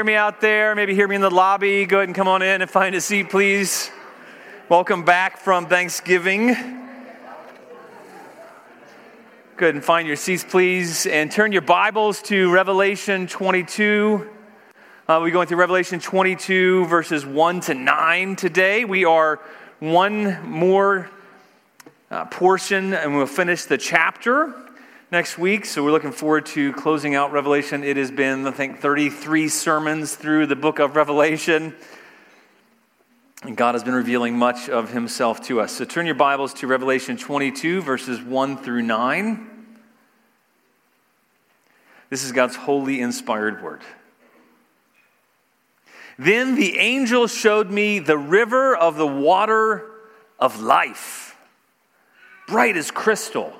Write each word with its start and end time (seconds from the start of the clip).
Hear 0.00 0.06
me 0.06 0.14
out 0.14 0.40
there, 0.40 0.74
maybe 0.74 0.94
hear 0.94 1.06
me 1.06 1.16
in 1.16 1.20
the 1.20 1.30
lobby. 1.30 1.84
Go 1.84 1.98
ahead 1.98 2.08
and 2.08 2.16
come 2.16 2.26
on 2.26 2.40
in 2.40 2.62
and 2.62 2.70
find 2.70 2.94
a 2.94 3.02
seat, 3.02 3.28
please. 3.28 3.90
Welcome 4.70 5.04
back 5.04 5.36
from 5.36 5.66
Thanksgiving. 5.66 6.46
Go 9.58 9.66
ahead 9.66 9.74
and 9.74 9.84
find 9.84 10.08
your 10.08 10.16
seats, 10.16 10.42
please, 10.42 11.04
and 11.04 11.30
turn 11.30 11.52
your 11.52 11.60
Bibles 11.60 12.22
to 12.22 12.50
Revelation 12.50 13.26
22. 13.26 14.26
Uh, 15.06 15.18
we're 15.20 15.32
going 15.32 15.46
through 15.46 15.58
Revelation 15.58 16.00
22, 16.00 16.86
verses 16.86 17.26
1 17.26 17.60
to 17.60 17.74
9 17.74 18.36
today. 18.36 18.86
We 18.86 19.04
are 19.04 19.38
one 19.80 20.48
more 20.48 21.10
uh, 22.10 22.24
portion, 22.24 22.94
and 22.94 23.18
we'll 23.18 23.26
finish 23.26 23.64
the 23.66 23.76
chapter 23.76 24.54
next 25.10 25.38
week. 25.38 25.64
So 25.64 25.82
we're 25.82 25.90
looking 25.90 26.12
forward 26.12 26.46
to 26.46 26.72
closing 26.72 27.16
out 27.16 27.32
Revelation. 27.32 27.82
It 27.82 27.96
has 27.96 28.12
been, 28.12 28.46
I 28.46 28.52
think, 28.52 28.78
33 28.78 29.48
sermons 29.48 30.14
through 30.14 30.46
the 30.46 30.54
book 30.54 30.78
of 30.78 30.94
Revelation. 30.94 31.74
And 33.42 33.56
God 33.56 33.74
has 33.74 33.82
been 33.82 33.94
revealing 33.94 34.38
much 34.38 34.68
of 34.68 34.90
himself 34.90 35.44
to 35.46 35.60
us. 35.60 35.72
So 35.72 35.84
turn 35.84 36.06
your 36.06 36.14
Bibles 36.14 36.54
to 36.54 36.68
Revelation 36.68 37.16
22, 37.16 37.82
verses 37.82 38.20
1 38.22 38.58
through 38.58 38.82
9. 38.82 39.50
This 42.08 42.22
is 42.22 42.30
God's 42.30 42.54
holy, 42.54 43.00
inspired 43.00 43.62
word. 43.62 43.82
Then 46.18 46.54
the 46.54 46.78
angel 46.78 47.26
showed 47.26 47.70
me 47.70 47.98
the 47.98 48.18
river 48.18 48.76
of 48.76 48.96
the 48.96 49.06
water 49.06 49.90
of 50.38 50.60
life, 50.60 51.36
bright 52.46 52.76
as 52.76 52.92
crystal 52.92 53.59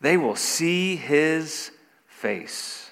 They 0.00 0.16
will 0.16 0.36
see 0.36 0.96
his 0.96 1.70
face. 2.06 2.90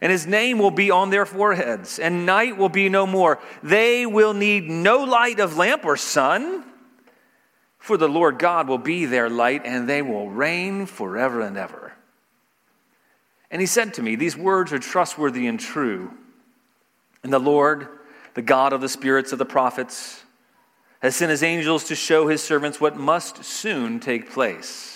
And 0.00 0.12
his 0.12 0.26
name 0.26 0.58
will 0.58 0.70
be 0.70 0.90
on 0.90 1.10
their 1.10 1.24
foreheads, 1.24 1.98
and 1.98 2.26
night 2.26 2.58
will 2.58 2.68
be 2.68 2.88
no 2.88 3.06
more. 3.06 3.38
They 3.62 4.04
will 4.04 4.34
need 4.34 4.68
no 4.68 5.04
light 5.04 5.40
of 5.40 5.56
lamp 5.56 5.84
or 5.84 5.96
sun, 5.96 6.64
for 7.78 7.96
the 7.96 8.08
Lord 8.08 8.38
God 8.38 8.68
will 8.68 8.78
be 8.78 9.06
their 9.06 9.30
light, 9.30 9.62
and 9.64 9.88
they 9.88 10.02
will 10.02 10.28
reign 10.28 10.84
forever 10.86 11.40
and 11.40 11.56
ever. 11.56 11.94
And 13.50 13.60
he 13.60 13.66
said 13.66 13.94
to 13.94 14.02
me, 14.02 14.16
These 14.16 14.36
words 14.36 14.72
are 14.72 14.78
trustworthy 14.78 15.46
and 15.46 15.58
true. 15.58 16.12
And 17.22 17.32
the 17.32 17.38
Lord, 17.38 17.88
the 18.34 18.42
God 18.42 18.72
of 18.72 18.80
the 18.80 18.88
spirits 18.88 19.32
of 19.32 19.38
the 19.38 19.46
prophets, 19.46 20.24
has 21.00 21.16
sent 21.16 21.30
his 21.30 21.42
angels 21.42 21.84
to 21.84 21.94
show 21.94 22.28
his 22.28 22.42
servants 22.42 22.80
what 22.80 22.96
must 22.96 23.44
soon 23.44 23.98
take 24.00 24.30
place. 24.30 24.95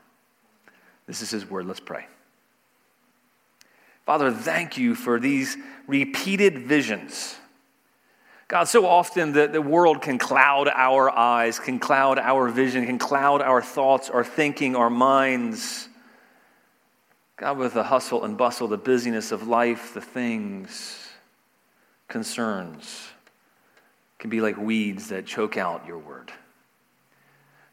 This 1.11 1.21
is 1.21 1.31
His 1.31 1.49
word. 1.49 1.65
Let's 1.65 1.81
pray. 1.81 2.05
Father, 4.05 4.31
thank 4.31 4.77
you 4.77 4.95
for 4.95 5.19
these 5.19 5.57
repeated 5.85 6.59
visions. 6.59 7.35
God, 8.47 8.69
so 8.69 8.85
often 8.85 9.33
the, 9.33 9.47
the 9.47 9.61
world 9.61 10.01
can 10.01 10.17
cloud 10.17 10.69
our 10.69 11.09
eyes, 11.09 11.59
can 11.59 11.79
cloud 11.79 12.17
our 12.17 12.47
vision, 12.47 12.85
can 12.85 12.97
cloud 12.97 13.41
our 13.41 13.61
thoughts, 13.61 14.09
our 14.09 14.23
thinking, 14.23 14.73
our 14.77 14.89
minds. 14.89 15.89
God, 17.35 17.57
with 17.57 17.73
the 17.73 17.83
hustle 17.83 18.23
and 18.23 18.37
bustle, 18.37 18.69
the 18.69 18.77
busyness 18.77 19.33
of 19.33 19.49
life, 19.49 19.93
the 19.93 19.99
things, 19.99 21.09
concerns, 22.07 23.09
can 24.17 24.29
be 24.29 24.39
like 24.39 24.55
weeds 24.55 25.09
that 25.09 25.25
choke 25.25 25.57
out 25.57 25.85
your 25.85 25.97
word. 25.97 26.31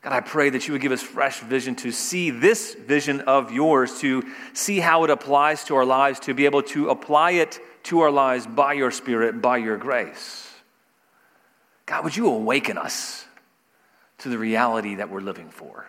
God, 0.08 0.16
I 0.16 0.20
pray 0.20 0.48
that 0.48 0.66
you 0.66 0.72
would 0.72 0.80
give 0.80 0.92
us 0.92 1.02
fresh 1.02 1.40
vision 1.40 1.74
to 1.76 1.92
see 1.92 2.30
this 2.30 2.72
vision 2.74 3.20
of 3.20 3.52
yours, 3.52 4.00
to 4.00 4.24
see 4.54 4.80
how 4.80 5.04
it 5.04 5.10
applies 5.10 5.64
to 5.64 5.76
our 5.76 5.84
lives, 5.84 6.18
to 6.20 6.32
be 6.32 6.46
able 6.46 6.62
to 6.62 6.88
apply 6.88 7.32
it 7.32 7.60
to 7.82 8.00
our 8.00 8.10
lives 8.10 8.46
by 8.46 8.72
your 8.72 8.90
Spirit, 8.90 9.42
by 9.42 9.58
your 9.58 9.76
grace. 9.76 10.50
God, 11.84 12.04
would 12.04 12.16
you 12.16 12.26
awaken 12.26 12.78
us 12.78 13.26
to 14.18 14.30
the 14.30 14.38
reality 14.38 14.94
that 14.94 15.10
we're 15.10 15.20
living 15.20 15.50
for? 15.50 15.86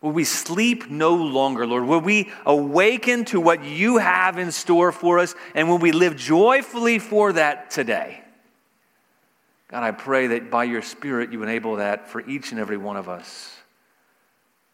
Will 0.00 0.12
we 0.12 0.22
sleep 0.22 0.88
no 0.88 1.16
longer, 1.16 1.66
Lord? 1.66 1.86
Will 1.86 2.00
we 2.00 2.30
awaken 2.46 3.24
to 3.24 3.40
what 3.40 3.64
you 3.64 3.98
have 3.98 4.38
in 4.38 4.52
store 4.52 4.92
for 4.92 5.18
us? 5.18 5.34
And 5.56 5.68
will 5.68 5.78
we 5.78 5.90
live 5.90 6.14
joyfully 6.14 7.00
for 7.00 7.32
that 7.32 7.72
today? 7.72 8.21
God, 9.72 9.82
I 9.82 9.90
pray 9.90 10.26
that 10.28 10.50
by 10.50 10.64
your 10.64 10.82
Spirit 10.82 11.32
you 11.32 11.42
enable 11.42 11.76
that 11.76 12.06
for 12.06 12.20
each 12.28 12.52
and 12.52 12.60
every 12.60 12.76
one 12.76 12.98
of 12.98 13.08
us. 13.08 13.56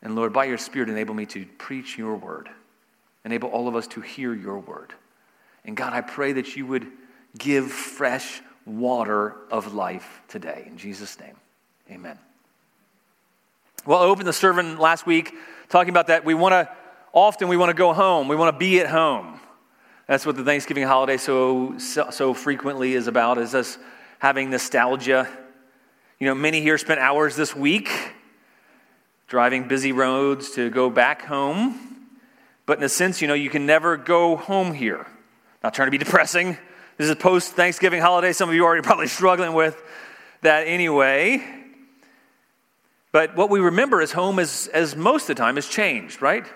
And 0.02 0.16
Lord, 0.16 0.32
by 0.32 0.46
your 0.46 0.58
Spirit, 0.58 0.88
enable 0.88 1.14
me 1.14 1.24
to 1.26 1.46
preach 1.56 1.96
your 1.96 2.16
word. 2.16 2.48
Enable 3.24 3.48
all 3.48 3.68
of 3.68 3.76
us 3.76 3.86
to 3.88 4.00
hear 4.00 4.34
your 4.34 4.58
word. 4.58 4.92
And 5.64 5.76
God, 5.76 5.92
I 5.92 6.00
pray 6.00 6.32
that 6.32 6.56
you 6.56 6.66
would 6.66 6.88
give 7.38 7.70
fresh 7.70 8.42
water 8.66 9.36
of 9.52 9.72
life 9.72 10.20
today. 10.26 10.64
In 10.66 10.76
Jesus' 10.76 11.18
name, 11.20 11.36
amen. 11.88 12.18
Well, 13.86 14.00
I 14.00 14.04
opened 14.06 14.26
the 14.26 14.32
sermon 14.32 14.78
last 14.78 15.06
week 15.06 15.32
talking 15.68 15.90
about 15.90 16.08
that. 16.08 16.24
We 16.24 16.34
want 16.34 16.54
to, 16.54 16.68
often 17.12 17.46
we 17.46 17.56
want 17.56 17.70
to 17.70 17.74
go 17.74 17.92
home. 17.92 18.26
We 18.26 18.34
want 18.34 18.52
to 18.52 18.58
be 18.58 18.80
at 18.80 18.88
home. 18.88 19.38
That's 20.08 20.26
what 20.26 20.34
the 20.34 20.44
Thanksgiving 20.44 20.82
holiday 20.82 21.18
so, 21.18 21.78
so, 21.78 22.10
so 22.10 22.34
frequently 22.34 22.94
is 22.94 23.06
about, 23.06 23.38
is 23.38 23.54
us 23.54 23.78
having 24.18 24.50
nostalgia. 24.50 25.28
You 26.18 26.26
know, 26.26 26.34
many 26.34 26.60
here 26.60 26.78
spent 26.78 27.00
hours 27.00 27.36
this 27.36 27.54
week 27.54 27.90
driving 29.28 29.68
busy 29.68 29.92
roads 29.92 30.52
to 30.52 30.70
go 30.70 30.90
back 30.90 31.22
home. 31.22 31.78
But 32.66 32.78
in 32.78 32.84
a 32.84 32.88
sense, 32.88 33.22
you 33.22 33.28
know, 33.28 33.34
you 33.34 33.50
can 33.50 33.66
never 33.66 33.96
go 33.96 34.36
home 34.36 34.72
here. 34.72 35.06
Not 35.62 35.74
trying 35.74 35.86
to 35.86 35.90
be 35.90 35.98
depressing. 36.04 36.56
This 36.96 37.08
is 37.08 37.14
post 37.14 37.52
Thanksgiving 37.52 38.00
holiday. 38.00 38.32
Some 38.32 38.48
of 38.48 38.54
you 38.54 38.64
are 38.64 38.66
already 38.66 38.82
probably 38.82 39.06
struggling 39.08 39.52
with 39.52 39.80
that 40.42 40.66
anyway. 40.66 41.44
But 43.12 43.36
what 43.36 43.50
we 43.50 43.60
remember 43.60 44.02
as 44.02 44.12
home, 44.12 44.38
is, 44.38 44.68
as 44.68 44.94
most 44.94 45.22
of 45.22 45.28
the 45.28 45.34
time, 45.36 45.54
has 45.54 45.66
changed, 45.66 46.20
right? 46.20 46.46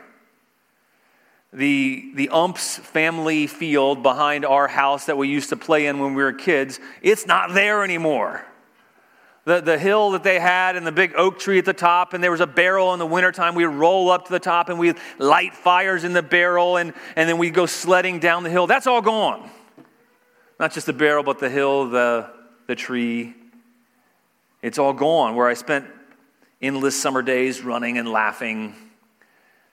The, 1.52 2.12
the 2.14 2.30
umps 2.30 2.78
family 2.78 3.46
field 3.46 4.02
behind 4.02 4.44
our 4.44 4.68
house 4.68 5.06
that 5.06 5.18
we 5.18 5.28
used 5.28 5.50
to 5.50 5.56
play 5.56 5.86
in 5.86 5.98
when 5.98 6.14
we 6.14 6.22
were 6.22 6.32
kids, 6.32 6.80
it's 7.02 7.26
not 7.26 7.52
there 7.52 7.84
anymore. 7.84 8.44
The, 9.44 9.60
the 9.60 9.76
hill 9.76 10.12
that 10.12 10.22
they 10.22 10.38
had 10.38 10.76
and 10.76 10.86
the 10.86 10.92
big 10.92 11.14
oak 11.16 11.38
tree 11.38 11.58
at 11.58 11.64
the 11.64 11.72
top, 11.72 12.14
and 12.14 12.22
there 12.22 12.30
was 12.30 12.40
a 12.40 12.46
barrel 12.46 12.92
in 12.92 12.98
the 12.98 13.06
wintertime. 13.06 13.54
We'd 13.54 13.66
roll 13.66 14.10
up 14.10 14.26
to 14.26 14.32
the 14.32 14.38
top 14.38 14.68
and 14.68 14.78
we'd 14.78 14.96
light 15.18 15.52
fires 15.52 16.04
in 16.04 16.12
the 16.12 16.22
barrel, 16.22 16.76
and, 16.76 16.94
and 17.16 17.28
then 17.28 17.38
we'd 17.38 17.54
go 17.54 17.66
sledding 17.66 18.18
down 18.18 18.44
the 18.44 18.50
hill. 18.50 18.66
That's 18.66 18.86
all 18.86 19.02
gone. 19.02 19.50
Not 20.60 20.72
just 20.72 20.86
the 20.86 20.92
barrel, 20.92 21.24
but 21.24 21.38
the 21.38 21.50
hill, 21.50 21.90
the, 21.90 22.30
the 22.68 22.76
tree. 22.76 23.34
It's 24.62 24.78
all 24.78 24.92
gone. 24.92 25.34
Where 25.34 25.48
I 25.48 25.54
spent 25.54 25.86
endless 26.62 27.00
summer 27.00 27.20
days 27.20 27.62
running 27.62 27.98
and 27.98 28.08
laughing 28.08 28.76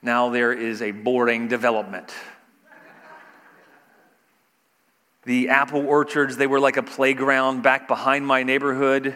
now 0.02 0.30
there 0.30 0.54
is 0.54 0.82
a 0.82 0.92
boring 0.92 1.48
development. 1.48 2.14
The 5.24 5.50
apple 5.50 5.86
orchards, 5.86 6.38
they 6.38 6.48
were 6.48 6.60
like 6.60 6.78
a 6.78 6.84
playground 6.84 7.62
back 7.62 7.88
behind 7.88 8.26
my 8.26 8.44
neighborhood, 8.44 9.16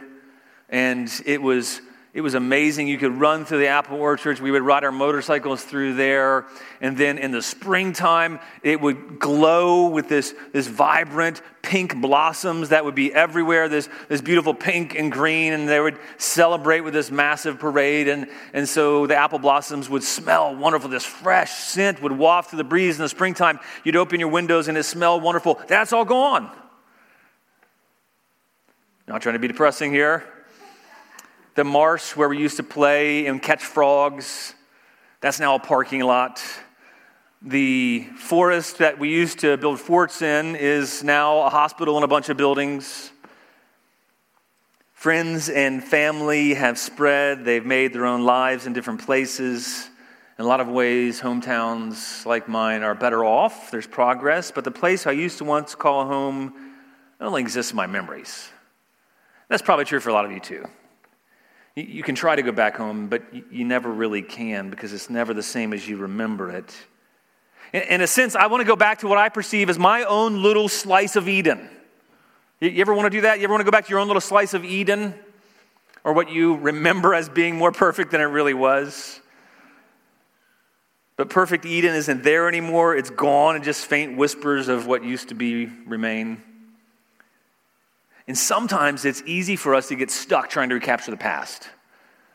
and 0.69 1.12
it 1.25 1.41
was 1.41 1.81
It 2.13 2.21
was 2.21 2.36
amazing. 2.36 2.88
You 2.88 3.00
could 3.00 3.19
run 3.19 3.44
through 3.44 3.57
the 3.57 3.69
apple 3.69 3.98
orchards. 3.98 4.39
We 4.39 4.51
would 4.51 4.62
ride 4.62 4.83
our 4.83 4.92
motorcycles 4.92 5.63
through 5.63 5.95
there. 5.95 6.45
And 6.80 6.95
then 6.95 7.18
in 7.18 7.31
the 7.31 7.42
springtime, 7.42 8.39
it 8.62 8.80
would 8.80 9.18
glow 9.18 9.88
with 9.88 10.10
this, 10.10 10.36
this 10.51 10.68
vibrant 10.68 11.42
pink 11.63 12.00
blossoms 12.00 12.69
that 12.69 12.86
would 12.86 12.94
be 12.94 13.12
everywhere, 13.12 13.68
this, 13.68 13.89
this 14.10 14.21
beautiful 14.21 14.54
pink 14.54 14.94
and 14.94 15.12
green. 15.12 15.54
And 15.54 15.68
they 15.68 15.80
would 15.80 15.98
celebrate 16.19 16.81
with 16.81 16.94
this 16.94 17.10
massive 17.10 17.57
parade. 17.57 18.07
And, 18.07 18.27
and 18.54 18.69
so 18.69 19.07
the 19.07 19.15
apple 19.15 19.39
blossoms 19.39 19.89
would 19.89 20.04
smell 20.04 20.56
wonderful. 20.56 20.92
This 20.92 21.06
fresh 21.06 21.51
scent 21.51 22.00
would 22.04 22.12
waft 22.12 22.51
through 22.51 22.57
the 22.57 22.63
breeze 22.63 22.95
in 22.95 23.01
the 23.01 23.10
springtime. 23.10 23.60
You'd 23.83 23.95
open 23.95 24.19
your 24.19 24.30
windows 24.30 24.68
and 24.68 24.77
it 24.77 24.83
smelled 24.83 25.24
wonderful. 25.24 25.60
That's 25.68 25.92
all 25.92 26.06
gone. 26.06 26.51
Not 29.07 29.24
trying 29.24 29.33
to 29.33 29.39
be 29.39 29.48
depressing 29.48 29.92
here 29.92 30.24
the 31.55 31.63
marsh 31.63 32.15
where 32.15 32.29
we 32.29 32.38
used 32.38 32.57
to 32.57 32.63
play 32.63 33.27
and 33.27 33.41
catch 33.41 33.63
frogs, 33.63 34.55
that's 35.21 35.39
now 35.39 35.55
a 35.55 35.59
parking 35.59 36.01
lot. 36.01 36.41
The 37.41 38.07
forest 38.17 38.79
that 38.79 38.97
we 38.97 39.09
used 39.09 39.39
to 39.39 39.57
build 39.57 39.79
forts 39.79 40.21
in 40.21 40.55
is 40.55 41.03
now 41.03 41.39
a 41.39 41.50
hospital 41.50 41.95
and 41.95 42.03
a 42.03 42.07
bunch 42.07 42.29
of 42.29 42.38
buildings. 42.38 43.11
Friends 44.94 45.50
and 45.50 45.83
family 45.83 46.53
have 46.53 46.79
spread, 46.79 47.44
they've 47.44 47.65
made 47.65 47.94
their 47.94 48.05
own 48.05 48.23
lives 48.23 48.65
in 48.65 48.73
different 48.73 49.05
places. 49.05 49.89
In 50.39 50.45
a 50.45 50.47
lot 50.47 50.61
of 50.61 50.67
ways, 50.67 51.21
hometowns 51.21 52.25
like 52.25 52.47
mine 52.47 52.81
are 52.81 52.95
better 52.95 53.23
off. 53.23 53.69
There's 53.69 53.85
progress, 53.85 54.50
but 54.50 54.63
the 54.63 54.71
place 54.71 55.05
I 55.05 55.11
used 55.11 55.38
to 55.39 55.44
once 55.44 55.75
call 55.75 56.05
home 56.07 56.53
only 57.21 57.41
exists 57.41 57.73
in 57.73 57.75
my 57.75 57.85
memories. 57.85 58.50
That's 59.50 59.61
probably 59.61 59.85
true 59.85 60.00
for 60.00 60.09
a 60.09 60.13
lot 60.13 60.25
of 60.25 60.31
you 60.31 60.39
too. 60.39 60.65
You 61.75 62.04
can 62.04 62.14
try 62.14 62.36
to 62.36 62.44
go 62.44 62.52
back 62.52 62.78
home, 62.78 63.08
but 63.08 63.24
you 63.52 63.66
never 63.66 63.92
really 63.92 64.22
can 64.22 64.70
because 64.70 64.94
it's 64.94 65.10
never 65.10 65.34
the 65.34 65.42
same 65.42 65.74
as 65.74 65.88
you 65.88 65.98
remember 65.98 66.52
it. 66.52 66.75
In 67.74 68.02
a 68.02 68.08
sense, 68.08 68.36
I 68.36 68.46
want 68.46 68.62
to 68.62 68.68
go 68.68 68.75
back 68.75 69.00
to 69.00 69.08
what 69.08 69.18
I 69.18 69.30
perceive 69.30 69.70
as 69.70 69.80
my 69.80 70.04
own 70.04 70.44
little 70.44 70.70
slice 70.70 71.16
of 71.16 71.28
Eden. 71.28 71.68
You 72.60 72.80
ever 72.81 72.94
want 72.94 73.08
to 73.08 73.18
do 73.18 73.22
that? 73.22 73.40
You 73.40 73.46
ever 73.46 73.54
want 73.54 73.62
to 73.62 73.66
go 73.66 73.72
back 73.72 73.86
to 73.86 73.90
your 73.90 74.00
own 74.00 74.08
little 74.08 74.22
slice 74.22 74.54
of 74.54 74.64
Eden? 74.64 75.16
Or 76.04 76.14
what 76.14 76.30
you 76.30 76.58
remember 76.58 77.16
as 77.16 77.28
being 77.30 77.56
more 77.56 77.72
perfect 77.72 78.12
than 78.12 78.22
it 78.22 78.25
really 78.25 78.54
was? 78.54 79.20
But 81.16 81.31
perfect 81.31 81.66
Eden 81.66 81.96
isn't 81.96 82.24
there 82.24 82.48
anymore. 82.48 82.96
It's 82.96 83.10
gone, 83.10 83.56
and 83.56 83.64
just 83.64 83.86
faint 83.86 84.16
whispers 84.16 84.68
of 84.68 84.86
what 84.86 85.04
used 85.04 85.30
to 85.30 85.36
be 85.36 85.66
remain. 85.66 86.44
And 88.28 88.38
sometimes 88.38 89.06
it's 89.06 89.22
easy 89.25 89.56
for 89.56 89.75
us 89.75 89.90
to 89.90 89.96
get 89.96 90.10
stuck 90.10 90.50
trying 90.50 90.70
to 90.70 90.75
recapture 90.75 91.12
the 91.12 91.18
past. 91.18 91.70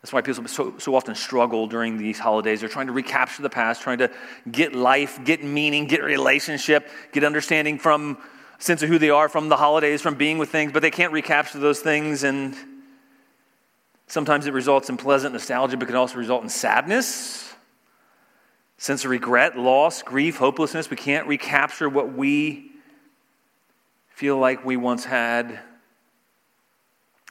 That's 0.02 0.12
why 0.12 0.20
people 0.20 0.46
so, 0.46 0.79
so 0.79 0.94
often 0.94 1.14
struggle 1.14 1.67
during 1.67 1.99
these 1.99 2.19
holidays. 2.19 2.61
They're 2.61 2.69
trying 2.69 2.87
to 2.87 2.93
recapture 2.93 3.43
the 3.43 3.50
past, 3.50 3.82
trying 3.82 3.99
to 3.99 4.11
get 4.50 4.75
life, 4.75 5.19
get 5.25 5.43
meaning, 5.43 5.87
get 5.87 6.05
relationship, 6.05 6.88
get 7.12 7.25
understanding 7.25 7.79
from 7.79 8.19
sense 8.58 8.82
of 8.82 8.88
who 8.88 8.99
they 8.99 9.11
are 9.11 9.29
from 9.29 9.49
the 9.49 9.56
holidays, 9.56 10.02
from 10.02 10.14
being 10.14 10.38
with 10.38 10.50
things, 10.50 10.73
but 10.73 10.82
they 10.82 10.90
can't 10.90 11.12
recapture 11.12 11.58
those 11.58 11.81
things. 11.81 12.23
And 12.23 12.55
sometimes 14.06 14.46
it 14.46 14.52
results 14.52 14.88
in 14.88 14.96
pleasant 14.96 15.32
nostalgia, 15.32 15.76
but 15.76 15.87
can 15.87 15.96
also 15.96 16.17
result 16.17 16.43
in 16.43 16.49
sadness, 16.49 17.52
sense 18.76 19.05
of 19.05 19.11
regret, 19.11 19.58
loss, 19.58 20.02
grief, 20.02 20.37
hopelessness. 20.37 20.90
We 20.90 20.96
can't 20.96 21.26
recapture 21.26 21.88
what 21.88 22.12
we 22.12 22.70
feel 24.11 24.38
like 24.38 24.64
we 24.64 24.76
once 24.76 25.05
had. 25.05 25.61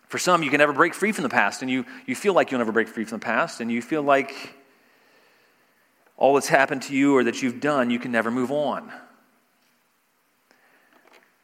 For 0.08 0.18
some, 0.18 0.42
you 0.42 0.50
can 0.50 0.60
never 0.60 0.74
break 0.74 0.94
free 0.94 1.12
from 1.12 1.24
the 1.24 1.30
past, 1.30 1.62
and 1.62 1.70
you, 1.70 1.86
you 2.06 2.16
feel 2.16 2.34
like 2.34 2.52
you'll 2.52 2.60
never 2.60 2.72
break 2.72 2.88
free 2.88 3.04
from 3.04 3.20
the 3.20 3.26
past, 3.26 3.60
and 3.60 3.72
you 3.72 3.82
feel 3.82 4.02
like 4.02 4.54
all 6.16 6.34
that's 6.34 6.48
happened 6.48 6.82
to 6.84 6.96
you 6.96 7.16
or 7.16 7.24
that 7.26 7.42
you've 7.42 7.60
done, 7.60 7.90
you 7.90 8.00
can 8.00 8.12
never 8.12 8.32
move 8.32 8.52
on. 8.52 8.92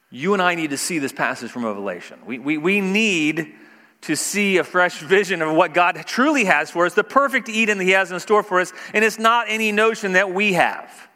You 0.09 0.33
and 0.33 0.41
I 0.41 0.55
need 0.55 0.69
to 0.69 0.77
see 0.77 0.99
this 0.99 1.11
passage 1.11 1.51
from 1.51 1.65
Revelation. 1.65 2.19
We, 2.25 2.39
we, 2.39 2.57
we 2.57 2.81
need 2.81 3.53
to 4.01 4.15
see 4.15 4.57
a 4.57 4.63
fresh 4.63 4.99
vision 4.99 5.41
of 5.41 5.55
what 5.55 5.73
God 5.73 6.01
truly 6.05 6.45
has 6.45 6.69
for 6.69 6.85
us, 6.85 6.93
the 6.93 7.03
perfect 7.03 7.49
Eden 7.49 7.77
that 7.77 7.83
He 7.83 7.91
has 7.91 8.11
in 8.11 8.19
store 8.19 8.43
for 8.43 8.59
us, 8.59 8.71
and 8.93 9.03
it's 9.03 9.19
not 9.19 9.47
any 9.49 9.71
notion 9.71 10.13
that 10.13 10.33
we 10.33 10.53
have. 10.53 11.09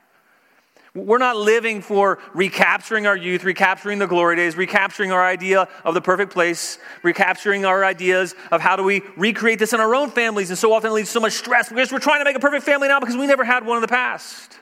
We're 1.06 1.20
not 1.20 1.38
living 1.38 1.82
for 1.82 2.18
recapturing 2.34 3.06
our 3.06 3.16
youth, 3.16 3.44
recapturing 3.44 4.00
the 4.00 4.08
glory 4.08 4.36
days, 4.36 4.56
recapturing 4.56 5.12
our 5.12 5.24
idea 5.24 5.68
of 5.84 5.94
the 5.94 6.02
perfect 6.02 6.34
place, 6.34 6.80
recapturing 7.04 7.66
our 7.66 7.86
ideas 7.86 8.34
of 8.52 8.62
how 8.62 8.76
do 8.76 8.84
we 8.84 9.04
recreate 9.16 9.60
this 9.60 9.74
in 9.74 9.80
our 9.80 9.94
own 9.94 10.10
families. 10.10 10.50
And 10.50 10.58
so 10.58 10.74
often 10.74 10.92
leads 10.94 11.10
to 11.10 11.14
so 11.14 11.20
much 11.20 11.34
stress 11.34 11.70
because 11.70 11.92
we're 11.92 12.00
trying 12.00 12.22
to 12.22 12.26
make 12.26 12.36
a 12.36 12.40
perfect 12.40 12.66
family 12.66 12.88
now 12.88 13.00
because 13.00 13.16
we 13.16 13.28
never 13.28 13.44
had 13.44 13.66
one 13.66 13.78
in 13.78 13.82
the 13.82 13.88
past. 13.88 14.58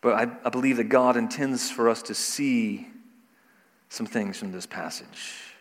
But 0.00 0.14
I, 0.14 0.22
I 0.44 0.50
believe 0.50 0.78
that 0.78 0.88
God 0.88 1.16
intends 1.16 1.70
for 1.70 1.88
us 1.88 2.02
to 2.02 2.14
see 2.14 2.88
some 3.88 4.06
things 4.06 4.38
from 4.38 4.50
this 4.50 4.66
passage. 4.66 5.54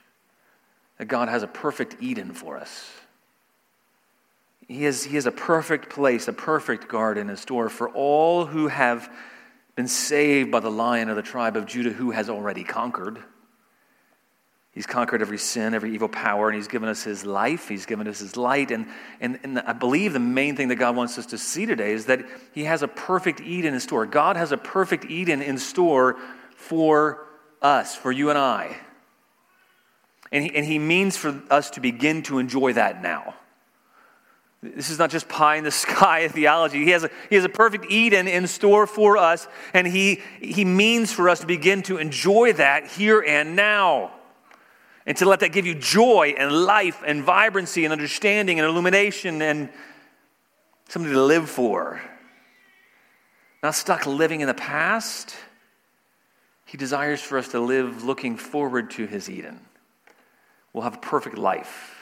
That 0.98 1.06
God 1.06 1.30
has 1.30 1.44
a 1.44 1.48
perfect 1.48 1.98
Eden 2.02 2.34
for 2.34 2.58
us. 2.58 2.90
He 4.70 4.84
has, 4.84 5.04
he 5.04 5.16
has 5.16 5.26
a 5.26 5.32
perfect 5.32 5.90
place, 5.90 6.28
a 6.28 6.34
perfect 6.34 6.88
garden 6.88 7.32
in 7.32 7.36
store 7.38 7.70
for 7.70 7.90
all 7.90 8.46
who 8.46 8.68
have 8.68 9.12
been 9.76 9.88
saved 9.88 10.52
by 10.52 10.60
the 10.60 10.70
lion 10.70 11.10
of 11.10 11.16
the 11.16 11.24
tribe 11.24 11.58
of 11.58 11.66
Judah 11.66 11.90
who 11.90 12.12
has 12.12 12.30
already 12.30 12.64
conquered. 12.64 13.18
He's 14.72 14.86
conquered 14.86 15.24
every 15.24 15.40
sin, 15.40 15.74
every 15.74 15.96
evil 15.96 16.08
power, 16.08 16.48
and 16.48 16.56
He's 16.56 16.68
given 16.68 16.88
us 16.88 17.04
His 17.04 17.26
life. 17.26 17.68
He's 17.68 17.88
given 17.88 18.08
us 18.08 18.20
His 18.20 18.38
light. 18.38 18.70
And, 18.70 18.86
and, 19.20 19.40
and 19.42 19.60
I 19.60 19.74
believe 19.74 20.14
the 20.14 20.20
main 20.20 20.56
thing 20.56 20.68
that 20.68 20.76
God 20.76 20.96
wants 20.96 21.18
us 21.18 21.26
to 21.28 21.40
see 21.40 21.66
today 21.66 21.92
is 21.92 22.06
that 22.06 22.24
He 22.54 22.66
has 22.66 22.84
a 22.84 22.88
perfect 22.88 23.42
Eden 23.42 23.74
in 23.74 23.80
store. 23.80 24.06
God 24.06 24.38
has 24.38 24.52
a 24.52 24.58
perfect 24.58 25.06
Eden 25.06 25.42
in 25.42 25.58
store 25.58 26.18
for 26.56 27.26
us, 27.60 27.96
for 27.96 28.12
you 28.12 28.30
and 28.30 28.38
I. 28.38 28.78
And 30.32 30.44
He, 30.44 30.56
and 30.56 30.64
he 30.64 30.78
means 30.78 31.18
for 31.18 31.42
us 31.50 31.72
to 31.72 31.82
begin 31.82 32.22
to 32.24 32.38
enjoy 32.38 32.74
that 32.74 33.02
now. 33.02 33.34
This 34.62 34.90
is 34.90 35.00
not 35.00 35.10
just 35.10 35.30
pie 35.30 35.56
in 35.56 35.64
the 35.64 35.72
sky 35.88 36.28
theology. 36.28 36.84
He 36.84 36.92
has, 36.92 37.04
a, 37.04 37.10
he 37.30 37.36
has 37.36 37.46
a 37.46 37.50
perfect 37.50 37.86
Eden 37.90 38.28
in 38.28 38.48
store 38.48 38.86
for 38.86 39.18
us, 39.18 39.48
and 39.74 39.88
he, 39.88 40.22
he 40.42 40.66
means 40.66 41.12
for 41.14 41.30
us 41.30 41.40
to 41.40 41.48
begin 41.48 41.82
to 41.84 41.98
enjoy 41.98 42.54
that 42.54 42.88
here 42.88 43.24
and 43.26 43.56
now. 43.56 44.12
And 45.06 45.18
to 45.18 45.26
let 45.26 45.40
that 45.40 45.54
give 45.54 45.66
you 45.66 45.74
joy 45.74 46.36
and 46.38 46.52
life 46.52 47.02
and 47.06 47.24
vibrancy 47.24 47.84
and 47.84 47.92
understanding 47.92 48.60
and 48.60 48.68
illumination 48.68 49.42
and 49.42 49.70
something 50.88 51.12
to 51.12 51.24
live 51.24 51.50
for. 51.50 52.00
Not 53.64 53.74
stuck 53.74 54.06
living 54.06 54.42
in 54.42 54.48
the 54.48 54.54
past. 54.54 55.36
He 56.66 56.78
desires 56.78 57.22
for 57.22 57.40
us 57.40 57.48
to 57.50 57.60
live 57.60 58.04
looking 58.04 58.38
forward 58.38 58.92
to 58.92 59.08
his 59.08 59.30
Eden. 59.30 59.62
We'll 60.74 60.84
have 60.84 60.96
a 60.96 61.00
perfect 61.00 61.38
life 61.38 61.99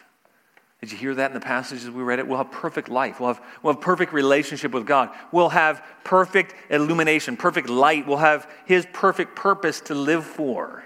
did 0.82 0.92
you 0.92 0.98
hear 0.98 1.16
that 1.16 1.32
in 1.32 1.34
the 1.34 1.40
passages 1.40 1.90
we 1.90 2.04
read 2.04 2.20
it? 2.20 2.28
We'll 2.28 2.38
have 2.38 2.52
perfect 2.52 2.88
life. 2.88 3.20
We'll 3.20 3.34
have, 3.34 3.44
we'll 3.64 3.74
have 3.74 3.82
perfect 3.82 4.14
relationship 4.14 4.72
with 4.72 4.86
God. 4.86 5.10
We'll 5.32 5.50
have 5.50 5.84
perfect 6.04 6.54
illumination, 6.70 7.36
perfect 7.36 7.68
light. 7.68 8.06
We'll 8.06 8.18
have 8.18 8.50
His 8.66 8.86
perfect 8.94 9.36
purpose 9.36 9.82
to 9.82 9.96
live 9.96 10.24
for. 10.24 10.84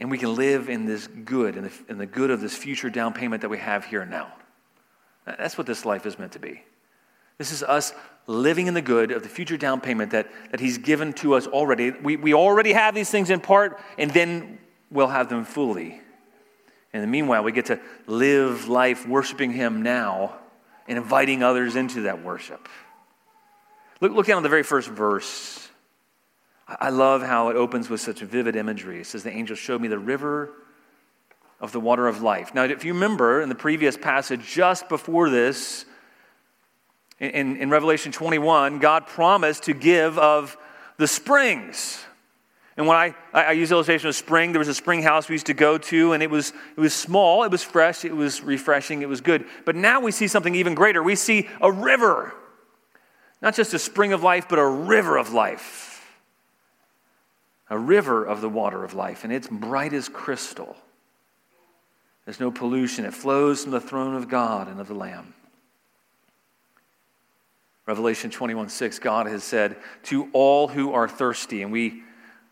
And 0.00 0.10
we 0.10 0.18
can 0.18 0.34
live 0.34 0.68
in 0.68 0.84
this 0.84 1.06
good, 1.06 1.56
in 1.56 1.64
the, 1.64 1.72
in 1.88 1.98
the 1.98 2.06
good 2.06 2.32
of 2.32 2.40
this 2.40 2.56
future 2.56 2.90
down 2.90 3.12
payment 3.12 3.42
that 3.42 3.48
we 3.48 3.58
have 3.58 3.84
here 3.84 4.02
and 4.02 4.10
now. 4.10 4.32
That's 5.24 5.56
what 5.56 5.68
this 5.68 5.84
life 5.84 6.06
is 6.06 6.18
meant 6.18 6.32
to 6.32 6.40
be. 6.40 6.62
This 7.38 7.52
is 7.52 7.62
us 7.62 7.94
living 8.26 8.66
in 8.66 8.74
the 8.74 8.82
good 8.82 9.12
of 9.12 9.22
the 9.22 9.28
future 9.28 9.56
down 9.56 9.80
payment 9.80 10.10
that, 10.10 10.28
that 10.50 10.58
He's 10.58 10.78
given 10.78 11.12
to 11.14 11.34
us 11.34 11.46
already. 11.46 11.92
We, 11.92 12.16
we 12.16 12.34
already 12.34 12.72
have 12.72 12.96
these 12.96 13.10
things 13.10 13.30
in 13.30 13.38
part, 13.38 13.80
and 13.96 14.10
then 14.10 14.58
we'll 14.90 15.06
have 15.06 15.28
them 15.28 15.44
fully 15.44 16.00
in 16.94 17.00
the 17.00 17.08
meanwhile, 17.08 17.42
we 17.42 17.50
get 17.50 17.66
to 17.66 17.80
live 18.06 18.68
life 18.68 19.06
worshiping 19.06 19.52
Him 19.52 19.82
now 19.82 20.36
and 20.86 20.96
inviting 20.96 21.42
others 21.42 21.74
into 21.74 22.02
that 22.02 22.22
worship. 22.22 22.68
Look, 24.00 24.12
look 24.12 24.26
down 24.26 24.38
at 24.38 24.42
the 24.44 24.48
very 24.48 24.62
first 24.62 24.88
verse. 24.88 25.68
I 26.68 26.90
love 26.90 27.20
how 27.20 27.48
it 27.48 27.56
opens 27.56 27.90
with 27.90 28.00
such 28.00 28.20
vivid 28.20 28.54
imagery. 28.54 29.00
It 29.00 29.06
says, 29.06 29.24
The 29.24 29.32
angel 29.32 29.56
showed 29.56 29.80
me 29.80 29.88
the 29.88 29.98
river 29.98 30.52
of 31.60 31.72
the 31.72 31.80
water 31.80 32.06
of 32.06 32.22
life. 32.22 32.54
Now, 32.54 32.62
if 32.62 32.84
you 32.84 32.94
remember 32.94 33.42
in 33.42 33.48
the 33.48 33.54
previous 33.56 33.96
passage, 33.96 34.46
just 34.46 34.88
before 34.88 35.30
this, 35.30 35.84
in, 37.18 37.56
in 37.56 37.70
Revelation 37.70 38.12
21, 38.12 38.78
God 38.78 39.08
promised 39.08 39.64
to 39.64 39.74
give 39.74 40.16
of 40.16 40.56
the 40.96 41.08
springs 41.08 42.04
and 42.76 42.88
when 42.88 42.96
I, 42.96 43.14
I, 43.32 43.52
use 43.52 43.70
illustration 43.70 44.08
of 44.08 44.16
spring, 44.16 44.50
there 44.50 44.58
was 44.58 44.66
a 44.66 44.74
spring 44.74 45.00
house 45.00 45.28
we 45.28 45.34
used 45.34 45.46
to 45.46 45.54
go 45.54 45.78
to, 45.78 46.12
and 46.12 46.22
it 46.24 46.30
was, 46.30 46.52
it 46.76 46.80
was 46.80 46.92
small, 46.92 47.44
it 47.44 47.52
was 47.52 47.62
fresh, 47.62 48.04
it 48.04 48.14
was 48.14 48.42
refreshing, 48.42 49.02
it 49.02 49.08
was 49.08 49.20
good. 49.20 49.44
But 49.64 49.76
now 49.76 50.00
we 50.00 50.10
see 50.10 50.26
something 50.26 50.56
even 50.56 50.74
greater. 50.74 51.00
We 51.00 51.14
see 51.14 51.48
a 51.60 51.70
river. 51.70 52.34
Not 53.40 53.54
just 53.54 53.74
a 53.74 53.78
spring 53.78 54.12
of 54.12 54.24
life, 54.24 54.46
but 54.48 54.58
a 54.58 54.66
river 54.66 55.16
of 55.16 55.32
life. 55.32 55.90
a 57.70 57.78
river 57.78 58.24
of 58.24 58.40
the 58.40 58.48
water 58.48 58.84
of 58.84 58.92
life, 58.92 59.24
and 59.24 59.32
it's 59.32 59.48
bright 59.48 59.92
as 59.92 60.08
crystal. 60.08 60.76
There's 62.24 62.40
no 62.40 62.50
pollution. 62.50 63.04
It 63.04 63.14
flows 63.14 63.62
from 63.62 63.72
the 63.72 63.80
throne 63.80 64.14
of 64.14 64.28
God 64.28 64.68
and 64.68 64.80
of 64.80 64.88
the 64.88 64.94
Lamb. 64.94 65.34
Revelation 67.86 68.30
21 68.30 68.68
6, 68.68 68.98
God 68.98 69.26
has 69.26 69.44
said, 69.44 69.76
To 70.04 70.28
all 70.32 70.68
who 70.68 70.92
are 70.92 71.08
thirsty, 71.08 71.62
and 71.62 71.70
we, 71.70 72.02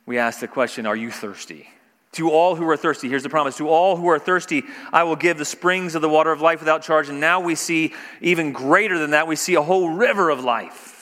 we 0.06 0.18
ask 0.18 0.40
the 0.40 0.49
question, 0.49 0.87
Are 0.87 0.97
you 0.97 1.11
thirsty? 1.11 1.68
To 2.12 2.30
all 2.30 2.56
who 2.56 2.68
are 2.68 2.76
thirsty, 2.76 3.09
here's 3.09 3.23
the 3.23 3.30
promise 3.30 3.56
to 3.56 3.68
all 3.68 3.97
who 3.97 4.09
are 4.09 4.18
thirsty, 4.18 4.64
I 4.92 5.04
will 5.04 5.16
give 5.16 5.38
the 5.38 5.47
springs 5.47 5.94
of 5.94 6.02
the 6.02 6.11
water 6.11 6.30
of 6.30 6.42
life 6.42 6.61
without 6.61 6.82
charge. 6.82 7.09
And 7.09 7.21
now 7.21 7.40
we 7.40 7.54
see 7.54 7.94
even 8.21 8.52
greater 8.52 8.99
than 8.99 9.11
that, 9.12 9.26
we 9.26 9.37
see 9.37 9.54
a 9.54 9.62
whole 9.62 9.88
river 9.90 10.28
of 10.28 10.44
life. 10.44 10.92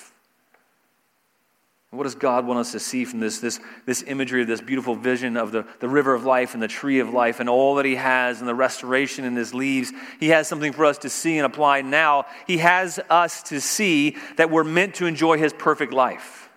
What 1.91 2.05
does 2.05 2.15
God 2.15 2.47
want 2.47 2.61
us 2.61 2.71
to 2.73 2.79
see 2.79 3.05
from 3.05 3.19
this, 3.19 3.41
this, 3.41 3.59
this 3.85 4.05
imagery 4.05 4.43
of 4.43 4.47
this 4.47 4.61
beautiful 4.61 4.95
vision 4.95 5.37
of 5.37 5.51
the, 5.51 5.67
the 5.81 5.89
river 5.89 6.15
of 6.15 6.25
life 6.25 6.55
and 6.55 6.63
the 6.63 6.69
tree 6.69 7.01
of 7.01 7.13
life 7.13 7.41
and 7.41 7.49
all 7.49 7.75
that 7.77 7.85
He 7.85 7.97
has 7.97 8.39
and 8.39 8.49
the 8.49 8.55
restoration 8.55 9.25
in 9.25 9.35
His 9.35 9.53
leaves? 9.53 9.93
He 10.21 10.29
has 10.29 10.47
something 10.47 10.73
for 10.73 10.85
us 10.85 10.99
to 10.99 11.09
see 11.09 11.37
and 11.37 11.45
apply 11.45 11.83
now. 11.83 12.27
He 12.47 12.59
has 12.59 13.01
us 13.11 13.43
to 13.45 13.61
see 13.61 14.17
that 14.37 14.51
we're 14.51 14.63
meant 14.63 14.95
to 14.97 15.07
enjoy 15.07 15.39
His 15.39 15.53
perfect 15.53 15.93
life. 15.93 16.50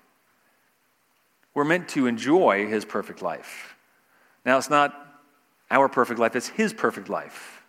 We're 1.54 1.64
meant 1.64 1.90
to 1.90 2.08
enjoy 2.08 2.68
His 2.68 2.86
perfect 2.86 3.22
life. 3.22 3.76
Now, 4.46 4.58
it's 4.58 4.70
not 4.70 4.94
our 5.70 5.88
perfect 5.90 6.20
life, 6.20 6.36
it's 6.36 6.50
His 6.50 6.74
perfect 6.74 7.10
life 7.10 7.64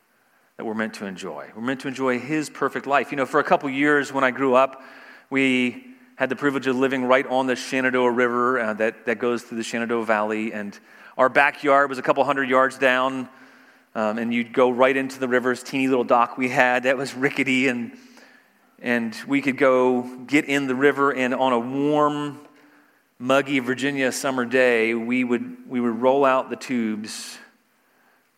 that 0.56 0.64
we're 0.64 0.74
meant 0.74 0.94
to 0.94 1.06
enjoy. 1.06 1.50
We're 1.54 1.62
meant 1.62 1.80
to 1.80 1.88
enjoy 1.88 2.18
His 2.18 2.48
perfect 2.48 2.86
life. 2.86 3.10
You 3.10 3.16
know, 3.16 3.26
for 3.26 3.40
a 3.40 3.44
couple 3.44 3.68
years 3.70 4.12
when 4.12 4.24
I 4.24 4.30
grew 4.30 4.54
up, 4.54 4.82
we 5.30 5.94
had 6.16 6.28
the 6.28 6.36
privilege 6.36 6.66
of 6.66 6.76
living 6.76 7.04
right 7.04 7.26
on 7.26 7.46
the 7.46 7.56
Shenandoah 7.56 8.10
River 8.10 8.60
uh, 8.60 8.74
that, 8.74 9.06
that 9.06 9.18
goes 9.18 9.42
through 9.42 9.58
the 9.58 9.64
Shenandoah 9.64 10.04
Valley. 10.04 10.52
And 10.52 10.78
our 11.18 11.28
backyard 11.28 11.88
was 11.88 11.98
a 11.98 12.02
couple 12.02 12.22
hundred 12.24 12.48
yards 12.48 12.78
down. 12.78 13.28
Um, 13.96 14.18
and 14.18 14.32
you'd 14.32 14.52
go 14.52 14.70
right 14.70 14.96
into 14.96 15.18
the 15.18 15.28
river's 15.28 15.62
teeny 15.62 15.88
little 15.88 16.04
dock 16.04 16.36
we 16.38 16.48
had 16.48 16.84
that 16.84 16.96
was 16.96 17.14
rickety. 17.14 17.66
And, 17.66 17.96
and 18.80 19.16
we 19.26 19.42
could 19.42 19.56
go 19.56 20.02
get 20.26 20.44
in 20.44 20.68
the 20.68 20.74
river. 20.74 21.12
And 21.12 21.34
on 21.34 21.52
a 21.52 21.58
warm, 21.58 22.38
muggy 23.18 23.58
Virginia 23.58 24.12
summer 24.12 24.44
day, 24.44 24.94
we 24.94 25.24
would, 25.24 25.68
we 25.68 25.80
would 25.80 26.00
roll 26.00 26.24
out 26.24 26.50
the 26.50 26.56
tubes 26.56 27.38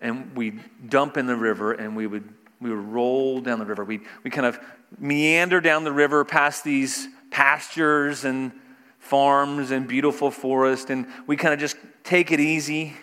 and 0.01 0.37
we'd 0.37 0.61
dump 0.89 1.17
in 1.17 1.27
the 1.27 1.37
river 1.37 1.73
and 1.73 1.97
we 1.97 2.07
would, 2.07 2.29
we 2.61 2.71
would 2.71 2.87
roll 2.87 3.41
down 3.41 3.59
the 3.59 3.67
river. 3.67 3.85
We'd, 3.85 4.03
we 4.23 4.31
kind 4.31 4.47
of 4.47 4.61
meander 4.99 5.61
down 5.61 5.85
the 5.85 5.93
river 5.93 6.25
past 6.25 6.65
these 6.65 7.09
pastures 7.31 8.25
and 8.25 8.53
farms 8.99 9.71
and 9.71 9.87
beautiful 9.87 10.31
forest, 10.31 10.91
and 10.91 11.07
we 11.27 11.37
kind 11.37 11.55
of 11.55 11.61
just 11.61 11.77
take 12.03 12.33
it 12.33 12.41
easy, 12.41 12.95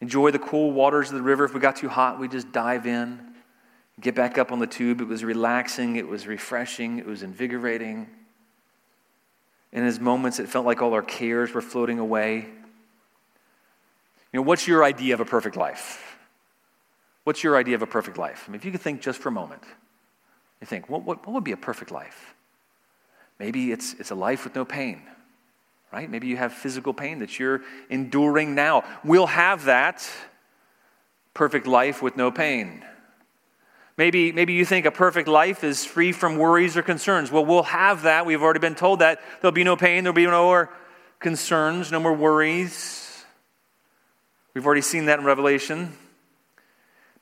enjoy 0.00 0.30
the 0.30 0.38
cool 0.38 0.72
waters 0.72 1.08
of 1.08 1.16
the 1.16 1.22
river. 1.22 1.44
If 1.44 1.54
we 1.54 1.60
got 1.60 1.76
too 1.76 1.88
hot, 1.88 2.20
we 2.20 2.28
just 2.28 2.52
dive 2.52 2.86
in, 2.86 3.34
get 4.00 4.14
back 4.14 4.38
up 4.38 4.52
on 4.52 4.58
the 4.58 4.66
tube. 4.66 5.00
It 5.00 5.08
was 5.08 5.24
relaxing, 5.24 5.96
it 5.96 6.06
was 6.06 6.26
refreshing, 6.26 6.98
it 6.98 7.06
was 7.06 7.22
invigorating. 7.22 8.08
In 9.76 9.84
his 9.84 10.00
moments, 10.00 10.38
it 10.38 10.48
felt 10.48 10.64
like 10.64 10.80
all 10.80 10.94
our 10.94 11.02
cares 11.02 11.52
were 11.52 11.60
floating 11.60 11.98
away. 11.98 12.36
You 14.32 14.40
know, 14.40 14.42
what's 14.42 14.66
your 14.66 14.82
idea 14.82 15.12
of 15.12 15.20
a 15.20 15.26
perfect 15.26 15.54
life? 15.54 16.16
What's 17.24 17.44
your 17.44 17.58
idea 17.58 17.74
of 17.74 17.82
a 17.82 17.86
perfect 17.86 18.16
life? 18.16 18.46
I 18.48 18.50
mean, 18.50 18.58
if 18.58 18.64
you 18.64 18.72
could 18.72 18.80
think 18.80 19.02
just 19.02 19.20
for 19.20 19.28
a 19.28 19.32
moment, 19.32 19.62
you 20.62 20.66
think, 20.66 20.88
what, 20.88 21.02
what, 21.02 21.26
what 21.26 21.34
would 21.34 21.44
be 21.44 21.52
a 21.52 21.58
perfect 21.58 21.90
life? 21.90 22.34
Maybe 23.38 23.70
it's, 23.70 23.92
it's 23.98 24.10
a 24.10 24.14
life 24.14 24.44
with 24.44 24.54
no 24.54 24.64
pain, 24.64 25.02
right? 25.92 26.10
Maybe 26.10 26.26
you 26.26 26.38
have 26.38 26.54
physical 26.54 26.94
pain 26.94 27.18
that 27.18 27.38
you're 27.38 27.60
enduring 27.90 28.54
now. 28.54 28.82
We'll 29.04 29.26
have 29.26 29.66
that 29.66 30.08
perfect 31.34 31.66
life 31.66 32.00
with 32.00 32.16
no 32.16 32.30
pain. 32.30 32.82
Maybe, 33.96 34.30
maybe 34.30 34.52
you 34.52 34.66
think 34.66 34.84
a 34.84 34.90
perfect 34.90 35.26
life 35.26 35.64
is 35.64 35.84
free 35.84 36.12
from 36.12 36.36
worries 36.36 36.76
or 36.76 36.82
concerns. 36.82 37.32
Well, 37.32 37.46
we'll 37.46 37.62
have 37.62 38.02
that. 38.02 38.26
We've 38.26 38.42
already 38.42 38.60
been 38.60 38.74
told 38.74 38.98
that. 38.98 39.20
There'll 39.40 39.52
be 39.52 39.64
no 39.64 39.76
pain, 39.76 40.04
there'll 40.04 40.14
be 40.14 40.26
no 40.26 40.44
more 40.44 40.70
concerns, 41.18 41.90
no 41.90 41.98
more 41.98 42.12
worries. 42.12 43.24
We've 44.52 44.66
already 44.66 44.82
seen 44.82 45.06
that 45.06 45.18
in 45.18 45.24
Revelation. 45.24 45.92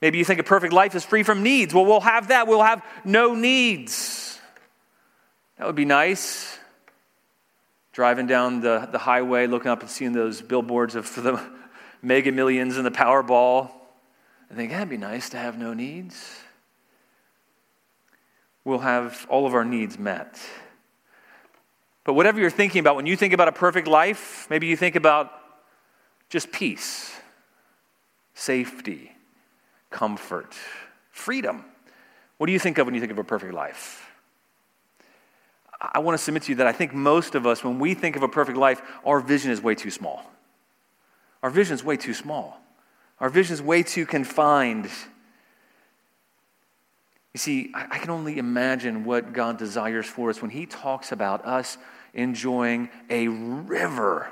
Maybe 0.00 0.18
you 0.18 0.24
think 0.24 0.40
a 0.40 0.44
perfect 0.44 0.72
life 0.72 0.94
is 0.94 1.04
free 1.04 1.22
from 1.22 1.42
needs. 1.42 1.72
Well, 1.72 1.84
we'll 1.84 2.00
have 2.00 2.28
that. 2.28 2.46
We'll 2.46 2.62
have 2.62 2.84
no 3.04 3.34
needs. 3.34 4.38
That 5.58 5.66
would 5.66 5.76
be 5.76 5.84
nice. 5.84 6.58
Driving 7.92 8.26
down 8.26 8.60
the, 8.60 8.88
the 8.90 8.98
highway, 8.98 9.46
looking 9.46 9.70
up 9.70 9.80
and 9.80 9.90
seeing 9.90 10.12
those 10.12 10.42
billboards 10.42 10.96
of 10.96 11.14
the 11.14 11.40
mega 12.02 12.32
millions 12.32 12.76
and 12.76 12.84
the 12.84 12.90
Powerball. 12.90 13.70
I 14.50 14.54
think 14.54 14.72
that'd 14.72 14.88
be 14.88 14.96
nice 14.96 15.30
to 15.30 15.36
have 15.36 15.56
no 15.56 15.72
needs. 15.72 16.43
We'll 18.64 18.78
have 18.78 19.26
all 19.28 19.46
of 19.46 19.54
our 19.54 19.64
needs 19.64 19.98
met. 19.98 20.40
But 22.04 22.14
whatever 22.14 22.40
you're 22.40 22.50
thinking 22.50 22.80
about, 22.80 22.96
when 22.96 23.06
you 23.06 23.16
think 23.16 23.32
about 23.32 23.48
a 23.48 23.52
perfect 23.52 23.88
life, 23.88 24.46
maybe 24.50 24.66
you 24.66 24.76
think 24.76 24.96
about 24.96 25.32
just 26.28 26.52
peace, 26.52 27.14
safety, 28.34 29.12
comfort, 29.90 30.54
freedom. 31.10 31.64
What 32.38 32.46
do 32.46 32.52
you 32.52 32.58
think 32.58 32.78
of 32.78 32.86
when 32.86 32.94
you 32.94 33.00
think 33.00 33.12
of 33.12 33.18
a 33.18 33.24
perfect 33.24 33.54
life? 33.54 34.10
I 35.80 35.98
want 35.98 36.18
to 36.18 36.22
submit 36.22 36.44
to 36.44 36.52
you 36.52 36.56
that 36.56 36.66
I 36.66 36.72
think 36.72 36.94
most 36.94 37.34
of 37.34 37.46
us, 37.46 37.62
when 37.62 37.78
we 37.78 37.94
think 37.94 38.16
of 38.16 38.22
a 38.22 38.28
perfect 38.28 38.56
life, 38.56 38.80
our 39.04 39.20
vision 39.20 39.50
is 39.50 39.62
way 39.62 39.74
too 39.74 39.90
small. 39.90 40.24
Our 41.42 41.50
vision 41.50 41.74
is 41.74 41.84
way 41.84 41.96
too 41.96 42.14
small. 42.14 42.60
Our 43.20 43.28
vision 43.28 43.54
is 43.54 43.62
way 43.62 43.82
too 43.82 44.06
confined. 44.06 44.90
You 47.34 47.38
see, 47.38 47.72
I 47.74 47.98
can 47.98 48.10
only 48.10 48.38
imagine 48.38 49.04
what 49.04 49.32
God 49.32 49.58
desires 49.58 50.06
for 50.06 50.30
us 50.30 50.40
when 50.40 50.52
He 50.52 50.66
talks 50.66 51.10
about 51.10 51.44
us 51.44 51.76
enjoying 52.14 52.88
a 53.10 53.26
river 53.26 54.28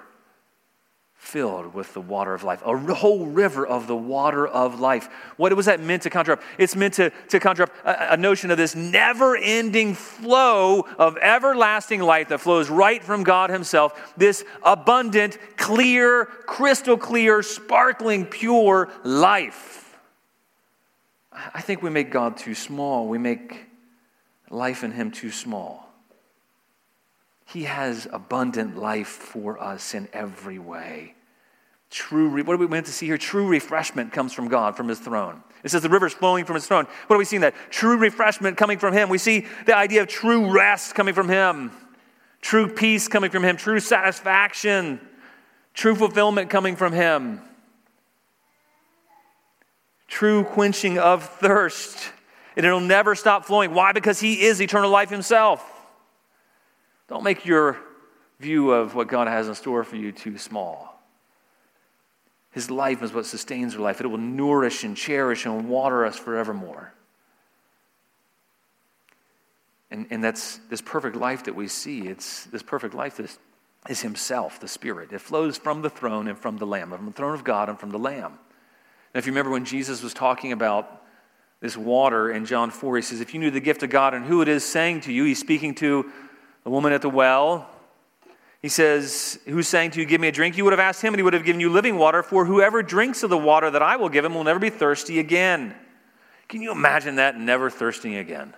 filled 1.16 1.74
with 1.74 1.92
the 1.94 2.00
water 2.00 2.32
of 2.32 2.44
life, 2.44 2.62
a 2.64 2.76
whole 2.94 3.26
river 3.26 3.66
of 3.66 3.88
the 3.88 3.96
water 3.96 4.46
of 4.46 4.78
life. 4.78 5.08
What 5.36 5.54
was 5.56 5.66
that 5.66 5.80
meant 5.80 6.02
to 6.02 6.10
conjure 6.10 6.32
up? 6.32 6.42
It's 6.58 6.76
meant 6.76 6.94
to, 6.94 7.10
to 7.28 7.40
conjure 7.40 7.64
up 7.64 7.70
a, 7.84 8.12
a 8.14 8.16
notion 8.16 8.52
of 8.52 8.56
this 8.56 8.76
never 8.76 9.36
ending 9.36 9.94
flow 9.94 10.82
of 10.96 11.16
everlasting 11.16 12.00
life 12.02 12.28
that 12.28 12.40
flows 12.40 12.70
right 12.70 13.02
from 13.02 13.24
God 13.24 13.50
Himself, 13.50 14.14
this 14.16 14.44
abundant, 14.62 15.38
clear, 15.56 16.26
crystal 16.26 16.96
clear, 16.96 17.42
sparkling, 17.42 18.26
pure 18.26 18.90
life. 19.02 19.81
I 21.54 21.60
think 21.60 21.82
we 21.82 21.90
make 21.90 22.10
God 22.10 22.36
too 22.36 22.54
small. 22.54 23.08
We 23.08 23.18
make 23.18 23.66
life 24.50 24.84
in 24.84 24.92
Him 24.92 25.10
too 25.10 25.30
small. 25.30 25.88
He 27.46 27.64
has 27.64 28.06
abundant 28.12 28.78
life 28.78 29.08
for 29.08 29.62
us 29.62 29.94
in 29.94 30.08
every 30.12 30.58
way. 30.58 31.14
True, 31.90 32.42
what 32.42 32.54
are 32.54 32.56
we 32.56 32.66
meant 32.66 32.86
to 32.86 32.92
see 32.92 33.06
here? 33.06 33.18
True 33.18 33.46
refreshment 33.46 34.12
comes 34.12 34.32
from 34.32 34.48
God, 34.48 34.76
from 34.76 34.88
his 34.88 34.98
throne. 34.98 35.42
It 35.62 35.70
says 35.70 35.82
the 35.82 35.90
river's 35.90 36.14
flowing 36.14 36.46
from 36.46 36.54
his 36.54 36.66
throne. 36.66 36.86
What 37.06 37.16
are 37.16 37.18
we 37.18 37.26
seeing 37.26 37.42
that? 37.42 37.54
True 37.68 37.98
refreshment 37.98 38.56
coming 38.56 38.78
from 38.78 38.94
him. 38.94 39.10
We 39.10 39.18
see 39.18 39.46
the 39.66 39.76
idea 39.76 40.00
of 40.00 40.08
true 40.08 40.50
rest 40.50 40.94
coming 40.94 41.12
from 41.12 41.28
him, 41.28 41.70
true 42.40 42.66
peace 42.66 43.08
coming 43.08 43.30
from 43.30 43.44
him, 43.44 43.58
true 43.58 43.78
satisfaction, 43.78 45.00
true 45.74 45.94
fulfillment 45.94 46.48
coming 46.48 46.76
from 46.76 46.94
him, 46.94 47.42
true 50.12 50.44
quenching 50.44 50.98
of 50.98 51.24
thirst. 51.24 51.98
And 52.54 52.66
it'll 52.66 52.80
never 52.80 53.14
stop 53.14 53.46
flowing. 53.46 53.72
Why? 53.72 53.92
Because 53.92 54.20
he 54.20 54.42
is 54.42 54.60
eternal 54.60 54.90
life 54.90 55.08
himself. 55.08 55.66
Don't 57.08 57.24
make 57.24 57.46
your 57.46 57.78
view 58.38 58.72
of 58.72 58.94
what 58.94 59.08
God 59.08 59.26
has 59.26 59.48
in 59.48 59.54
store 59.54 59.82
for 59.84 59.96
you 59.96 60.12
too 60.12 60.36
small. 60.36 61.00
His 62.50 62.70
life 62.70 63.02
is 63.02 63.14
what 63.14 63.24
sustains 63.24 63.74
our 63.74 63.80
life. 63.80 64.02
It 64.02 64.06
will 64.06 64.18
nourish 64.18 64.84
and 64.84 64.94
cherish 64.94 65.46
and 65.46 65.66
water 65.66 66.04
us 66.04 66.18
forevermore. 66.18 66.92
And, 69.90 70.06
and 70.10 70.22
that's 70.22 70.58
this 70.68 70.82
perfect 70.82 71.16
life 71.16 71.44
that 71.44 71.54
we 71.54 71.68
see. 71.68 72.02
It's 72.02 72.44
this 72.44 72.62
perfect 72.62 72.92
life 72.94 73.16
that 73.16 73.34
is 73.88 74.00
Himself, 74.02 74.60
the 74.60 74.68
Spirit. 74.68 75.12
It 75.12 75.22
flows 75.22 75.56
from 75.56 75.80
the 75.80 75.90
throne 75.90 76.28
and 76.28 76.38
from 76.38 76.58
the 76.58 76.66
Lamb, 76.66 76.90
from 76.90 77.06
the 77.06 77.12
throne 77.12 77.34
of 77.34 77.44
God 77.44 77.70
and 77.70 77.80
from 77.80 77.90
the 77.90 77.98
Lamb. 77.98 78.38
And 79.12 79.20
if 79.20 79.26
you 79.26 79.32
remember 79.32 79.50
when 79.50 79.64
Jesus 79.64 80.02
was 80.02 80.14
talking 80.14 80.52
about 80.52 81.02
this 81.60 81.76
water 81.76 82.30
in 82.30 82.46
John 82.46 82.70
4, 82.70 82.96
he 82.96 83.02
says, 83.02 83.20
If 83.20 83.34
you 83.34 83.40
knew 83.40 83.50
the 83.50 83.60
gift 83.60 83.82
of 83.82 83.90
God 83.90 84.14
and 84.14 84.24
who 84.24 84.42
it 84.42 84.48
is 84.48 84.64
saying 84.64 85.02
to 85.02 85.12
you, 85.12 85.24
he's 85.24 85.38
speaking 85.38 85.74
to 85.76 86.10
the 86.64 86.70
woman 86.70 86.92
at 86.92 87.02
the 87.02 87.10
well, 87.10 87.68
he 88.60 88.68
says, 88.68 89.38
Who's 89.46 89.68
saying 89.68 89.92
to 89.92 90.00
you, 90.00 90.06
Give 90.06 90.20
me 90.20 90.28
a 90.28 90.32
drink? 90.32 90.56
You 90.56 90.64
would 90.64 90.72
have 90.72 90.80
asked 90.80 91.02
him, 91.02 91.12
and 91.12 91.18
he 91.18 91.22
would 91.22 91.34
have 91.34 91.44
given 91.44 91.60
you 91.60 91.70
living 91.70 91.98
water, 91.98 92.22
for 92.22 92.44
whoever 92.44 92.82
drinks 92.82 93.22
of 93.22 93.30
the 93.30 93.38
water 93.38 93.70
that 93.70 93.82
I 93.82 93.96
will 93.96 94.08
give 94.08 94.24
him 94.24 94.34
will 94.34 94.44
never 94.44 94.58
be 94.58 94.70
thirsty 94.70 95.18
again. 95.18 95.74
Can 96.48 96.62
you 96.62 96.72
imagine 96.72 97.16
that? 97.16 97.38
Never 97.38 97.70
thirsting 97.70 98.16
again. 98.16 98.54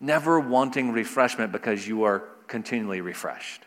Never 0.00 0.40
wanting 0.40 0.92
refreshment 0.92 1.52
because 1.52 1.86
you 1.86 2.04
are 2.04 2.24
continually 2.48 3.00
refreshed. 3.00 3.62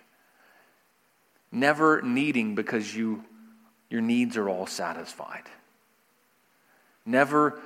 never 1.52 2.02
needing 2.02 2.54
because 2.54 2.94
you, 2.94 3.24
your 3.90 4.02
needs 4.02 4.36
are 4.36 4.50
all 4.50 4.68
satisfied. 4.68 5.44
Never, 7.06 7.60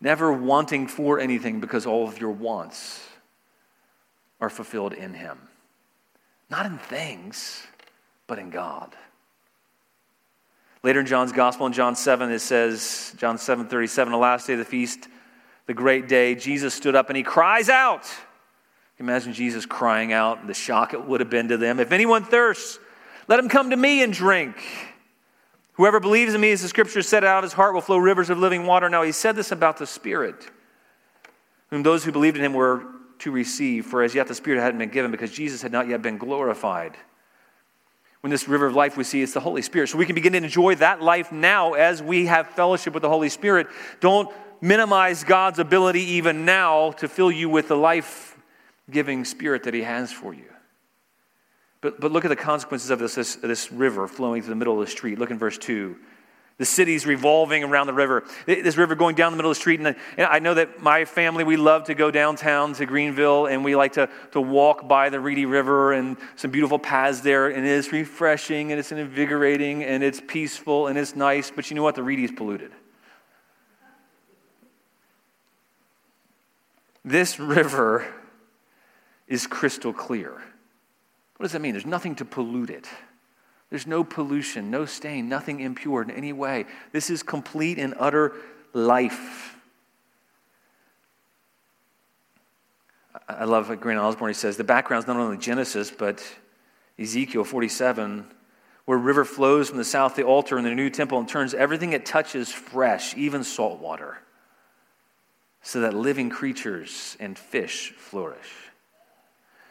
never 0.00 0.32
wanting 0.32 0.86
for 0.86 1.18
anything 1.18 1.60
because 1.60 1.86
all 1.86 2.06
of 2.06 2.20
your 2.20 2.30
wants 2.30 3.06
are 4.40 4.50
fulfilled 4.50 4.92
in 4.92 5.14
Him. 5.14 5.38
Not 6.50 6.66
in 6.66 6.78
things, 6.78 7.66
but 8.26 8.38
in 8.38 8.50
God. 8.50 8.94
Later 10.82 11.00
in 11.00 11.06
John's 11.06 11.32
Gospel, 11.32 11.66
in 11.66 11.72
John 11.72 11.96
7, 11.96 12.30
it 12.30 12.40
says, 12.40 13.14
John 13.16 13.38
7 13.38 13.68
37, 13.68 14.12
the 14.12 14.18
last 14.18 14.46
day 14.46 14.52
of 14.52 14.58
the 14.58 14.64
feast, 14.66 15.08
the 15.66 15.74
great 15.74 16.08
day, 16.08 16.34
Jesus 16.34 16.74
stood 16.74 16.94
up 16.94 17.08
and 17.08 17.16
he 17.16 17.22
cries 17.22 17.70
out. 17.70 18.06
Imagine 18.98 19.32
Jesus 19.32 19.66
crying 19.66 20.12
out, 20.12 20.46
the 20.46 20.54
shock 20.54 20.92
it 20.92 21.04
would 21.04 21.20
have 21.20 21.30
been 21.30 21.48
to 21.48 21.56
them. 21.56 21.80
If 21.80 21.90
anyone 21.90 22.22
thirsts, 22.22 22.78
let 23.26 23.40
him 23.40 23.48
come 23.48 23.70
to 23.70 23.76
me 23.76 24.02
and 24.02 24.12
drink. 24.12 24.56
Whoever 25.74 25.98
believes 26.00 26.34
in 26.34 26.40
me, 26.40 26.52
as 26.52 26.62
the 26.62 26.68
scripture 26.68 27.02
said, 27.02 27.24
out 27.24 27.42
his 27.42 27.52
heart 27.52 27.74
will 27.74 27.80
flow 27.80 27.98
rivers 27.98 28.30
of 28.30 28.38
living 28.38 28.66
water. 28.66 28.88
Now, 28.88 29.02
he 29.02 29.12
said 29.12 29.36
this 29.36 29.50
about 29.50 29.76
the 29.76 29.86
Spirit, 29.86 30.48
whom 31.70 31.82
those 31.82 32.04
who 32.04 32.12
believed 32.12 32.36
in 32.36 32.44
him 32.44 32.52
were 32.52 32.84
to 33.20 33.30
receive, 33.30 33.86
for 33.86 34.02
as 34.02 34.14
yet 34.14 34.28
the 34.28 34.34
Spirit 34.34 34.60
hadn't 34.60 34.78
been 34.78 34.90
given 34.90 35.10
because 35.10 35.32
Jesus 35.32 35.62
had 35.62 35.72
not 35.72 35.88
yet 35.88 36.00
been 36.00 36.18
glorified. 36.18 36.96
When 38.20 38.30
this 38.30 38.48
river 38.48 38.66
of 38.66 38.74
life 38.74 38.96
we 38.96 39.04
see, 39.04 39.20
it's 39.20 39.34
the 39.34 39.40
Holy 39.40 39.62
Spirit. 39.62 39.88
So 39.88 39.98
we 39.98 40.06
can 40.06 40.14
begin 40.14 40.32
to 40.32 40.38
enjoy 40.38 40.76
that 40.76 41.02
life 41.02 41.30
now 41.30 41.74
as 41.74 42.02
we 42.02 42.26
have 42.26 42.48
fellowship 42.50 42.94
with 42.94 43.02
the 43.02 43.08
Holy 43.08 43.28
Spirit. 43.28 43.66
Don't 44.00 44.32
minimize 44.60 45.24
God's 45.24 45.58
ability 45.58 46.00
even 46.02 46.44
now 46.44 46.92
to 46.92 47.08
fill 47.08 47.30
you 47.30 47.50
with 47.50 47.68
the 47.68 47.76
life 47.76 48.38
giving 48.90 49.24
Spirit 49.24 49.64
that 49.64 49.74
He 49.74 49.82
has 49.82 50.12
for 50.12 50.32
you. 50.32 50.53
But, 51.84 52.00
but 52.00 52.12
look 52.12 52.24
at 52.24 52.28
the 52.28 52.36
consequences 52.36 52.88
of 52.88 52.98
this, 52.98 53.14
this, 53.14 53.36
this 53.36 53.70
river 53.70 54.08
flowing 54.08 54.40
through 54.40 54.52
the 54.52 54.56
middle 54.56 54.72
of 54.72 54.86
the 54.86 54.90
street. 54.90 55.18
Look 55.18 55.30
in 55.30 55.38
verse 55.38 55.58
2. 55.58 55.94
The 56.56 56.64
city's 56.64 57.04
revolving 57.04 57.62
around 57.62 57.88
the 57.88 57.92
river. 57.92 58.24
This 58.46 58.78
river 58.78 58.94
going 58.94 59.16
down 59.16 59.32
the 59.32 59.36
middle 59.36 59.50
of 59.50 59.56
the 59.58 59.60
street. 59.60 59.80
And 59.80 59.94
I 60.16 60.38
know 60.38 60.54
that 60.54 60.80
my 60.80 61.04
family, 61.04 61.44
we 61.44 61.58
love 61.58 61.84
to 61.84 61.94
go 61.94 62.10
downtown 62.10 62.72
to 62.72 62.86
Greenville 62.86 63.44
and 63.48 63.62
we 63.62 63.76
like 63.76 63.92
to, 63.94 64.08
to 64.32 64.40
walk 64.40 64.88
by 64.88 65.10
the 65.10 65.20
Reedy 65.20 65.44
River 65.44 65.92
and 65.92 66.16
some 66.36 66.50
beautiful 66.50 66.78
paths 66.78 67.20
there. 67.20 67.48
And 67.48 67.66
it 67.66 67.70
is 67.70 67.92
refreshing 67.92 68.72
and 68.72 68.80
it's 68.80 68.90
invigorating 68.90 69.84
and 69.84 70.02
it's 70.02 70.22
peaceful 70.26 70.86
and 70.86 70.96
it's 70.96 71.14
nice. 71.14 71.50
But 71.50 71.68
you 71.68 71.76
know 71.76 71.82
what? 71.82 71.96
The 71.96 72.02
Reedy 72.02 72.24
is 72.24 72.32
polluted. 72.32 72.72
This 77.04 77.38
river 77.38 78.06
is 79.28 79.46
crystal 79.46 79.92
clear. 79.92 80.40
What 81.36 81.44
does 81.44 81.52
that 81.52 81.60
mean? 81.60 81.72
There's 81.72 81.86
nothing 81.86 82.14
to 82.16 82.24
pollute 82.24 82.70
it. 82.70 82.88
There's 83.70 83.86
no 83.86 84.04
pollution, 84.04 84.70
no 84.70 84.86
stain, 84.86 85.28
nothing 85.28 85.60
impure 85.60 86.02
in 86.02 86.10
any 86.10 86.32
way. 86.32 86.66
This 86.92 87.10
is 87.10 87.22
complete 87.22 87.78
and 87.78 87.94
utter 87.98 88.34
life. 88.72 89.56
I 93.28 93.44
love 93.44 93.68
what 93.68 93.80
Grant 93.80 93.98
Osborne 93.98 94.34
says. 94.34 94.56
The 94.56 94.64
background 94.64 95.04
is 95.04 95.08
not 95.08 95.16
only 95.16 95.38
Genesis, 95.38 95.90
but 95.90 96.22
Ezekiel 96.98 97.42
47, 97.42 98.26
where 98.84 98.98
river 98.98 99.24
flows 99.24 99.68
from 99.68 99.78
the 99.78 99.84
south, 99.84 100.14
the 100.14 100.24
altar, 100.24 100.56
and 100.56 100.66
the 100.66 100.74
new 100.74 100.90
temple, 100.90 101.18
and 101.18 101.28
turns 101.28 101.54
everything 101.54 101.92
it 101.92 102.04
touches 102.06 102.52
fresh, 102.52 103.16
even 103.16 103.42
salt 103.42 103.80
water, 103.80 104.18
so 105.62 105.80
that 105.80 105.94
living 105.94 106.28
creatures 106.28 107.16
and 107.18 107.38
fish 107.38 107.92
flourish. 107.92 108.52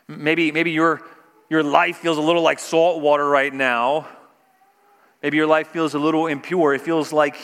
Maybe, 0.08 0.52
maybe 0.52 0.72
you're 0.72 1.02
your 1.54 1.62
life 1.62 1.98
feels 1.98 2.18
a 2.18 2.22
little 2.22 2.42
like 2.42 2.58
salt 2.58 3.00
water 3.00 3.30
right 3.30 3.54
now. 3.54 4.08
Maybe 5.22 5.38
your 5.38 5.46
life 5.46 5.68
feels 5.68 5.94
a 5.94 6.00
little 6.00 6.26
impure. 6.26 6.74
It 6.74 6.82
feels 6.82 7.14
like 7.14 7.36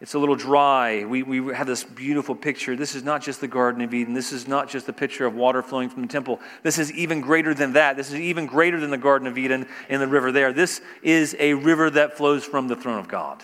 it's 0.00 0.14
a 0.14 0.18
little 0.18 0.34
dry. 0.34 1.04
We, 1.04 1.22
we 1.22 1.54
have 1.54 1.68
this 1.68 1.84
beautiful 1.84 2.34
picture. 2.34 2.74
This 2.74 2.96
is 2.96 3.04
not 3.04 3.22
just 3.22 3.40
the 3.40 3.46
Garden 3.46 3.80
of 3.82 3.94
Eden. 3.94 4.12
This 4.12 4.32
is 4.32 4.48
not 4.48 4.68
just 4.68 4.88
a 4.88 4.92
picture 4.92 5.24
of 5.24 5.36
water 5.36 5.62
flowing 5.62 5.88
from 5.88 6.02
the 6.02 6.08
temple. 6.08 6.40
This 6.64 6.80
is 6.80 6.92
even 6.94 7.20
greater 7.20 7.54
than 7.54 7.74
that. 7.74 7.96
This 7.96 8.08
is 8.08 8.16
even 8.16 8.46
greater 8.46 8.80
than 8.80 8.90
the 8.90 8.98
Garden 8.98 9.28
of 9.28 9.38
Eden 9.38 9.68
in 9.88 10.00
the 10.00 10.08
river 10.08 10.32
there. 10.32 10.52
This 10.52 10.80
is 11.04 11.36
a 11.38 11.54
river 11.54 11.90
that 11.90 12.16
flows 12.16 12.44
from 12.44 12.66
the 12.66 12.74
throne 12.74 12.98
of 12.98 13.06
God. 13.06 13.40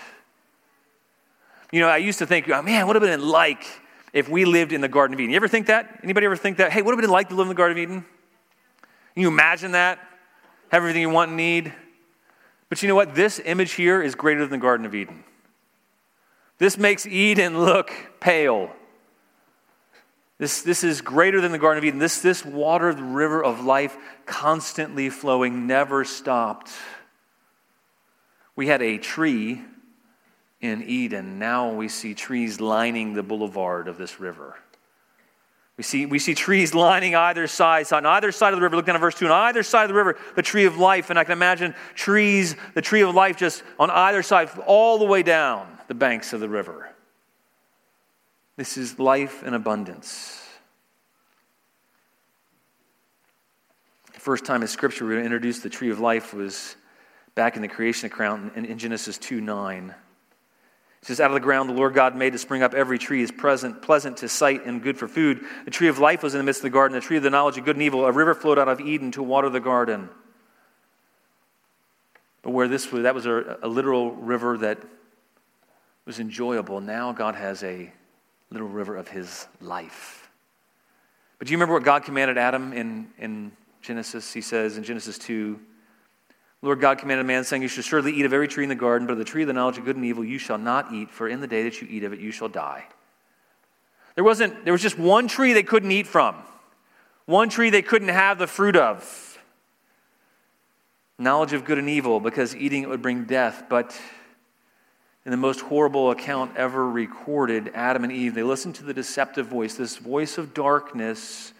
You 1.70 1.78
know, 1.78 1.88
I 1.88 1.98
used 1.98 2.18
to 2.18 2.26
think, 2.26 2.48
oh, 2.48 2.62
man, 2.62 2.88
what 2.88 2.96
would 2.96 3.08
have 3.08 3.20
been 3.20 3.28
like 3.28 3.64
if 4.12 4.28
we 4.28 4.44
lived 4.44 4.72
in 4.72 4.80
the 4.80 4.88
Garden 4.88 5.14
of 5.14 5.20
Eden? 5.20 5.30
You 5.30 5.36
ever 5.36 5.46
think 5.46 5.68
that? 5.68 6.00
Anybody 6.02 6.26
ever 6.26 6.34
think 6.34 6.56
that? 6.56 6.72
Hey, 6.72 6.82
what 6.82 6.96
would 6.96 7.04
have 7.04 7.08
been 7.08 7.12
like 7.12 7.28
to 7.28 7.36
live 7.36 7.44
in 7.44 7.48
the 7.50 7.54
Garden 7.54 7.78
of 7.78 7.82
Eden? 7.82 8.04
Can 9.14 9.22
you 9.22 9.28
imagine 9.28 9.72
that? 9.72 9.98
Have 10.68 10.82
everything 10.82 11.02
you 11.02 11.10
want 11.10 11.28
and 11.28 11.36
need? 11.36 11.72
But 12.68 12.82
you 12.82 12.88
know 12.88 12.96
what? 12.96 13.14
This 13.14 13.40
image 13.44 13.72
here 13.72 14.02
is 14.02 14.14
greater 14.14 14.40
than 14.40 14.50
the 14.50 14.58
Garden 14.58 14.84
of 14.84 14.94
Eden. 14.94 15.22
This 16.58 16.76
makes 16.76 17.06
Eden 17.06 17.60
look 17.64 17.92
pale. 18.20 18.70
This, 20.38 20.62
this 20.62 20.82
is 20.82 21.00
greater 21.00 21.40
than 21.40 21.52
the 21.52 21.58
Garden 21.58 21.78
of 21.78 21.84
Eden. 21.84 22.00
This, 22.00 22.20
this 22.20 22.44
water, 22.44 22.92
the 22.92 23.04
river 23.04 23.42
of 23.42 23.64
life, 23.64 23.96
constantly 24.26 25.10
flowing, 25.10 25.68
never 25.68 26.04
stopped. 26.04 26.72
We 28.56 28.66
had 28.66 28.82
a 28.82 28.98
tree 28.98 29.62
in 30.60 30.82
Eden. 30.82 31.38
Now 31.38 31.72
we 31.72 31.88
see 31.88 32.14
trees 32.14 32.60
lining 32.60 33.14
the 33.14 33.22
boulevard 33.22 33.86
of 33.86 33.96
this 33.96 34.18
river. 34.18 34.56
We 35.76 35.82
see, 35.82 36.06
we 36.06 36.20
see 36.20 36.34
trees 36.34 36.72
lining 36.72 37.16
either 37.16 37.46
side. 37.48 37.88
So 37.88 37.96
on 37.96 38.06
either 38.06 38.30
side 38.30 38.52
of 38.52 38.58
the 38.58 38.62
river, 38.62 38.76
look 38.76 38.86
down 38.86 38.94
at 38.94 39.00
verse 39.00 39.16
2, 39.16 39.26
on 39.26 39.32
either 39.32 39.64
side 39.64 39.84
of 39.84 39.88
the 39.88 39.94
river, 39.94 40.16
the 40.36 40.42
tree 40.42 40.66
of 40.66 40.78
life. 40.78 41.10
And 41.10 41.18
I 41.18 41.24
can 41.24 41.32
imagine 41.32 41.74
trees, 41.94 42.54
the 42.74 42.82
tree 42.82 43.02
of 43.02 43.14
life 43.14 43.36
just 43.36 43.64
on 43.78 43.90
either 43.90 44.22
side, 44.22 44.50
all 44.66 44.98
the 44.98 45.04
way 45.04 45.22
down 45.22 45.66
the 45.88 45.94
banks 45.94 46.32
of 46.32 46.40
the 46.40 46.48
river. 46.48 46.90
This 48.56 48.76
is 48.76 49.00
life 49.00 49.42
in 49.42 49.52
abundance. 49.54 50.40
The 54.12 54.20
first 54.20 54.44
time 54.44 54.62
in 54.62 54.68
Scripture 54.68 55.04
we 55.04 55.20
introduced 55.20 55.64
the 55.64 55.70
tree 55.70 55.90
of 55.90 55.98
life 55.98 56.32
was 56.32 56.76
back 57.34 57.56
in 57.56 57.62
the 57.62 57.68
creation 57.68 58.06
account 58.06 58.54
in, 58.54 58.64
in 58.64 58.78
Genesis 58.78 59.18
2 59.18 59.40
9. 59.40 59.92
It 61.04 61.08
says, 61.08 61.20
Out 61.20 61.30
of 61.30 61.34
the 61.34 61.40
ground 61.40 61.68
the 61.68 61.74
Lord 61.74 61.92
God 61.92 62.16
made 62.16 62.32
to 62.32 62.38
spring 62.38 62.62
up 62.62 62.72
every 62.72 62.98
tree 62.98 63.20
is 63.20 63.30
present, 63.30 63.82
pleasant 63.82 64.16
to 64.18 64.28
sight 64.28 64.64
and 64.64 64.82
good 64.82 64.96
for 64.96 65.06
food. 65.06 65.44
The 65.66 65.70
tree 65.70 65.88
of 65.88 65.98
life 65.98 66.22
was 66.22 66.32
in 66.32 66.38
the 66.38 66.44
midst 66.44 66.60
of 66.60 66.62
the 66.62 66.70
garden, 66.70 66.94
the 66.94 67.02
tree 67.02 67.18
of 67.18 67.22
the 67.22 67.28
knowledge 67.28 67.58
of 67.58 67.66
good 67.66 67.76
and 67.76 67.82
evil. 67.82 68.06
A 68.06 68.10
river 68.10 68.34
flowed 68.34 68.58
out 68.58 68.70
of 68.70 68.80
Eden 68.80 69.10
to 69.10 69.22
water 69.22 69.50
the 69.50 69.60
garden. 69.60 70.08
But 72.40 72.52
where 72.52 72.68
this 72.68 72.90
was, 72.90 73.02
that 73.02 73.14
was 73.14 73.26
a, 73.26 73.58
a 73.62 73.68
literal 73.68 74.12
river 74.12 74.56
that 74.56 74.78
was 76.06 76.20
enjoyable. 76.20 76.80
Now 76.80 77.12
God 77.12 77.34
has 77.34 77.62
a 77.62 77.92
little 78.50 78.68
river 78.68 78.96
of 78.96 79.06
his 79.06 79.46
life. 79.60 80.30
But 81.38 81.48
do 81.48 81.52
you 81.52 81.58
remember 81.58 81.74
what 81.74 81.84
God 81.84 82.04
commanded 82.04 82.38
Adam 82.38 82.72
in, 82.72 83.08
in 83.18 83.52
Genesis? 83.82 84.32
He 84.32 84.40
says 84.40 84.78
in 84.78 84.84
Genesis 84.84 85.18
2 85.18 85.60
Lord 86.64 86.80
God 86.80 86.96
commanded 86.96 87.26
man, 87.26 87.44
saying, 87.44 87.60
You 87.60 87.68
shall 87.68 87.82
surely 87.82 88.12
eat 88.12 88.24
of 88.24 88.32
every 88.32 88.48
tree 88.48 88.62
in 88.62 88.70
the 88.70 88.74
garden, 88.74 89.06
but 89.06 89.12
of 89.12 89.18
the 89.18 89.24
tree 89.24 89.42
of 89.42 89.48
the 89.48 89.52
knowledge 89.52 89.76
of 89.76 89.84
good 89.84 89.96
and 89.96 90.04
evil 90.04 90.24
you 90.24 90.38
shall 90.38 90.56
not 90.56 90.90
eat, 90.92 91.10
for 91.10 91.28
in 91.28 91.40
the 91.40 91.46
day 91.46 91.62
that 91.64 91.82
you 91.82 91.86
eat 91.90 92.04
of 92.04 92.14
it 92.14 92.20
you 92.20 92.32
shall 92.32 92.48
die. 92.48 92.86
There, 94.14 94.24
wasn't, 94.24 94.64
there 94.64 94.72
was 94.72 94.80
just 94.80 94.98
one 94.98 95.28
tree 95.28 95.52
they 95.52 95.62
couldn't 95.62 95.92
eat 95.92 96.06
from, 96.06 96.36
one 97.26 97.50
tree 97.50 97.68
they 97.68 97.82
couldn't 97.82 98.08
have 98.08 98.38
the 98.38 98.46
fruit 98.46 98.76
of. 98.76 99.38
Knowledge 101.18 101.52
of 101.52 101.66
good 101.66 101.76
and 101.76 101.88
evil, 101.88 102.18
because 102.18 102.56
eating 102.56 102.82
it 102.82 102.88
would 102.88 103.02
bring 103.02 103.24
death. 103.24 103.64
But 103.68 103.94
in 105.26 105.30
the 105.30 105.36
most 105.36 105.60
horrible 105.60 106.12
account 106.12 106.56
ever 106.56 106.88
recorded, 106.88 107.72
Adam 107.74 108.04
and 108.04 108.12
Eve, 108.12 108.34
they 108.34 108.42
listened 108.42 108.76
to 108.76 108.84
the 108.84 108.94
deceptive 108.94 109.48
voice, 109.48 109.74
this 109.74 109.98
voice 109.98 110.38
of 110.38 110.54
darkness, 110.54 111.52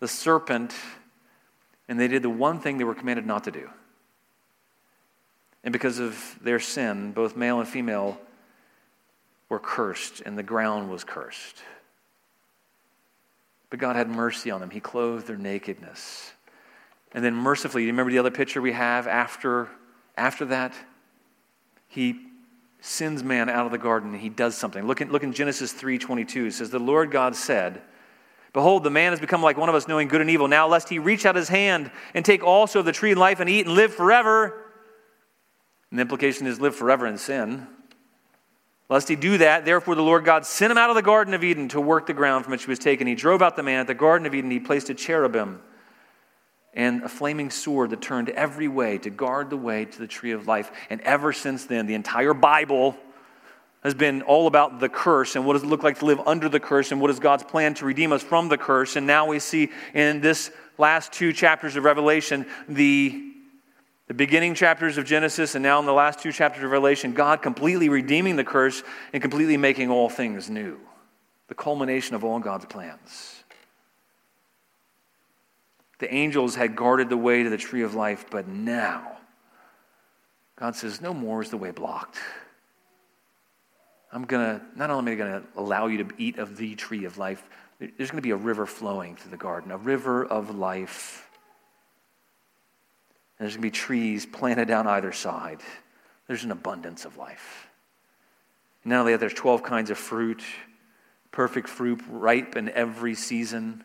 the 0.00 0.08
serpent, 0.08 0.74
and 1.88 2.00
they 2.00 2.08
did 2.08 2.22
the 2.24 2.30
one 2.30 2.58
thing 2.58 2.78
they 2.78 2.84
were 2.84 2.94
commanded 2.94 3.24
not 3.24 3.44
to 3.44 3.52
do. 3.52 3.70
And 5.64 5.72
because 5.72 5.98
of 5.98 6.38
their 6.42 6.58
sin, 6.58 7.12
both 7.12 7.36
male 7.36 7.60
and 7.60 7.68
female 7.68 8.18
were 9.48 9.60
cursed, 9.60 10.22
and 10.22 10.36
the 10.36 10.42
ground 10.42 10.90
was 10.90 11.04
cursed. 11.04 11.62
But 13.70 13.78
God 13.78 13.96
had 13.96 14.08
mercy 14.08 14.50
on 14.50 14.60
them. 14.60 14.70
He 14.70 14.80
clothed 14.80 15.26
their 15.26 15.36
nakedness. 15.36 16.32
And 17.12 17.24
then 17.24 17.34
mercifully, 17.34 17.82
you 17.82 17.88
remember 17.88 18.10
the 18.10 18.18
other 18.18 18.30
picture 18.30 18.60
we 18.60 18.72
have 18.72 19.06
after, 19.06 19.68
after 20.16 20.46
that? 20.46 20.74
He 21.88 22.26
sends 22.80 23.22
man 23.22 23.48
out 23.48 23.64
of 23.66 23.72
the 23.72 23.78
garden 23.78 24.12
and 24.12 24.20
he 24.20 24.28
does 24.28 24.56
something. 24.56 24.86
Look 24.86 25.00
in, 25.00 25.12
look 25.12 25.22
in 25.22 25.32
Genesis 25.32 25.72
3.22. 25.72 26.48
It 26.48 26.52
says, 26.54 26.70
The 26.70 26.78
Lord 26.78 27.10
God 27.10 27.36
said, 27.36 27.80
Behold, 28.52 28.84
the 28.84 28.90
man 28.90 29.12
has 29.12 29.20
become 29.20 29.42
like 29.42 29.56
one 29.56 29.68
of 29.68 29.74
us, 29.74 29.88
knowing 29.88 30.08
good 30.08 30.20
and 30.20 30.28
evil. 30.28 30.48
Now, 30.48 30.68
lest 30.68 30.88
he 30.88 30.98
reach 30.98 31.24
out 31.24 31.36
his 31.36 31.48
hand 31.48 31.90
and 32.12 32.24
take 32.24 32.42
also 32.42 32.80
of 32.80 32.84
the 32.84 32.92
tree 32.92 33.12
of 33.12 33.18
life 33.18 33.40
and 33.40 33.48
eat 33.48 33.66
and 33.66 33.74
live 33.74 33.94
forever. 33.94 34.61
And 35.92 35.98
the 35.98 36.00
implication 36.00 36.46
is 36.46 36.58
live 36.58 36.74
forever 36.74 37.06
in 37.06 37.18
sin. 37.18 37.66
Lest 38.88 39.08
he 39.08 39.14
do 39.14 39.36
that, 39.36 39.66
therefore 39.66 39.94
the 39.94 40.02
Lord 40.02 40.24
God 40.24 40.46
sent 40.46 40.70
him 40.70 40.78
out 40.78 40.88
of 40.88 40.96
the 40.96 41.02
Garden 41.02 41.34
of 41.34 41.44
Eden 41.44 41.68
to 41.68 41.82
work 41.82 42.06
the 42.06 42.14
ground 42.14 42.44
from 42.44 42.52
which 42.52 42.64
he 42.64 42.70
was 42.70 42.78
taken. 42.78 43.06
He 43.06 43.14
drove 43.14 43.42
out 43.42 43.56
the 43.56 43.62
man 43.62 43.80
at 43.80 43.86
the 43.86 43.94
Garden 43.94 44.26
of 44.26 44.34
Eden. 44.34 44.50
He 44.50 44.58
placed 44.58 44.88
a 44.88 44.94
cherubim 44.94 45.60
and 46.72 47.02
a 47.02 47.10
flaming 47.10 47.50
sword 47.50 47.90
that 47.90 48.00
turned 48.00 48.30
every 48.30 48.68
way 48.68 48.96
to 48.96 49.10
guard 49.10 49.50
the 49.50 49.56
way 49.58 49.84
to 49.84 49.98
the 49.98 50.06
tree 50.06 50.30
of 50.30 50.46
life. 50.46 50.72
And 50.88 51.02
ever 51.02 51.30
since 51.30 51.66
then, 51.66 51.84
the 51.84 51.92
entire 51.92 52.32
Bible 52.32 52.96
has 53.82 53.92
been 53.92 54.22
all 54.22 54.46
about 54.46 54.80
the 54.80 54.88
curse 54.88 55.36
and 55.36 55.44
what 55.44 55.52
does 55.52 55.62
it 55.62 55.66
look 55.66 55.82
like 55.82 55.98
to 55.98 56.06
live 56.06 56.20
under 56.24 56.48
the 56.48 56.60
curse 56.60 56.90
and 56.90 57.02
what 57.02 57.10
is 57.10 57.20
God's 57.20 57.42
plan 57.42 57.74
to 57.74 57.84
redeem 57.84 58.14
us 58.14 58.22
from 58.22 58.48
the 58.48 58.56
curse. 58.56 58.96
And 58.96 59.06
now 59.06 59.26
we 59.26 59.40
see 59.40 59.68
in 59.92 60.22
this 60.22 60.50
last 60.78 61.12
two 61.12 61.34
chapters 61.34 61.76
of 61.76 61.84
Revelation 61.84 62.46
the 62.66 63.31
the 64.08 64.14
beginning 64.14 64.54
chapters 64.54 64.98
of 64.98 65.04
Genesis 65.04 65.54
and 65.54 65.62
now 65.62 65.78
in 65.78 65.86
the 65.86 65.92
last 65.92 66.18
two 66.20 66.32
chapters 66.32 66.64
of 66.64 66.70
Revelation, 66.70 67.12
God 67.12 67.42
completely 67.42 67.88
redeeming 67.88 68.36
the 68.36 68.44
curse 68.44 68.82
and 69.12 69.22
completely 69.22 69.56
making 69.56 69.90
all 69.90 70.08
things 70.08 70.50
new. 70.50 70.78
The 71.48 71.54
culmination 71.54 72.14
of 72.14 72.24
all 72.24 72.38
God's 72.38 72.66
plans. 72.66 73.42
The 75.98 76.12
angels 76.12 76.56
had 76.56 76.74
guarded 76.74 77.08
the 77.08 77.16
way 77.16 77.44
to 77.44 77.50
the 77.50 77.56
tree 77.56 77.82
of 77.82 77.94
life, 77.94 78.26
but 78.30 78.48
now 78.48 79.18
God 80.56 80.76
says, 80.76 81.00
No 81.00 81.14
more 81.14 81.42
is 81.42 81.50
the 81.50 81.56
way 81.56 81.70
blocked. 81.70 82.18
I'm 84.12 84.24
going 84.24 84.58
to, 84.58 84.64
not 84.76 84.90
only 84.90 85.12
am 85.12 85.18
I 85.18 85.24
going 85.24 85.42
to 85.42 85.48
allow 85.56 85.86
you 85.86 86.04
to 86.04 86.14
eat 86.18 86.38
of 86.38 86.56
the 86.56 86.74
tree 86.74 87.04
of 87.04 87.18
life, 87.18 87.42
there's 87.78 88.10
going 88.10 88.18
to 88.18 88.22
be 88.22 88.30
a 88.30 88.36
river 88.36 88.66
flowing 88.66 89.16
through 89.16 89.30
the 89.30 89.36
garden, 89.36 89.70
a 89.70 89.76
river 89.76 90.24
of 90.24 90.54
life. 90.54 91.28
There's 93.42 93.54
going 93.54 93.62
to 93.62 93.66
be 93.66 93.70
trees 93.72 94.24
planted 94.24 94.68
down 94.68 94.86
either 94.86 95.10
side. 95.10 95.58
There's 96.28 96.44
an 96.44 96.52
abundance 96.52 97.04
of 97.04 97.16
life. 97.16 97.66
Not 98.84 99.00
only 99.00 99.12
that, 99.12 99.18
there's 99.18 99.34
12 99.34 99.64
kinds 99.64 99.90
of 99.90 99.98
fruit, 99.98 100.40
perfect 101.32 101.68
fruit, 101.68 102.00
ripe 102.08 102.54
in 102.54 102.68
every 102.68 103.16
season. 103.16 103.82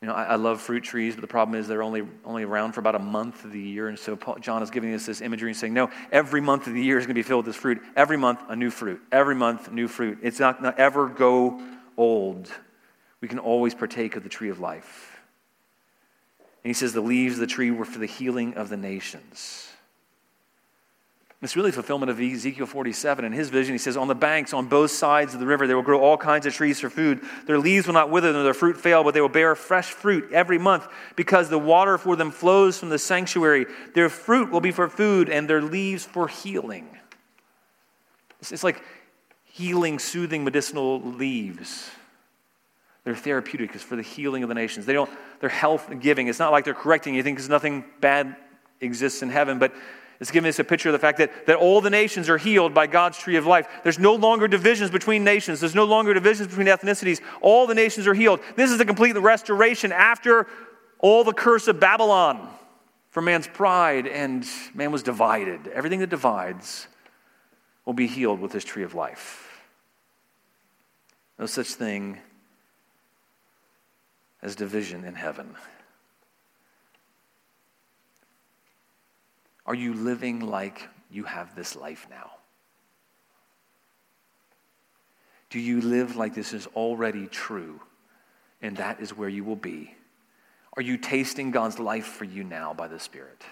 You 0.00 0.08
know, 0.08 0.14
I, 0.14 0.24
I, 0.24 0.34
love 0.34 0.60
fruit 0.60 0.82
trees, 0.82 1.14
but 1.14 1.20
the 1.20 1.28
problem 1.28 1.56
is 1.56 1.68
they're 1.68 1.84
only, 1.84 2.02
only 2.24 2.42
around 2.42 2.72
for 2.72 2.80
about 2.80 2.96
a 2.96 2.98
month 2.98 3.44
of 3.44 3.52
the 3.52 3.60
year. 3.60 3.86
And 3.86 3.96
so 3.96 4.16
Paul, 4.16 4.38
John 4.40 4.60
is 4.64 4.70
giving 4.70 4.92
us 4.94 5.06
this 5.06 5.20
imagery 5.20 5.50
and 5.50 5.56
saying, 5.56 5.72
no, 5.72 5.88
every 6.10 6.40
month 6.40 6.66
of 6.66 6.74
the 6.74 6.82
year 6.82 6.98
is 6.98 7.06
going 7.06 7.14
to 7.14 7.18
be 7.20 7.22
filled 7.22 7.46
with 7.46 7.54
this 7.54 7.62
fruit. 7.62 7.80
Every 7.94 8.16
month, 8.16 8.40
a 8.48 8.56
new 8.56 8.70
fruit. 8.70 9.00
Every 9.12 9.36
month, 9.36 9.70
new 9.70 9.86
fruit. 9.86 10.18
It's 10.22 10.40
not 10.40 10.60
to 10.64 10.74
ever 10.76 11.06
go 11.06 11.62
old. 11.96 12.50
We 13.20 13.28
can 13.28 13.38
always 13.38 13.72
partake 13.72 14.16
of 14.16 14.24
the 14.24 14.28
tree 14.28 14.50
of 14.50 14.58
life. 14.58 15.21
And 16.64 16.70
he 16.70 16.74
says 16.74 16.92
the 16.92 17.00
leaves 17.00 17.34
of 17.34 17.40
the 17.40 17.46
tree 17.46 17.70
were 17.70 17.84
for 17.84 17.98
the 17.98 18.06
healing 18.06 18.54
of 18.54 18.68
the 18.68 18.76
nations. 18.76 19.68
It's 21.42 21.56
really 21.56 21.72
fulfillment 21.72 22.08
of 22.08 22.20
Ezekiel 22.20 22.66
47. 22.66 23.24
In 23.24 23.32
his 23.32 23.48
vision, 23.48 23.74
he 23.74 23.78
says, 23.78 23.96
On 23.96 24.06
the 24.06 24.14
banks, 24.14 24.52
on 24.52 24.66
both 24.66 24.92
sides 24.92 25.34
of 25.34 25.40
the 25.40 25.46
river, 25.46 25.66
there 25.66 25.74
will 25.74 25.82
grow 25.82 26.00
all 26.00 26.16
kinds 26.16 26.46
of 26.46 26.54
trees 26.54 26.78
for 26.78 26.88
food. 26.88 27.20
Their 27.46 27.58
leaves 27.58 27.88
will 27.88 27.94
not 27.94 28.10
wither, 28.10 28.32
nor 28.32 28.44
their 28.44 28.54
fruit 28.54 28.76
fail, 28.76 29.02
but 29.02 29.12
they 29.12 29.20
will 29.20 29.28
bear 29.28 29.56
fresh 29.56 29.90
fruit 29.90 30.30
every 30.32 30.58
month, 30.58 30.86
because 31.16 31.48
the 31.48 31.58
water 31.58 31.98
for 31.98 32.14
them 32.14 32.30
flows 32.30 32.78
from 32.78 32.90
the 32.90 32.98
sanctuary. 32.98 33.66
Their 33.92 34.08
fruit 34.08 34.52
will 34.52 34.60
be 34.60 34.70
for 34.70 34.88
food, 34.88 35.28
and 35.28 35.50
their 35.50 35.60
leaves 35.60 36.04
for 36.04 36.28
healing. 36.28 36.88
It's 38.40 38.62
like 38.62 38.80
healing, 39.44 39.98
soothing, 39.98 40.44
medicinal 40.44 41.02
leaves. 41.02 41.90
They're 43.04 43.16
therapeutic. 43.16 43.74
It's 43.74 43.82
for 43.82 43.96
the 43.96 44.02
healing 44.02 44.42
of 44.42 44.48
the 44.48 44.54
nations. 44.54 44.86
They 44.86 44.92
don't, 44.92 45.10
they're 45.40 45.48
health 45.48 45.90
giving. 46.00 46.28
It's 46.28 46.38
not 46.38 46.52
like 46.52 46.64
they're 46.64 46.74
correcting 46.74 47.14
anything 47.14 47.34
because 47.34 47.48
nothing 47.48 47.84
bad 48.00 48.36
exists 48.80 49.22
in 49.22 49.30
heaven, 49.30 49.58
but 49.58 49.72
it's 50.20 50.30
giving 50.30 50.48
us 50.48 50.60
a 50.60 50.64
picture 50.64 50.88
of 50.88 50.92
the 50.92 51.00
fact 51.00 51.18
that, 51.18 51.46
that 51.46 51.56
all 51.56 51.80
the 51.80 51.90
nations 51.90 52.28
are 52.28 52.38
healed 52.38 52.72
by 52.72 52.86
God's 52.86 53.18
tree 53.18 53.34
of 53.34 53.44
life. 53.44 53.66
There's 53.82 53.98
no 53.98 54.14
longer 54.14 54.46
divisions 54.46 54.90
between 54.90 55.24
nations, 55.24 55.58
there's 55.58 55.74
no 55.74 55.84
longer 55.84 56.14
divisions 56.14 56.46
between 56.46 56.68
ethnicities. 56.68 57.20
All 57.40 57.66
the 57.66 57.74
nations 57.74 58.06
are 58.06 58.14
healed. 58.14 58.38
This 58.54 58.70
is 58.70 58.78
a 58.78 58.84
complete 58.84 59.16
restoration 59.18 59.90
after 59.90 60.46
all 61.00 61.24
the 61.24 61.32
curse 61.32 61.66
of 61.66 61.80
Babylon 61.80 62.48
for 63.10 63.20
man's 63.20 63.48
pride, 63.48 64.06
and 64.06 64.46
man 64.74 64.92
was 64.92 65.02
divided. 65.02 65.66
Everything 65.66 65.98
that 65.98 66.08
divides 66.08 66.86
will 67.84 67.92
be 67.92 68.06
healed 68.06 68.40
with 68.40 68.52
this 68.52 68.64
tree 68.64 68.84
of 68.84 68.94
life. 68.94 69.60
No 71.38 71.46
such 71.46 71.74
thing 71.74 72.18
as 74.42 74.56
division 74.56 75.04
in 75.04 75.14
heaven. 75.14 75.54
Are 79.64 79.74
you 79.74 79.94
living 79.94 80.40
like 80.40 80.88
you 81.10 81.24
have 81.24 81.54
this 81.54 81.76
life 81.76 82.06
now? 82.10 82.32
Do 85.50 85.60
you 85.60 85.80
live 85.80 86.16
like 86.16 86.34
this 86.34 86.52
is 86.52 86.66
already 86.74 87.26
true 87.26 87.80
and 88.60 88.76
that 88.78 89.00
is 89.00 89.16
where 89.16 89.28
you 89.28 89.44
will 89.44 89.56
be? 89.56 89.94
Are 90.76 90.82
you 90.82 90.96
tasting 90.96 91.50
God's 91.50 91.78
life 91.78 92.06
for 92.06 92.24
you 92.24 92.42
now 92.42 92.72
by 92.72 92.88
the 92.88 92.98
Spirit? 92.98 93.42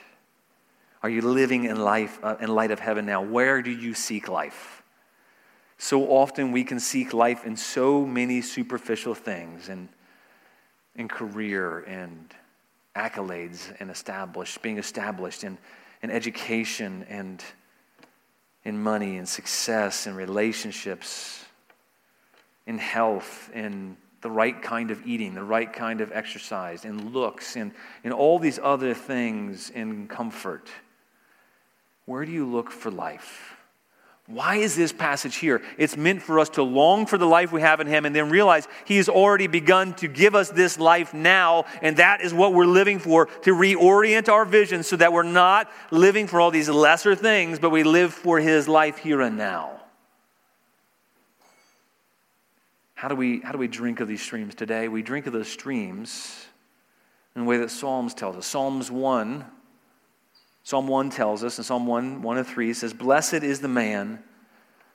Are 1.02 1.10
you 1.10 1.22
living 1.22 1.64
in 1.64 1.78
life 1.78 2.18
uh, 2.22 2.36
in 2.40 2.48
light 2.48 2.70
of 2.70 2.78
heaven 2.78 3.06
now? 3.06 3.22
Where 3.22 3.62
do 3.62 3.70
you 3.70 3.94
seek 3.94 4.28
life? 4.28 4.82
So 5.78 6.08
often 6.10 6.52
we 6.52 6.64
can 6.64 6.80
seek 6.80 7.12
life 7.14 7.44
in 7.44 7.56
so 7.56 8.04
many 8.04 8.42
superficial 8.42 9.14
things 9.14 9.68
and 9.68 9.88
in 10.96 11.08
career 11.08 11.80
and 11.80 12.34
accolades 12.96 13.74
and 13.80 13.90
established, 13.90 14.60
being 14.62 14.78
established 14.78 15.44
in 15.44 15.58
in 16.02 16.10
education 16.10 17.04
and 17.08 17.44
in 18.64 18.82
money 18.82 19.18
and 19.18 19.28
success 19.28 20.06
and 20.06 20.16
relationships, 20.16 21.44
in 22.66 22.78
health, 22.78 23.50
in 23.54 23.96
the 24.20 24.30
right 24.30 24.60
kind 24.60 24.90
of 24.90 25.06
eating, 25.06 25.34
the 25.34 25.42
right 25.42 25.72
kind 25.72 26.00
of 26.00 26.12
exercise, 26.12 26.84
in 26.84 27.12
looks, 27.12 27.56
in, 27.56 27.72
in 28.04 28.12
all 28.12 28.38
these 28.38 28.58
other 28.62 28.92
things, 28.92 29.70
in 29.70 30.06
comfort. 30.08 30.68
Where 32.04 32.24
do 32.26 32.32
you 32.32 32.46
look 32.46 32.70
for 32.70 32.90
life? 32.90 33.56
Why 34.30 34.56
is 34.56 34.76
this 34.76 34.92
passage 34.92 35.36
here? 35.36 35.60
It's 35.76 35.96
meant 35.96 36.22
for 36.22 36.38
us 36.38 36.50
to 36.50 36.62
long 36.62 37.06
for 37.06 37.18
the 37.18 37.26
life 37.26 37.50
we 37.50 37.62
have 37.62 37.80
in 37.80 37.88
Him 37.88 38.06
and 38.06 38.14
then 38.14 38.30
realize 38.30 38.68
He 38.84 38.96
has 38.98 39.08
already 39.08 39.48
begun 39.48 39.92
to 39.94 40.06
give 40.06 40.36
us 40.36 40.50
this 40.50 40.78
life 40.78 41.12
now, 41.12 41.64
and 41.82 41.96
that 41.96 42.20
is 42.20 42.32
what 42.32 42.54
we're 42.54 42.64
living 42.64 43.00
for 43.00 43.26
to 43.26 43.52
reorient 43.52 44.28
our 44.28 44.44
vision 44.44 44.84
so 44.84 44.94
that 44.96 45.12
we're 45.12 45.24
not 45.24 45.68
living 45.90 46.28
for 46.28 46.40
all 46.40 46.52
these 46.52 46.68
lesser 46.68 47.16
things, 47.16 47.58
but 47.58 47.70
we 47.70 47.82
live 47.82 48.14
for 48.14 48.38
His 48.38 48.68
life 48.68 48.98
here 48.98 49.20
and 49.20 49.36
now. 49.36 49.80
How 52.94 53.08
do 53.08 53.16
we, 53.16 53.40
how 53.40 53.50
do 53.50 53.58
we 53.58 53.66
drink 53.66 53.98
of 53.98 54.06
these 54.06 54.22
streams 54.22 54.54
today? 54.54 54.86
We 54.86 55.02
drink 55.02 55.26
of 55.26 55.32
those 55.32 55.48
streams 55.48 56.46
in 57.34 57.42
the 57.42 57.48
way 57.48 57.58
that 57.58 57.72
Psalms 57.72 58.14
tells 58.14 58.36
us. 58.36 58.46
Psalms 58.46 58.92
1 58.92 59.44
Psalm 60.62 60.86
1 60.86 61.10
tells 61.10 61.42
us, 61.42 61.58
in 61.58 61.64
Psalm 61.64 61.86
1, 61.86 62.22
1 62.22 62.38
and 62.38 62.46
3, 62.46 62.72
says, 62.74 62.92
Blessed 62.92 63.34
is 63.34 63.60
the 63.60 63.68
man 63.68 64.22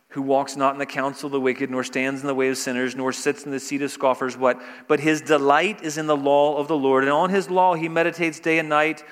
who 0.09 0.21
walks 0.21 0.55
not 0.55 0.73
in 0.73 0.79
the 0.79 0.85
counsel 0.85 1.27
of 1.27 1.33
the 1.33 1.41
wicked, 1.41 1.69
nor 1.69 1.83
stands 1.83 2.21
in 2.21 2.27
the 2.27 2.35
way 2.35 2.47
of 2.47 2.57
sinners, 2.57 2.95
nor 2.95 3.11
sits 3.11 3.43
in 3.43 3.51
the 3.51 3.59
seat 3.59 3.81
of 3.81 3.91
scoffers. 3.91 4.37
What? 4.37 4.61
But 4.87 5.01
his 5.01 5.21
delight 5.21 5.83
is 5.83 5.97
in 5.97 6.07
the 6.07 6.15
law 6.15 6.57
of 6.57 6.67
the 6.67 6.77
Lord, 6.77 7.03
and 7.03 7.11
on 7.11 7.29
his 7.29 7.49
law 7.49 7.73
he 7.73 7.89
meditates 7.89 8.39
day 8.39 8.59
and 8.59 8.69
night. 8.69 9.03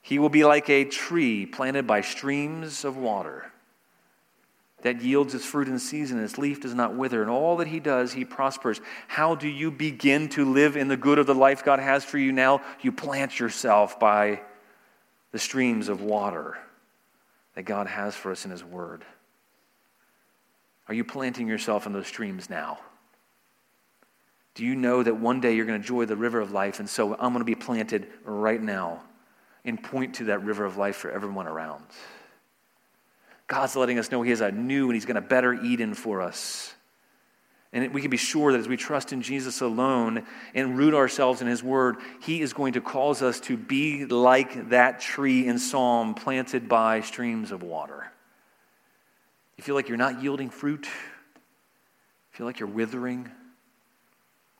He 0.00 0.18
will 0.18 0.28
be 0.28 0.44
like 0.44 0.68
a 0.68 0.84
tree 0.84 1.46
planted 1.46 1.86
by 1.86 2.02
streams 2.02 2.84
of 2.84 2.96
water 2.96 3.50
that 4.82 5.00
yields 5.00 5.34
its 5.34 5.44
fruit 5.44 5.68
in 5.68 5.78
season, 5.78 6.18
and 6.18 6.24
its 6.24 6.38
leaf 6.38 6.60
does 6.60 6.74
not 6.74 6.94
wither. 6.94 7.22
And 7.22 7.30
all 7.30 7.56
that 7.56 7.68
he 7.68 7.80
does, 7.80 8.12
he 8.12 8.24
prospers. 8.24 8.80
How 9.08 9.34
do 9.34 9.48
you 9.48 9.70
begin 9.70 10.28
to 10.30 10.44
live 10.44 10.76
in 10.76 10.88
the 10.88 10.96
good 10.96 11.18
of 11.18 11.26
the 11.26 11.34
life 11.34 11.64
God 11.64 11.78
has 11.78 12.04
for 12.04 12.18
you 12.18 12.32
now? 12.32 12.62
You 12.80 12.92
plant 12.92 13.40
yourself 13.40 13.98
by 13.98 14.40
the 15.32 15.38
streams 15.38 15.88
of 15.88 16.00
water 16.00 16.56
that 17.54 17.64
God 17.64 17.86
has 17.86 18.14
for 18.14 18.30
us 18.30 18.44
in 18.44 18.50
His 18.50 18.62
Word? 18.62 19.04
Are 20.88 20.94
you 20.94 21.04
planting 21.04 21.48
yourself 21.48 21.86
in 21.86 21.92
those 21.92 22.06
streams 22.06 22.48
now? 22.48 22.78
Do 24.54 24.64
you 24.64 24.74
know 24.74 25.02
that 25.02 25.16
one 25.16 25.40
day 25.40 25.54
you're 25.54 25.64
going 25.64 25.80
to 25.80 25.82
enjoy 25.82 26.04
the 26.04 26.16
river 26.16 26.40
of 26.40 26.52
life, 26.52 26.78
and 26.78 26.88
so 26.88 27.14
I'm 27.14 27.32
going 27.32 27.38
to 27.38 27.44
be 27.44 27.54
planted 27.54 28.06
right 28.24 28.60
now 28.60 29.02
and 29.64 29.82
point 29.82 30.16
to 30.16 30.24
that 30.24 30.44
river 30.44 30.64
of 30.64 30.76
life 30.76 30.96
for 30.96 31.10
everyone 31.10 31.46
around? 31.46 31.84
God's 33.46 33.76
letting 33.76 33.98
us 33.98 34.10
know 34.10 34.22
He 34.22 34.30
has 34.30 34.40
a 34.42 34.52
new 34.52 34.86
and 34.86 34.94
He's 34.94 35.06
going 35.06 35.14
to 35.14 35.20
better 35.20 35.54
Eden 35.54 35.94
for 35.94 36.20
us. 36.20 36.74
And 37.72 37.94
we 37.94 38.02
can 38.02 38.10
be 38.10 38.18
sure 38.18 38.52
that 38.52 38.58
as 38.58 38.68
we 38.68 38.76
trust 38.76 39.14
in 39.14 39.22
Jesus 39.22 39.62
alone 39.62 40.26
and 40.54 40.76
root 40.76 40.92
ourselves 40.92 41.40
in 41.40 41.46
His 41.46 41.62
Word, 41.62 41.96
He 42.20 42.42
is 42.42 42.52
going 42.52 42.74
to 42.74 42.82
cause 42.82 43.22
us 43.22 43.40
to 43.40 43.56
be 43.56 44.04
like 44.04 44.68
that 44.68 45.00
tree 45.00 45.46
in 45.46 45.58
Psalm 45.58 46.14
planted 46.14 46.68
by 46.68 47.00
streams 47.00 47.50
of 47.50 47.62
water. 47.62 48.12
You 49.56 49.64
feel 49.64 49.74
like 49.74 49.88
you're 49.88 49.96
not 49.96 50.22
yielding 50.22 50.50
fruit? 50.50 50.86
Feel 52.32 52.46
like 52.46 52.60
you're 52.60 52.68
withering? 52.68 53.30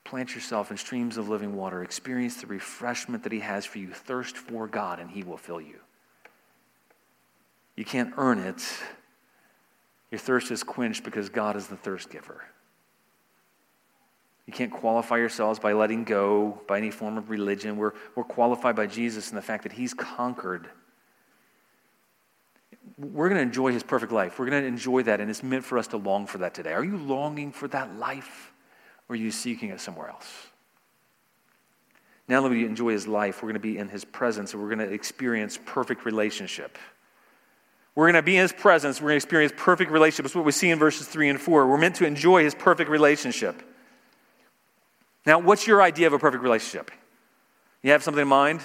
Plant 0.04 0.34
yourself 0.34 0.70
in 0.70 0.78
streams 0.78 1.18
of 1.18 1.28
living 1.28 1.54
water. 1.54 1.82
Experience 1.82 2.36
the 2.36 2.46
refreshment 2.46 3.24
that 3.24 3.32
He 3.32 3.40
has 3.40 3.66
for 3.66 3.78
you. 3.78 3.92
Thirst 3.92 4.38
for 4.38 4.66
God, 4.66 5.00
and 5.00 5.10
He 5.10 5.22
will 5.22 5.36
fill 5.36 5.60
you. 5.60 5.80
You 7.76 7.84
can't 7.84 8.14
earn 8.16 8.38
it. 8.38 8.62
Your 10.10 10.18
thirst 10.18 10.50
is 10.50 10.62
quenched 10.62 11.04
because 11.04 11.28
God 11.28 11.56
is 11.56 11.66
the 11.66 11.76
thirst 11.76 12.10
giver. 12.10 12.42
You 14.46 14.52
can't 14.52 14.72
qualify 14.72 15.18
yourselves 15.18 15.58
by 15.58 15.72
letting 15.72 16.04
go 16.04 16.60
by 16.66 16.78
any 16.78 16.90
form 16.90 17.16
of 17.16 17.30
religion. 17.30 17.76
We're, 17.76 17.92
we're 18.16 18.24
qualified 18.24 18.74
by 18.74 18.86
Jesus 18.86 19.28
and 19.28 19.38
the 19.38 19.42
fact 19.42 19.62
that 19.62 19.72
He's 19.72 19.94
conquered. 19.94 20.68
We're 22.98 23.28
going 23.28 23.38
to 23.38 23.42
enjoy 23.42 23.72
His 23.72 23.82
perfect 23.82 24.12
life. 24.12 24.38
We're 24.38 24.50
going 24.50 24.62
to 24.62 24.68
enjoy 24.68 25.04
that, 25.04 25.20
and 25.20 25.30
it's 25.30 25.42
meant 25.42 25.64
for 25.64 25.78
us 25.78 25.86
to 25.88 25.96
long 25.96 26.26
for 26.26 26.38
that 26.38 26.54
today. 26.54 26.72
Are 26.72 26.84
you 26.84 26.96
longing 26.96 27.52
for 27.52 27.68
that 27.68 27.96
life, 27.98 28.52
or 29.08 29.14
are 29.14 29.16
you 29.16 29.30
seeking 29.30 29.70
it 29.70 29.80
somewhere 29.80 30.08
else? 30.08 30.28
Now 32.26 32.42
that 32.42 32.50
we 32.50 32.64
enjoy 32.64 32.90
His 32.90 33.06
life, 33.06 33.42
we're 33.42 33.48
going 33.48 33.54
to 33.54 33.60
be 33.60 33.78
in 33.78 33.88
His 33.88 34.04
presence, 34.04 34.54
and 34.54 34.62
we're 34.62 34.74
going 34.74 34.86
to 34.86 34.92
experience 34.92 35.58
perfect 35.64 36.04
relationship. 36.04 36.78
We're 37.94 38.06
going 38.06 38.14
to 38.14 38.22
be 38.22 38.36
in 38.36 38.42
His 38.42 38.52
presence. 38.52 39.00
We're 39.00 39.10
going 39.10 39.20
to 39.20 39.24
experience 39.24 39.52
perfect 39.56 39.92
relationship. 39.92 40.26
It's 40.26 40.34
what 40.34 40.44
we 40.44 40.52
see 40.52 40.70
in 40.70 40.80
verses 40.80 41.06
3 41.06 41.28
and 41.28 41.40
4. 41.40 41.68
We're 41.68 41.78
meant 41.78 41.94
to 41.96 42.06
enjoy 42.06 42.42
His 42.42 42.56
perfect 42.56 42.90
relationship. 42.90 43.62
Now, 45.24 45.38
what's 45.38 45.66
your 45.66 45.82
idea 45.82 46.06
of 46.06 46.12
a 46.12 46.18
perfect 46.18 46.42
relationship? 46.42 46.90
You 47.82 47.92
have 47.92 48.02
something 48.02 48.22
in 48.22 48.28
mind? 48.28 48.60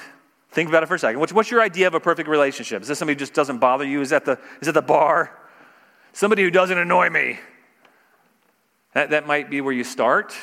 Think 0.51 0.69
about 0.69 0.83
it 0.83 0.87
for 0.87 0.95
a 0.95 0.99
second. 0.99 1.19
What's, 1.19 1.33
what's 1.33 1.51
your 1.51 1.61
idea 1.61 1.87
of 1.87 1.93
a 1.93 1.99
perfect 1.99 2.29
relationship? 2.29 2.81
Is 2.81 2.87
this 2.87 2.99
somebody 2.99 3.15
who 3.15 3.19
just 3.19 3.33
doesn't 3.33 3.59
bother 3.59 3.85
you? 3.85 4.01
Is 4.01 4.09
that 4.09 4.25
the, 4.25 4.39
is 4.61 4.65
that 4.65 4.73
the 4.73 4.81
bar? 4.81 5.37
Somebody 6.13 6.43
who 6.43 6.51
doesn't 6.51 6.77
annoy 6.77 7.09
me? 7.09 7.39
That, 8.93 9.11
that 9.11 9.27
might 9.27 9.49
be 9.49 9.61
where 9.61 9.73
you 9.73 9.83
start. 9.83 10.35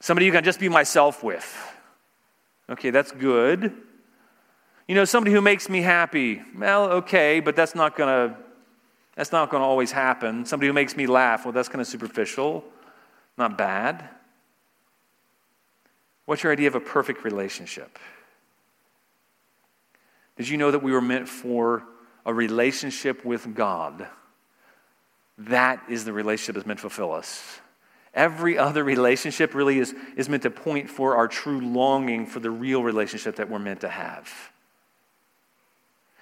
Somebody 0.00 0.26
you 0.26 0.32
can 0.32 0.44
just 0.44 0.60
be 0.60 0.68
myself 0.68 1.22
with. 1.22 1.56
Okay, 2.68 2.90
that's 2.90 3.10
good. 3.10 3.72
You 4.86 4.94
know, 4.94 5.04
somebody 5.04 5.34
who 5.34 5.40
makes 5.40 5.68
me 5.68 5.80
happy. 5.82 6.42
Well, 6.56 6.84
okay, 6.92 7.40
but 7.40 7.56
that's 7.56 7.74
not 7.74 7.96
gonna 7.96 8.36
that's 9.16 9.32
not 9.32 9.50
gonna 9.50 9.64
always 9.64 9.92
happen. 9.92 10.46
Somebody 10.46 10.68
who 10.68 10.72
makes 10.72 10.96
me 10.96 11.06
laugh. 11.06 11.44
Well, 11.44 11.52
that's 11.52 11.68
kind 11.68 11.80
of 11.80 11.86
superficial. 11.86 12.64
Not 13.36 13.58
bad. 13.58 14.08
What's 16.30 16.44
your 16.44 16.52
idea 16.52 16.68
of 16.68 16.76
a 16.76 16.80
perfect 16.80 17.24
relationship? 17.24 17.98
Did 20.36 20.48
you 20.48 20.58
know 20.58 20.70
that 20.70 20.80
we 20.80 20.92
were 20.92 21.00
meant 21.00 21.28
for 21.28 21.82
a 22.24 22.32
relationship 22.32 23.24
with 23.24 23.52
God? 23.56 24.06
That 25.38 25.82
is 25.88 26.04
the 26.04 26.12
relationship 26.12 26.54
that's 26.54 26.68
meant 26.68 26.78
to 26.78 26.82
fulfill 26.82 27.10
us. 27.10 27.58
Every 28.14 28.56
other 28.56 28.84
relationship 28.84 29.56
really 29.56 29.80
is, 29.80 29.92
is 30.16 30.28
meant 30.28 30.44
to 30.44 30.52
point 30.52 30.88
for 30.88 31.16
our 31.16 31.26
true 31.26 31.60
longing 31.60 32.26
for 32.26 32.38
the 32.38 32.52
real 32.52 32.84
relationship 32.84 33.34
that 33.34 33.50
we're 33.50 33.58
meant 33.58 33.80
to 33.80 33.88
have. 33.88 34.49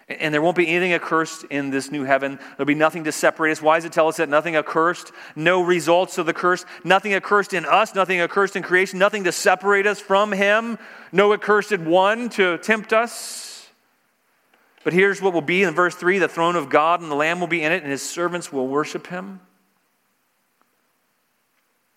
And 0.08 0.32
there 0.32 0.40
won't 0.40 0.56
be 0.56 0.66
anything 0.66 0.94
accursed 0.94 1.44
in 1.50 1.68
this 1.68 1.90
new 1.90 2.04
heaven. 2.04 2.38
There'll 2.56 2.66
be 2.66 2.74
nothing 2.74 3.04
to 3.04 3.12
separate 3.12 3.52
us. 3.52 3.60
Why 3.60 3.76
does 3.76 3.84
it 3.84 3.92
tell 3.92 4.08
us 4.08 4.16
that 4.16 4.30
nothing 4.30 4.56
accursed? 4.56 5.12
No 5.36 5.62
results 5.62 6.16
of 6.16 6.24
the 6.24 6.32
curse. 6.32 6.64
Nothing 6.82 7.12
accursed 7.12 7.52
in 7.52 7.66
us. 7.66 7.94
Nothing 7.94 8.20
accursed 8.20 8.56
in 8.56 8.62
creation. 8.62 8.98
Nothing 8.98 9.24
to 9.24 9.32
separate 9.32 9.86
us 9.86 10.00
from 10.00 10.32
Him. 10.32 10.78
No 11.12 11.34
accursed 11.34 11.76
one 11.78 12.30
to 12.30 12.56
tempt 12.58 12.94
us. 12.94 13.68
But 14.82 14.94
here's 14.94 15.20
what 15.20 15.34
will 15.34 15.42
be 15.42 15.62
in 15.62 15.74
verse 15.74 15.94
3 15.94 16.18
the 16.18 16.28
throne 16.28 16.56
of 16.56 16.70
God, 16.70 17.02
and 17.02 17.10
the 17.10 17.16
Lamb 17.16 17.40
will 17.40 17.46
be 17.46 17.62
in 17.62 17.72
it, 17.72 17.82
and 17.82 17.92
His 17.92 18.02
servants 18.02 18.50
will 18.50 18.66
worship 18.66 19.08
Him. 19.08 19.40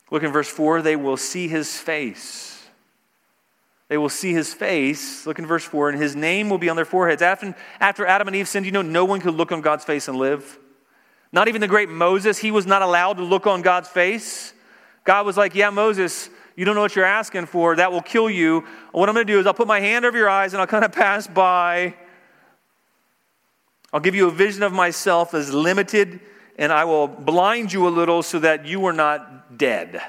Look 0.10 0.24
in 0.24 0.34
verse 0.34 0.50
4 0.50 0.82
they 0.82 0.98
will 0.98 1.16
see 1.16 1.48
His 1.48 1.78
face. 1.78 2.61
They 3.92 3.98
will 3.98 4.08
see 4.08 4.32
his 4.32 4.54
face. 4.54 5.28
Look 5.28 5.38
in 5.38 5.46
verse 5.46 5.66
4, 5.66 5.90
and 5.90 6.02
his 6.02 6.16
name 6.16 6.50
will 6.50 6.58
be 6.58 6.70
on 6.70 6.78
their 6.78 6.86
foreheads. 6.86 7.22
After, 7.22 7.54
after 7.78 8.06
Adam 8.06 8.30
and 8.30 8.38
Eve 8.38 8.48
sinned, 8.48 8.66
you 8.66 8.72
know, 8.72 8.82
no 8.82 9.04
one 9.04 9.20
could 9.20 9.34
look 9.34 9.52
on 9.52 9.60
God's 9.60 9.84
face 9.84 10.08
and 10.08 10.18
live. 10.18 10.58
Not 11.34 11.50
even 11.50 11.60
the 11.60 11.68
great 11.68 11.90
Moses, 11.90 12.38
he 12.38 12.52
was 12.52 12.66
not 12.66 12.82
allowed 12.82 13.18
to 13.18 13.24
look 13.24 13.48
on 13.48 13.62
God's 13.62 13.90
face. 13.90 14.54
God 15.04 15.26
was 15.26 15.36
like, 15.36 15.56
Yeah, 15.56 15.72
Moses, 15.72 16.30
you 16.56 16.64
don't 16.64 16.76
know 16.76 16.80
what 16.80 16.96
you're 16.96 17.04
asking 17.04 17.48
for. 17.48 17.76
That 17.76 17.92
will 17.92 18.02
kill 18.02 18.30
you. 18.30 18.64
What 18.94 19.10
I'm 19.10 19.16
going 19.16 19.28
to 19.28 19.34
do 19.34 19.42
is 19.42 19.46
I'll 19.46 19.54
put 19.54 19.68
my 19.68 19.82
hand 19.82 20.06
over 20.06 20.18
your 20.18 20.30
eyes 20.30 20.54
and 20.54 20.62
I'll 20.62 20.68
kind 20.68 20.86
of 20.86 20.94
pass 20.94 21.28
by. 21.28 21.94
I'll 23.92 24.00
give 24.00 24.16
you 24.16 24.30
a 24.30 24.32
vision 24.32 24.64
of 24.64 24.72
myself 24.72 25.34
as 25.34 25.54
limited, 25.54 26.22
and 26.58 26.72
I 26.72 26.86
will 26.86 27.10
blind 27.10 27.74
you 27.74 27.90
a 27.90 27.92
little 27.92 28.24
so 28.24 28.40
that 28.40 28.66
you 28.66 28.86
are 28.86 28.94
not 28.94 29.58
dead. 29.58 30.02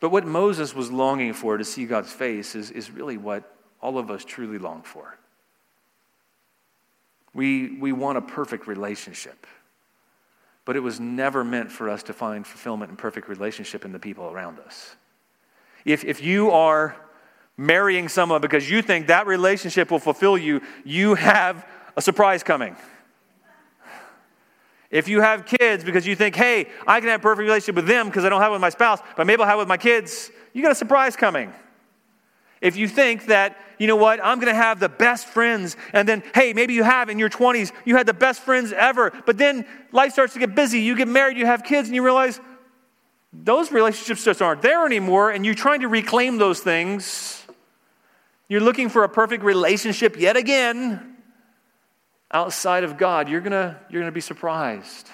But 0.00 0.10
what 0.10 0.26
Moses 0.26 0.74
was 0.74 0.90
longing 0.90 1.32
for 1.32 1.56
to 1.56 1.64
see 1.64 1.84
God's 1.84 2.12
face 2.12 2.54
is, 2.54 2.70
is 2.70 2.90
really 2.90 3.16
what 3.16 3.52
all 3.80 3.98
of 3.98 4.10
us 4.10 4.24
truly 4.24 4.58
long 4.58 4.82
for. 4.82 5.18
We, 7.34 7.76
we 7.78 7.92
want 7.92 8.18
a 8.18 8.22
perfect 8.22 8.66
relationship, 8.66 9.46
but 10.64 10.76
it 10.76 10.80
was 10.80 10.98
never 10.98 11.44
meant 11.44 11.70
for 11.70 11.88
us 11.88 12.02
to 12.04 12.12
find 12.12 12.46
fulfillment 12.46 12.90
and 12.90 12.98
perfect 12.98 13.28
relationship 13.28 13.84
in 13.84 13.92
the 13.92 13.98
people 13.98 14.30
around 14.30 14.58
us. 14.60 14.96
If, 15.84 16.04
if 16.04 16.22
you 16.22 16.50
are 16.50 16.96
marrying 17.56 18.08
someone 18.08 18.40
because 18.40 18.70
you 18.70 18.82
think 18.82 19.08
that 19.08 19.26
relationship 19.26 19.90
will 19.90 19.98
fulfill 19.98 20.38
you, 20.38 20.62
you 20.84 21.14
have 21.16 21.66
a 21.96 22.02
surprise 22.02 22.42
coming. 22.42 22.76
If 24.90 25.06
you 25.06 25.20
have 25.20 25.44
kids 25.44 25.84
because 25.84 26.06
you 26.06 26.16
think, 26.16 26.34
hey, 26.34 26.68
I 26.86 27.00
can 27.00 27.10
have 27.10 27.20
a 27.20 27.22
perfect 27.22 27.44
relationship 27.44 27.74
with 27.74 27.86
them 27.86 28.06
because 28.06 28.24
I 28.24 28.30
don't 28.30 28.40
have 28.40 28.50
it 28.50 28.54
with 28.54 28.60
my 28.60 28.70
spouse, 28.70 29.00
but 29.16 29.26
maybe 29.26 29.42
I'll 29.42 29.48
have 29.48 29.58
it 29.58 29.60
with 29.60 29.68
my 29.68 29.76
kids, 29.76 30.30
you 30.54 30.62
got 30.62 30.72
a 30.72 30.76
surprise 30.76 31.14
coming. 31.14 31.52
If 32.60 32.76
you 32.76 32.88
think 32.88 33.26
that, 33.26 33.56
you 33.78 33.86
know 33.86 33.96
what, 33.96 34.18
I'm 34.24 34.40
going 34.40 34.52
to 34.52 34.60
have 34.60 34.80
the 34.80 34.88
best 34.88 35.28
friends, 35.28 35.76
and 35.92 36.08
then, 36.08 36.22
hey, 36.34 36.52
maybe 36.54 36.74
you 36.74 36.82
have 36.82 37.08
in 37.08 37.18
your 37.18 37.28
20s, 37.28 37.70
you 37.84 37.96
had 37.96 38.06
the 38.06 38.14
best 38.14 38.40
friends 38.40 38.72
ever, 38.72 39.12
but 39.26 39.38
then 39.38 39.64
life 39.92 40.12
starts 40.12 40.32
to 40.32 40.40
get 40.40 40.54
busy, 40.54 40.80
you 40.80 40.96
get 40.96 41.06
married, 41.06 41.36
you 41.36 41.46
have 41.46 41.62
kids, 41.62 41.88
and 41.88 41.94
you 41.94 42.02
realize 42.02 42.40
those 43.32 43.70
relationships 43.70 44.24
just 44.24 44.42
aren't 44.42 44.62
there 44.62 44.86
anymore, 44.86 45.30
and 45.30 45.44
you're 45.44 45.54
trying 45.54 45.80
to 45.80 45.88
reclaim 45.88 46.38
those 46.38 46.60
things. 46.60 47.44
You're 48.48 48.62
looking 48.62 48.88
for 48.88 49.04
a 49.04 49.08
perfect 49.08 49.44
relationship 49.44 50.18
yet 50.18 50.36
again 50.36 51.17
outside 52.30 52.84
of 52.84 52.98
God, 52.98 53.28
you're 53.28 53.40
going 53.40 53.52
you're 53.52 54.00
going 54.00 54.06
to 54.06 54.12
be 54.12 54.20
surprised. 54.20 55.08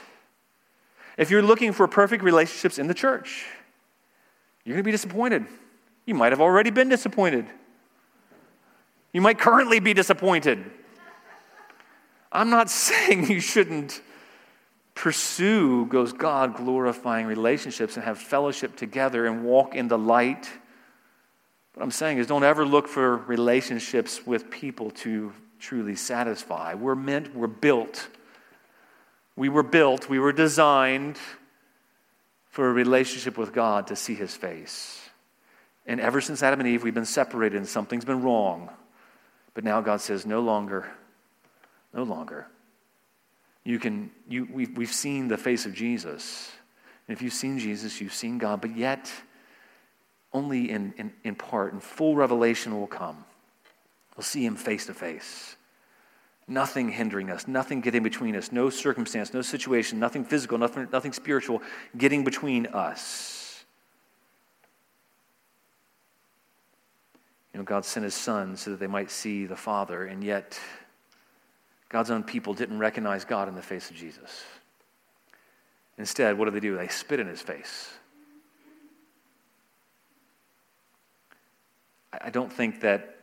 If 1.16 1.30
you're 1.30 1.42
looking 1.42 1.72
for 1.72 1.86
perfect 1.86 2.24
relationships 2.24 2.78
in 2.78 2.88
the 2.88 2.94
church, 2.94 3.46
you're 4.64 4.74
going 4.74 4.82
to 4.82 4.86
be 4.86 4.92
disappointed. 4.92 5.46
You 6.06 6.14
might 6.14 6.32
have 6.32 6.40
already 6.40 6.70
been 6.70 6.88
disappointed. 6.88 7.46
You 9.12 9.20
might 9.20 9.38
currently 9.38 9.78
be 9.78 9.94
disappointed. 9.94 10.64
I'm 12.32 12.50
not 12.50 12.68
saying 12.70 13.30
you 13.30 13.40
shouldn't 13.40 14.00
pursue 14.94 15.88
those 15.90 16.12
God 16.12 16.56
glorifying 16.56 17.26
relationships 17.26 17.96
and 17.96 18.04
have 18.04 18.18
fellowship 18.18 18.76
together 18.76 19.26
and 19.26 19.44
walk 19.44 19.74
in 19.74 19.88
the 19.88 19.98
light. 19.98 20.48
What 21.74 21.82
I'm 21.82 21.90
saying 21.90 22.18
is, 22.18 22.26
don't 22.26 22.44
ever 22.44 22.64
look 22.64 22.86
for 22.86 23.16
relationships 23.16 24.24
with 24.24 24.50
people 24.50 24.90
to 24.90 25.32
truly 25.64 25.96
satisfy. 25.96 26.74
We're 26.74 26.94
meant, 26.94 27.34
we're 27.34 27.46
built. 27.46 28.08
We 29.34 29.48
were 29.48 29.62
built, 29.62 30.08
we 30.08 30.18
were 30.18 30.32
designed 30.32 31.18
for 32.50 32.68
a 32.68 32.72
relationship 32.72 33.36
with 33.36 33.52
God 33.52 33.88
to 33.88 33.96
see 33.96 34.14
His 34.14 34.36
face. 34.36 35.00
And 35.86 36.00
ever 36.00 36.20
since 36.20 36.42
Adam 36.42 36.60
and 36.60 36.68
Eve, 36.68 36.84
we've 36.84 36.94
been 36.94 37.04
separated 37.04 37.56
and 37.56 37.66
something's 37.66 38.04
been 38.04 38.22
wrong. 38.22 38.70
But 39.54 39.64
now 39.64 39.80
God 39.80 40.00
says, 40.00 40.24
no 40.24 40.40
longer, 40.40 40.86
no 41.92 42.04
longer. 42.04 42.46
You 43.64 43.78
can, 43.78 44.10
you, 44.28 44.46
we've, 44.52 44.76
we've 44.76 44.92
seen 44.92 45.28
the 45.28 45.38
face 45.38 45.66
of 45.66 45.74
Jesus. 45.74 46.52
And 47.08 47.16
if 47.16 47.22
you've 47.22 47.32
seen 47.32 47.58
Jesus, 47.58 48.00
you've 48.00 48.14
seen 48.14 48.38
God, 48.38 48.60
but 48.60 48.76
yet 48.76 49.10
only 50.32 50.70
in, 50.70 50.94
in, 50.96 51.12
in 51.22 51.34
part, 51.34 51.72
and 51.72 51.82
full 51.82 52.16
revelation 52.16 52.78
will 52.78 52.86
come. 52.86 53.24
We'll 54.16 54.24
see 54.24 54.44
him 54.44 54.56
face 54.56 54.86
to 54.86 54.94
face. 54.94 55.56
Nothing 56.46 56.90
hindering 56.90 57.30
us, 57.30 57.48
nothing 57.48 57.80
getting 57.80 58.02
between 58.02 58.36
us, 58.36 58.52
no 58.52 58.68
circumstance, 58.68 59.32
no 59.32 59.40
situation, 59.40 59.98
nothing 59.98 60.24
physical, 60.24 60.58
nothing, 60.58 60.88
nothing 60.92 61.12
spiritual 61.12 61.62
getting 61.96 62.22
between 62.22 62.66
us. 62.66 63.64
You 67.52 67.58
know, 67.58 67.64
God 67.64 67.84
sent 67.84 68.04
his 68.04 68.14
son 68.14 68.56
so 68.56 68.72
that 68.72 68.80
they 68.80 68.86
might 68.86 69.10
see 69.10 69.46
the 69.46 69.56
Father, 69.56 70.04
and 70.04 70.22
yet 70.22 70.60
God's 71.88 72.10
own 72.10 72.24
people 72.24 72.52
didn't 72.52 72.78
recognize 72.78 73.24
God 73.24 73.48
in 73.48 73.54
the 73.54 73.62
face 73.62 73.88
of 73.88 73.96
Jesus. 73.96 74.44
Instead, 75.96 76.36
what 76.36 76.46
do 76.46 76.50
they 76.50 76.60
do? 76.60 76.76
They 76.76 76.88
spit 76.88 77.20
in 77.20 77.28
his 77.28 77.40
face. 77.40 77.90
I 82.20 82.30
don't 82.30 82.52
think 82.52 82.80
that 82.80 83.13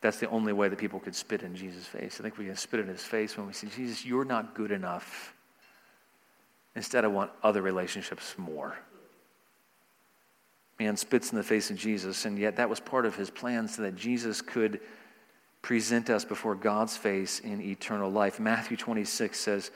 that's 0.00 0.18
the 0.18 0.28
only 0.28 0.52
way 0.52 0.68
that 0.68 0.78
people 0.78 0.98
could 0.98 1.14
spit 1.14 1.42
in 1.42 1.54
Jesus' 1.54 1.86
face. 1.86 2.18
I 2.18 2.22
think 2.22 2.38
we 2.38 2.46
can 2.46 2.56
spit 2.56 2.80
in 2.80 2.88
his 2.88 3.02
face 3.02 3.36
when 3.36 3.46
we 3.46 3.52
say, 3.52 3.68
Jesus, 3.68 4.04
you're 4.04 4.24
not 4.24 4.54
good 4.54 4.70
enough. 4.70 5.34
Instead, 6.74 7.04
I 7.04 7.08
want 7.08 7.30
other 7.42 7.60
relationships 7.60 8.34
more. 8.38 8.78
Man 10.78 10.96
spits 10.96 11.30
in 11.30 11.36
the 11.36 11.44
face 11.44 11.70
of 11.70 11.76
Jesus, 11.76 12.24
and 12.24 12.38
yet 12.38 12.56
that 12.56 12.70
was 12.70 12.80
part 12.80 13.04
of 13.04 13.14
his 13.14 13.28
plan 13.28 13.68
so 13.68 13.82
that 13.82 13.96
Jesus 13.96 14.40
could 14.40 14.80
present 15.60 16.08
us 16.08 16.24
before 16.24 16.54
God's 16.54 16.96
face 16.96 17.40
in 17.40 17.60
eternal 17.60 18.10
life. 18.10 18.40
Matthew 18.40 18.78
26 18.78 19.38
says 19.38 19.70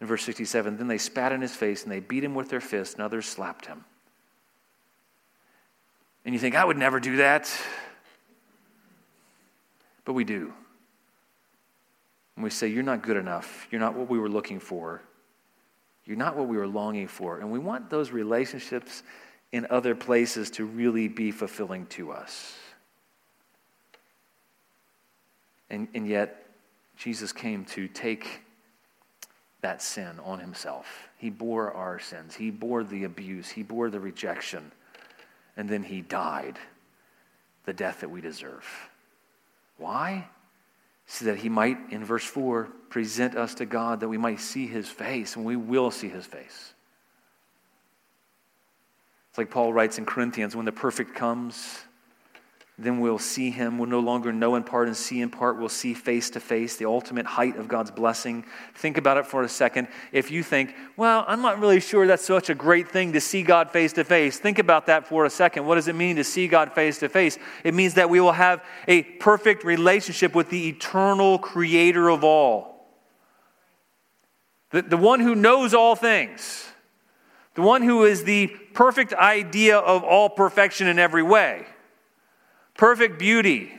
in 0.00 0.08
verse 0.08 0.24
67 0.24 0.76
Then 0.76 0.88
they 0.88 0.98
spat 0.98 1.30
in 1.30 1.40
his 1.40 1.54
face 1.54 1.84
and 1.84 1.92
they 1.92 2.00
beat 2.00 2.24
him 2.24 2.34
with 2.34 2.48
their 2.48 2.60
fists, 2.60 2.94
and 2.94 3.04
others 3.04 3.26
slapped 3.26 3.66
him. 3.66 3.84
And 6.24 6.34
you 6.34 6.40
think, 6.40 6.56
I 6.56 6.64
would 6.64 6.76
never 6.76 6.98
do 6.98 7.18
that. 7.18 7.48
But 10.08 10.14
we 10.14 10.24
do. 10.24 10.54
And 12.34 12.42
we 12.42 12.48
say, 12.48 12.66
You're 12.68 12.82
not 12.82 13.02
good 13.02 13.18
enough. 13.18 13.68
You're 13.70 13.82
not 13.82 13.94
what 13.94 14.08
we 14.08 14.18
were 14.18 14.30
looking 14.30 14.58
for. 14.58 15.02
You're 16.06 16.16
not 16.16 16.34
what 16.34 16.48
we 16.48 16.56
were 16.56 16.66
longing 16.66 17.08
for. 17.08 17.40
And 17.40 17.52
we 17.52 17.58
want 17.58 17.90
those 17.90 18.10
relationships 18.10 19.02
in 19.52 19.66
other 19.68 19.94
places 19.94 20.50
to 20.52 20.64
really 20.64 21.08
be 21.08 21.30
fulfilling 21.30 21.84
to 21.88 22.10
us. 22.10 22.56
And, 25.68 25.88
and 25.92 26.08
yet, 26.08 26.46
Jesus 26.96 27.30
came 27.30 27.66
to 27.66 27.86
take 27.86 28.40
that 29.60 29.82
sin 29.82 30.18
on 30.24 30.38
himself. 30.38 31.10
He 31.18 31.28
bore 31.28 31.70
our 31.74 31.98
sins, 31.98 32.34
he 32.34 32.50
bore 32.50 32.82
the 32.82 33.04
abuse, 33.04 33.50
he 33.50 33.62
bore 33.62 33.90
the 33.90 34.00
rejection 34.00 34.72
and 35.58 35.68
then 35.68 35.82
he 35.82 36.00
died 36.00 36.58
the 37.66 37.74
death 37.74 38.00
that 38.00 38.10
we 38.10 38.22
deserve. 38.22 38.64
Why? 39.78 40.28
So 41.06 41.24
that 41.24 41.38
he 41.38 41.48
might, 41.48 41.78
in 41.90 42.04
verse 42.04 42.24
4, 42.24 42.68
present 42.90 43.34
us 43.34 43.54
to 43.54 43.66
God 43.66 44.00
that 44.00 44.08
we 44.08 44.18
might 44.18 44.40
see 44.40 44.66
his 44.66 44.88
face, 44.88 45.36
and 45.36 45.44
we 45.44 45.56
will 45.56 45.90
see 45.90 46.08
his 46.08 46.26
face. 46.26 46.74
It's 49.30 49.38
like 49.38 49.50
Paul 49.50 49.72
writes 49.72 49.98
in 49.98 50.04
Corinthians 50.04 50.54
when 50.54 50.66
the 50.66 50.72
perfect 50.72 51.14
comes, 51.14 51.84
then 52.80 53.00
we'll 53.00 53.18
see 53.18 53.50
him. 53.50 53.76
We'll 53.76 53.88
no 53.88 53.98
longer 53.98 54.32
know 54.32 54.54
in 54.54 54.62
part 54.62 54.86
and 54.86 54.96
see 54.96 55.20
in 55.20 55.30
part. 55.30 55.58
We'll 55.58 55.68
see 55.68 55.94
face 55.94 56.30
to 56.30 56.40
face, 56.40 56.76
the 56.76 56.84
ultimate 56.84 57.26
height 57.26 57.56
of 57.56 57.66
God's 57.66 57.90
blessing. 57.90 58.44
Think 58.76 58.96
about 58.96 59.16
it 59.16 59.26
for 59.26 59.42
a 59.42 59.48
second. 59.48 59.88
If 60.12 60.30
you 60.30 60.44
think, 60.44 60.76
well, 60.96 61.24
I'm 61.26 61.42
not 61.42 61.58
really 61.58 61.80
sure 61.80 62.06
that's 62.06 62.24
such 62.24 62.50
a 62.50 62.54
great 62.54 62.88
thing 62.88 63.14
to 63.14 63.20
see 63.20 63.42
God 63.42 63.72
face 63.72 63.92
to 63.94 64.04
face, 64.04 64.38
think 64.38 64.60
about 64.60 64.86
that 64.86 65.08
for 65.08 65.24
a 65.24 65.30
second. 65.30 65.66
What 65.66 65.74
does 65.74 65.88
it 65.88 65.96
mean 65.96 66.16
to 66.16 66.24
see 66.24 66.46
God 66.46 66.72
face 66.72 67.00
to 67.00 67.08
face? 67.08 67.36
It 67.64 67.74
means 67.74 67.94
that 67.94 68.10
we 68.10 68.20
will 68.20 68.30
have 68.30 68.64
a 68.86 69.02
perfect 69.02 69.64
relationship 69.64 70.36
with 70.36 70.48
the 70.48 70.68
eternal 70.68 71.40
creator 71.40 72.08
of 72.08 72.22
all, 72.22 72.86
the, 74.70 74.82
the 74.82 74.96
one 74.96 75.18
who 75.18 75.34
knows 75.34 75.74
all 75.74 75.96
things, 75.96 76.68
the 77.54 77.62
one 77.62 77.82
who 77.82 78.04
is 78.04 78.22
the 78.22 78.46
perfect 78.72 79.12
idea 79.14 79.78
of 79.78 80.04
all 80.04 80.28
perfection 80.28 80.86
in 80.86 81.00
every 81.00 81.24
way 81.24 81.66
perfect 82.78 83.18
beauty, 83.18 83.70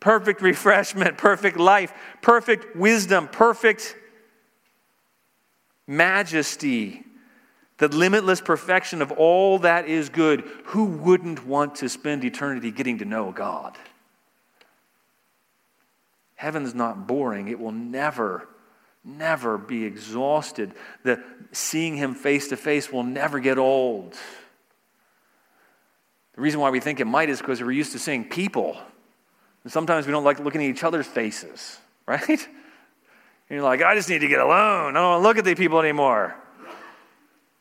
perfect 0.00 0.42
refreshment, 0.42 1.16
perfect 1.16 1.56
life, 1.56 1.94
perfect 2.20 2.76
wisdom, 2.76 3.28
perfect 3.28 3.96
majesty, 5.86 7.04
the 7.78 7.88
limitless 7.88 8.42
perfection 8.42 9.00
of 9.00 9.10
all 9.12 9.60
that 9.60 9.88
is 9.88 10.10
good. 10.10 10.42
Who 10.66 10.84
wouldn't 10.84 11.46
want 11.46 11.76
to 11.76 11.88
spend 11.88 12.24
eternity 12.24 12.70
getting 12.70 12.98
to 12.98 13.06
know 13.06 13.32
God? 13.32 13.78
Heaven's 16.34 16.74
not 16.74 17.06
boring. 17.06 17.48
It 17.48 17.58
will 17.58 17.72
never, 17.72 18.48
never 19.04 19.56
be 19.56 19.84
exhausted. 19.84 20.72
The 21.04 21.22
seeing 21.52 21.96
Him 21.96 22.14
face 22.14 22.48
to 22.48 22.56
face 22.56 22.92
will 22.92 23.02
never 23.02 23.40
get 23.40 23.58
old. 23.58 24.14
The 26.40 26.44
reason 26.44 26.60
why 26.60 26.70
we 26.70 26.80
think 26.80 27.00
it 27.00 27.04
might 27.04 27.28
is 27.28 27.38
because 27.38 27.60
we're 27.60 27.70
used 27.70 27.92
to 27.92 27.98
seeing 27.98 28.24
people. 28.24 28.74
And 29.62 29.70
sometimes 29.70 30.06
we 30.06 30.12
don't 30.12 30.24
like 30.24 30.40
looking 30.40 30.64
at 30.64 30.70
each 30.70 30.82
other's 30.82 31.06
faces, 31.06 31.78
right? 32.06 32.26
And 32.30 32.38
you're 33.50 33.60
like, 33.60 33.82
I 33.82 33.94
just 33.94 34.08
need 34.08 34.20
to 34.20 34.26
get 34.26 34.40
alone. 34.40 34.96
I 34.96 35.00
don't 35.00 35.10
want 35.10 35.22
to 35.22 35.28
look 35.28 35.36
at 35.36 35.44
the 35.44 35.54
people 35.54 35.80
anymore. 35.80 36.34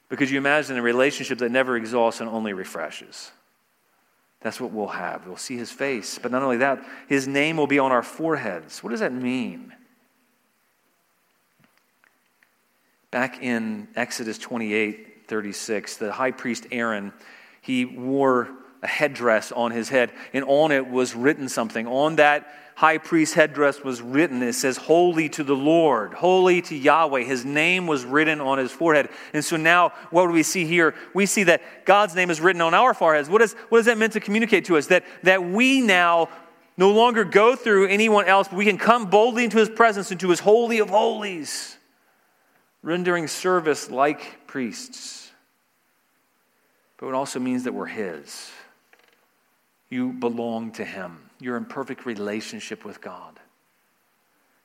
Because 0.07 0.31
you 0.31 0.37
imagine 0.37 0.77
a 0.77 0.81
relationship 0.81 1.39
that 1.39 1.51
never 1.51 1.75
exhausts 1.75 2.21
and 2.21 2.29
only 2.29 2.53
refreshes. 2.53 3.33
That's 4.39 4.61
what 4.61 4.71
we'll 4.71 4.87
have. 4.87 5.27
We'll 5.27 5.35
see 5.35 5.57
his 5.57 5.73
face. 5.73 6.17
But 6.17 6.31
not 6.31 6.41
only 6.41 6.55
that, 6.59 6.81
his 7.09 7.27
name 7.27 7.57
will 7.57 7.67
be 7.67 7.79
on 7.79 7.91
our 7.91 8.01
foreheads. 8.01 8.81
What 8.81 8.91
does 8.91 9.01
that 9.01 9.11
mean? 9.11 9.73
Back 13.11 13.43
in 13.43 13.89
Exodus 13.97 14.37
28 14.37 15.27
36, 15.27 15.97
the 15.97 16.13
high 16.13 16.31
priest 16.31 16.65
Aaron, 16.71 17.11
he 17.59 17.83
wore 17.83 18.47
a 18.81 18.87
headdress 18.87 19.51
on 19.51 19.71
his 19.71 19.89
head, 19.89 20.11
and 20.33 20.45
on 20.45 20.71
it 20.71 20.87
was 20.87 21.15
written 21.15 21.49
something. 21.49 21.85
On 21.87 22.15
that 22.15 22.47
high 22.75 22.97
priest 22.97 23.33
headdress 23.33 23.83
was 23.83 24.01
written, 24.01 24.41
it 24.41 24.53
says, 24.53 24.77
Holy 24.77 25.27
to 25.29 25.43
the 25.43 25.55
Lord, 25.55 26.13
holy 26.13 26.61
to 26.61 26.75
Yahweh. 26.75 27.23
His 27.23 27.43
name 27.43 27.87
was 27.87 28.05
written 28.05 28.39
on 28.39 28.57
his 28.57 28.71
forehead. 28.71 29.09
And 29.33 29.43
so 29.43 29.57
now, 29.57 29.89
what 30.11 30.27
do 30.27 30.31
we 30.31 30.43
see 30.43 30.65
here? 30.65 30.95
We 31.13 31.25
see 31.25 31.43
that 31.43 31.61
God's 31.83 32.15
name 32.15 32.29
is 32.29 32.39
written 32.39 32.61
on 32.61 32.73
our 32.73 32.93
foreheads. 32.93 33.29
What, 33.29 33.41
is, 33.41 33.51
what 33.67 33.79
is 33.79 33.85
that 33.87 33.97
meant 33.97 34.13
to 34.13 34.21
communicate 34.21 34.63
to 34.65 34.77
us? 34.77 34.87
That, 34.87 35.03
that 35.23 35.43
we 35.43 35.81
now 35.81 36.29
no 36.77 36.91
longer 36.91 37.25
go 37.25 37.57
through 37.57 37.87
anyone 37.87 38.25
else, 38.25 38.47
but 38.47 38.55
we 38.55 38.63
can 38.63 38.77
come 38.77 39.09
boldly 39.09 39.43
into 39.43 39.57
his 39.57 39.67
presence, 39.67 40.13
into 40.13 40.29
his 40.29 40.39
holy 40.39 40.79
of 40.79 40.89
holies, 40.89 41.77
rendering 42.81 43.27
service 43.27 43.91
like 43.91 44.47
priests. 44.47 45.31
But 46.97 47.09
it 47.09 47.13
also 47.13 47.41
means 47.41 47.65
that 47.65 47.73
we're 47.73 47.87
his. 47.87 48.51
You 49.89 50.13
belong 50.13 50.71
to 50.73 50.85
Him. 50.85 51.29
You're 51.39 51.57
in 51.57 51.65
perfect 51.65 52.05
relationship 52.05 52.85
with 52.85 53.01
God. 53.01 53.39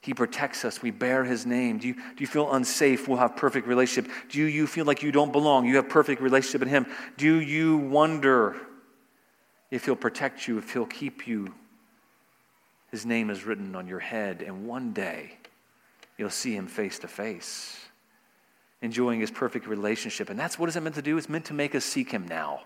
He 0.01 0.13
protects 0.13 0.67
us. 0.67 0.83
We 0.83 0.91
bear 0.91 1.25
His 1.25 1.47
name. 1.47 1.79
Do 1.79 1.89
you, 1.89 1.95
do 1.95 2.17
you 2.19 2.27
feel 2.27 2.53
unsafe? 2.53 3.09
We'll 3.09 3.19
have 3.19 3.37
perfect 3.37 3.67
relationship. 3.67 4.13
Do 4.29 4.43
you 4.43 4.67
feel 4.67 4.85
like 4.85 5.03
you 5.03 5.11
don't 5.11 5.33
belong? 5.33 5.67
You 5.67 5.77
have 5.77 5.89
perfect 5.89 6.21
relationship 6.21 6.61
in 6.61 6.69
Him. 6.69 6.87
Do 7.17 7.41
you 7.41 7.79
wonder 7.79 8.57
if 9.71 9.87
He'll 9.87 9.97
protect 9.97 10.47
you, 10.47 10.59
if 10.59 10.73
He'll 10.73 10.85
keep 10.85 11.27
you? 11.27 11.55
His 12.91 13.07
name 13.07 13.31
is 13.31 13.45
written 13.45 13.75
on 13.75 13.89
your 13.89 13.99
head, 13.99 14.43
and 14.43 14.67
one 14.67 14.93
day 14.93 15.39
you'll 16.19 16.29
see 16.29 16.55
Him 16.55 16.67
face 16.67 16.99
to 16.99 17.09
face, 17.09 17.79
enjoying 18.83 19.21
His 19.21 19.31
perfect 19.31 19.67
relationship. 19.67 20.29
And 20.29 20.39
that's 20.39 20.59
what 20.59 20.69
is 20.69 20.77
it 20.77 20.83
meant 20.83 20.97
to 20.97 21.03
do? 21.03 21.17
It's 21.17 21.31
meant 21.31 21.47
to 21.47 21.55
make 21.55 21.75
us 21.75 21.85
seek 21.85 22.11
Him 22.11 22.29
now. 22.29 22.61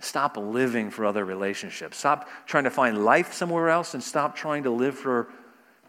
Stop 0.00 0.36
living 0.36 0.90
for 0.90 1.04
other 1.04 1.24
relationships. 1.24 1.98
Stop 1.98 2.28
trying 2.46 2.64
to 2.64 2.70
find 2.70 3.04
life 3.04 3.32
somewhere 3.32 3.68
else 3.68 3.94
and 3.94 4.02
stop 4.02 4.34
trying 4.34 4.62
to 4.64 4.70
live 4.70 4.98
for 4.98 5.28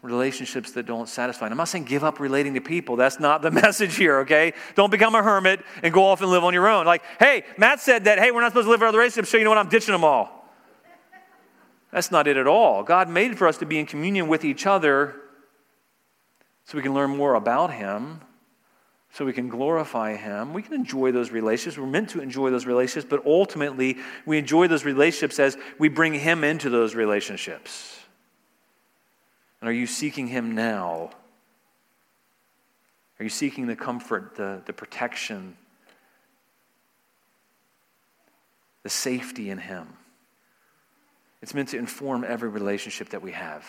relationships 0.02 0.72
that 0.72 0.84
don't 0.84 1.08
satisfy. 1.08 1.46
And 1.46 1.52
I'm 1.52 1.58
not 1.58 1.68
saying 1.68 1.84
give 1.84 2.04
up 2.04 2.20
relating 2.20 2.54
to 2.54 2.60
people. 2.60 2.96
That's 2.96 3.20
not 3.20 3.40
the 3.40 3.50
message 3.62 3.96
here, 3.96 4.18
okay? 4.20 4.52
Don't 4.74 4.90
become 4.90 5.14
a 5.14 5.22
hermit 5.22 5.64
and 5.82 5.94
go 5.94 6.04
off 6.04 6.20
and 6.20 6.30
live 6.30 6.44
on 6.44 6.52
your 6.52 6.68
own. 6.68 6.84
Like, 6.84 7.02
hey, 7.18 7.44
Matt 7.56 7.80
said 7.80 8.04
that, 8.04 8.18
hey, 8.18 8.32
we're 8.32 8.40
not 8.40 8.50
supposed 8.50 8.66
to 8.66 8.70
live 8.70 8.80
for 8.80 8.86
other 8.86 8.98
relationships, 8.98 9.30
so 9.30 9.38
you 9.38 9.44
know 9.44 9.50
what? 9.50 9.58
I'm 9.58 9.68
ditching 9.68 9.92
them 9.92 10.04
all. 10.04 10.40
That's 11.92 12.10
not 12.10 12.26
it 12.26 12.36
at 12.36 12.46
all. 12.46 12.82
God 12.82 13.08
made 13.08 13.30
it 13.30 13.38
for 13.38 13.46
us 13.46 13.58
to 13.58 13.66
be 13.66 13.78
in 13.78 13.86
communion 13.86 14.26
with 14.26 14.44
each 14.44 14.66
other 14.66 15.14
so 16.64 16.76
we 16.76 16.82
can 16.82 16.94
learn 16.94 17.16
more 17.16 17.34
about 17.34 17.72
Him 17.72 18.20
so 19.12 19.26
we 19.26 19.32
can 19.34 19.48
glorify 19.48 20.16
Him. 20.16 20.54
We 20.54 20.62
can 20.62 20.72
enjoy 20.72 21.12
those 21.12 21.30
relationships. 21.30 21.78
We're 21.78 21.86
meant 21.86 22.10
to 22.10 22.20
enjoy 22.20 22.50
those 22.50 22.64
relationships, 22.64 23.06
but 23.08 23.24
ultimately, 23.26 23.98
we 24.24 24.38
enjoy 24.38 24.68
those 24.68 24.84
relationships 24.84 25.38
as 25.38 25.56
we 25.78 25.88
bring 25.88 26.14
Him 26.14 26.44
into 26.44 26.70
those 26.70 26.94
relationships. 26.94 27.98
And 29.60 29.68
are 29.68 29.72
you 29.72 29.86
seeking 29.86 30.28
Him 30.28 30.54
now? 30.54 31.10
Are 33.20 33.22
you 33.22 33.28
seeking 33.28 33.66
the 33.66 33.76
comfort, 33.76 34.34
the, 34.34 34.62
the 34.64 34.72
protection, 34.72 35.56
the 38.82 38.90
safety 38.90 39.50
in 39.50 39.58
Him? 39.58 39.88
It's 41.42 41.52
meant 41.52 41.68
to 41.70 41.78
inform 41.78 42.24
every 42.24 42.48
relationship 42.48 43.10
that 43.10 43.20
we 43.20 43.32
have. 43.32 43.66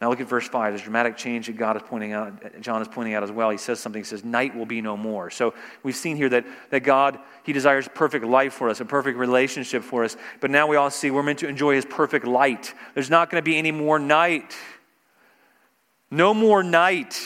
Now 0.00 0.10
look 0.10 0.20
at 0.20 0.28
verse 0.28 0.46
5. 0.46 0.72
There's 0.72 0.82
dramatic 0.82 1.16
change 1.16 1.46
that 1.46 1.56
God 1.56 1.76
is 1.76 1.82
pointing 1.86 2.12
out, 2.12 2.60
John 2.60 2.82
is 2.82 2.88
pointing 2.88 3.14
out 3.14 3.22
as 3.22 3.32
well. 3.32 3.48
He 3.48 3.56
says 3.56 3.80
something, 3.80 4.00
he 4.00 4.04
says, 4.04 4.24
Night 4.24 4.54
will 4.54 4.66
be 4.66 4.82
no 4.82 4.94
more. 4.96 5.30
So 5.30 5.54
we've 5.82 5.96
seen 5.96 6.16
here 6.16 6.28
that, 6.28 6.44
that 6.70 6.80
God, 6.80 7.18
He 7.44 7.54
desires 7.54 7.88
perfect 7.94 8.26
life 8.26 8.52
for 8.52 8.68
us, 8.68 8.80
a 8.80 8.84
perfect 8.84 9.16
relationship 9.16 9.82
for 9.82 10.04
us. 10.04 10.16
But 10.40 10.50
now 10.50 10.66
we 10.66 10.76
all 10.76 10.90
see 10.90 11.10
we're 11.10 11.22
meant 11.22 11.38
to 11.38 11.48
enjoy 11.48 11.76
His 11.76 11.86
perfect 11.86 12.26
light. 12.26 12.74
There's 12.92 13.08
not 13.08 13.30
going 13.30 13.42
to 13.42 13.44
be 13.44 13.56
any 13.56 13.72
more 13.72 13.98
night. 13.98 14.54
No 16.10 16.34
more 16.34 16.62
night. 16.62 17.18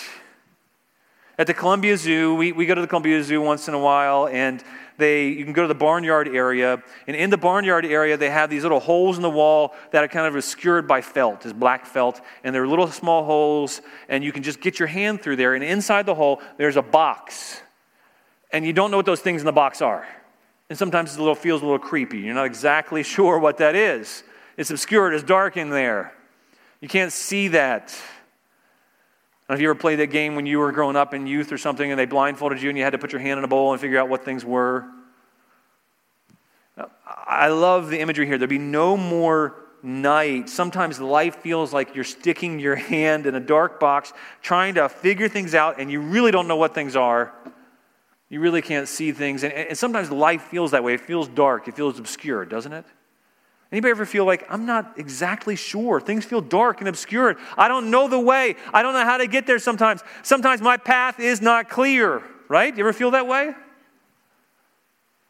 At 1.36 1.46
the 1.46 1.54
Columbia 1.54 1.96
Zoo, 1.96 2.34
we, 2.34 2.52
we 2.52 2.66
go 2.66 2.74
to 2.74 2.80
the 2.80 2.86
Columbia 2.86 3.22
Zoo 3.24 3.40
once 3.40 3.66
in 3.66 3.74
a 3.74 3.78
while, 3.78 4.28
and 4.28 4.62
they, 5.00 5.28
you 5.28 5.42
can 5.42 5.52
go 5.52 5.62
to 5.62 5.68
the 5.68 5.74
barnyard 5.74 6.28
area, 6.28 6.80
and 7.08 7.16
in 7.16 7.30
the 7.30 7.36
barnyard 7.36 7.84
area, 7.84 8.16
they 8.16 8.30
have 8.30 8.50
these 8.50 8.62
little 8.62 8.78
holes 8.78 9.16
in 9.16 9.22
the 9.22 9.30
wall 9.30 9.74
that 9.90 10.04
are 10.04 10.08
kind 10.08 10.26
of 10.26 10.36
obscured 10.36 10.86
by 10.86 11.00
felt, 11.00 11.40
this 11.40 11.52
black 11.52 11.84
felt, 11.86 12.20
and 12.44 12.54
they're 12.54 12.68
little 12.68 12.86
small 12.86 13.24
holes, 13.24 13.80
and 14.08 14.22
you 14.22 14.30
can 14.30 14.44
just 14.44 14.60
get 14.60 14.78
your 14.78 14.86
hand 14.86 15.20
through 15.20 15.36
there, 15.36 15.54
and 15.54 15.64
inside 15.64 16.06
the 16.06 16.14
hole, 16.14 16.40
there's 16.56 16.76
a 16.76 16.82
box. 16.82 17.60
And 18.52 18.64
you 18.64 18.72
don't 18.72 18.90
know 18.90 18.96
what 18.96 19.06
those 19.06 19.20
things 19.20 19.42
in 19.42 19.46
the 19.46 19.52
box 19.52 19.82
are. 19.82 20.06
And 20.68 20.78
sometimes 20.78 21.14
it 21.14 21.18
little, 21.18 21.34
feels 21.34 21.62
a 21.62 21.64
little 21.64 21.80
creepy. 21.80 22.18
You're 22.18 22.34
not 22.34 22.46
exactly 22.46 23.02
sure 23.16 23.38
what 23.38 23.58
that 23.58 23.74
is. 23.74 24.22
It's 24.56 24.70
obscured, 24.70 25.14
it's 25.14 25.24
dark 25.24 25.56
in 25.56 25.70
there. 25.70 26.12
You 26.80 26.88
can't 26.88 27.12
see 27.12 27.48
that. 27.48 27.94
Have 29.50 29.60
you 29.60 29.68
ever 29.68 29.78
played 29.78 29.98
that 29.98 30.12
game 30.12 30.36
when 30.36 30.46
you 30.46 30.60
were 30.60 30.70
growing 30.70 30.94
up 30.94 31.12
in 31.12 31.26
youth 31.26 31.50
or 31.50 31.58
something 31.58 31.90
and 31.90 31.98
they 31.98 32.06
blindfolded 32.06 32.62
you 32.62 32.68
and 32.68 32.78
you 32.78 32.84
had 32.84 32.92
to 32.92 32.98
put 32.98 33.10
your 33.10 33.20
hand 33.20 33.38
in 33.38 33.44
a 33.44 33.48
bowl 33.48 33.72
and 33.72 33.80
figure 33.80 33.98
out 33.98 34.08
what 34.08 34.24
things 34.24 34.44
were? 34.44 34.88
I 37.04 37.48
love 37.48 37.90
the 37.90 37.98
imagery 37.98 38.26
here. 38.26 38.38
There'll 38.38 38.48
be 38.48 38.58
no 38.58 38.96
more 38.96 39.56
night. 39.82 40.48
Sometimes 40.48 41.00
life 41.00 41.36
feels 41.36 41.72
like 41.72 41.96
you're 41.96 42.04
sticking 42.04 42.60
your 42.60 42.76
hand 42.76 43.26
in 43.26 43.34
a 43.34 43.40
dark 43.40 43.80
box, 43.80 44.12
trying 44.40 44.74
to 44.74 44.88
figure 44.88 45.28
things 45.28 45.52
out, 45.52 45.80
and 45.80 45.90
you 45.90 46.00
really 46.00 46.30
don't 46.30 46.46
know 46.46 46.56
what 46.56 46.72
things 46.72 46.94
are. 46.94 47.32
You 48.28 48.38
really 48.38 48.62
can't 48.62 48.86
see 48.86 49.10
things. 49.10 49.42
And, 49.42 49.52
and 49.52 49.76
sometimes 49.76 50.12
life 50.12 50.42
feels 50.42 50.70
that 50.70 50.84
way. 50.84 50.94
It 50.94 51.00
feels 51.00 51.26
dark, 51.26 51.66
it 51.66 51.74
feels 51.74 51.98
obscure, 51.98 52.44
doesn't 52.44 52.72
it? 52.72 52.84
Anybody 53.72 53.90
ever 53.92 54.06
feel 54.06 54.24
like, 54.24 54.44
I'm 54.50 54.66
not 54.66 54.94
exactly 54.98 55.54
sure? 55.54 56.00
Things 56.00 56.24
feel 56.24 56.40
dark 56.40 56.80
and 56.80 56.88
obscure. 56.88 57.36
I 57.56 57.68
don't 57.68 57.90
know 57.90 58.08
the 58.08 58.18
way. 58.18 58.56
I 58.74 58.82
don't 58.82 58.94
know 58.94 59.04
how 59.04 59.16
to 59.16 59.28
get 59.28 59.46
there 59.46 59.60
sometimes. 59.60 60.02
Sometimes 60.22 60.60
my 60.60 60.76
path 60.76 61.20
is 61.20 61.40
not 61.40 61.68
clear, 61.68 62.22
right? 62.48 62.76
You 62.76 62.82
ever 62.82 62.92
feel 62.92 63.12
that 63.12 63.28
way? 63.28 63.54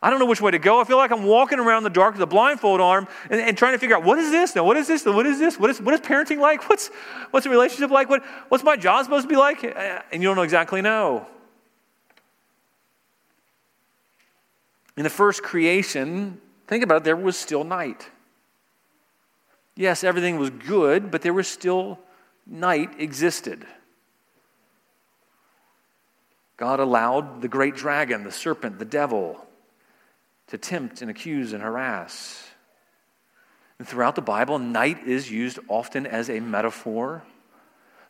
I 0.03 0.09
don't 0.09 0.19
know 0.19 0.25
which 0.25 0.41
way 0.41 0.51
to 0.53 0.59
go. 0.59 0.81
I 0.81 0.85
feel 0.85 0.97
like 0.97 1.11
I'm 1.11 1.25
walking 1.25 1.59
around 1.59 1.83
the 1.83 1.91
dark 1.91 2.15
with 2.15 2.23
a 2.23 2.27
blindfold 2.27 2.81
arm 2.81 3.07
and, 3.29 3.39
and, 3.39 3.59
trying 3.59 3.73
to 3.75 3.79
figure 3.79 3.95
out 3.95 4.03
what 4.03 4.19
is 4.19 4.31
this? 4.31 4.55
Now, 4.55 4.65
what 4.65 4.79
is 4.79 4.89
this? 4.89 5.05
What 5.05 5.27
is 5.27 5.39
this? 5.39 5.61
What 5.61 5.69
is, 5.69 5.79
what 5.79 5.93
is 5.93 6.01
parenting 6.01 6.39
like? 6.39 6.67
What's, 6.71 6.89
what's 7.33 7.45
the 7.45 7.51
relationship 7.51 7.91
like? 7.91 8.09
What, 8.09 8.25
what's 8.49 8.65
my 8.65 8.77
job 8.77 9.05
supposed 9.05 9.25
to 9.25 9.29
be 9.29 9.37
like? 9.37 9.63
Uh, 9.63 10.01
and 10.11 10.23
you 10.23 10.29
don't 10.29 10.37
know 10.37 10.43
exactly 10.43 10.81
know. 10.81 11.27
In 14.97 15.03
the 15.03 15.11
first 15.11 15.43
creation, 15.43 16.41
think 16.67 16.83
about 16.83 16.99
it, 16.99 17.05
there 17.05 17.17
was 17.17 17.37
still 17.37 17.65
night. 17.65 18.09
Yes, 19.77 20.05
everything 20.05 20.39
was 20.39 20.51
good, 20.51 21.11
but 21.11 21.23
there 21.23 21.33
was 21.33 21.49
still 21.49 21.99
night 22.47 23.01
existed. 23.01 23.67
God 26.57 26.81
allowed 26.81 27.41
the 27.41 27.49
great 27.49 27.75
dragon, 27.75 28.25
the 28.25 28.33
serpent, 28.33 28.79
the 28.79 28.85
devil, 28.85 29.47
to 30.49 30.59
tempt 30.59 31.01
and 31.01 31.11
accuse 31.11 31.53
and 31.53 31.63
harass. 31.63 32.47
And 33.79 33.89
throughout 33.89 34.15
the 34.15 34.21
Bible, 34.21 34.59
night 34.59 35.07
is 35.07 35.31
used 35.31 35.59
often 35.69 36.07
as 36.07 36.29
a 36.29 36.41
metaphor. 36.41 37.23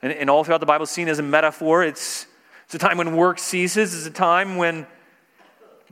And, 0.03 0.13
and 0.13 0.29
all 0.29 0.43
throughout 0.43 0.59
the 0.59 0.67
Bible, 0.67 0.87
seen 0.87 1.07
as 1.07 1.21
a 1.21 1.23
metaphor. 1.23 1.85
It's, 1.85 2.27
it's 2.65 2.75
a 2.75 2.79
time 2.79 2.99
when 2.99 3.15
work 3.15 3.39
ceases, 3.39 3.95
it's 3.95 4.07
a 4.07 4.11
time 4.11 4.57
when 4.57 4.87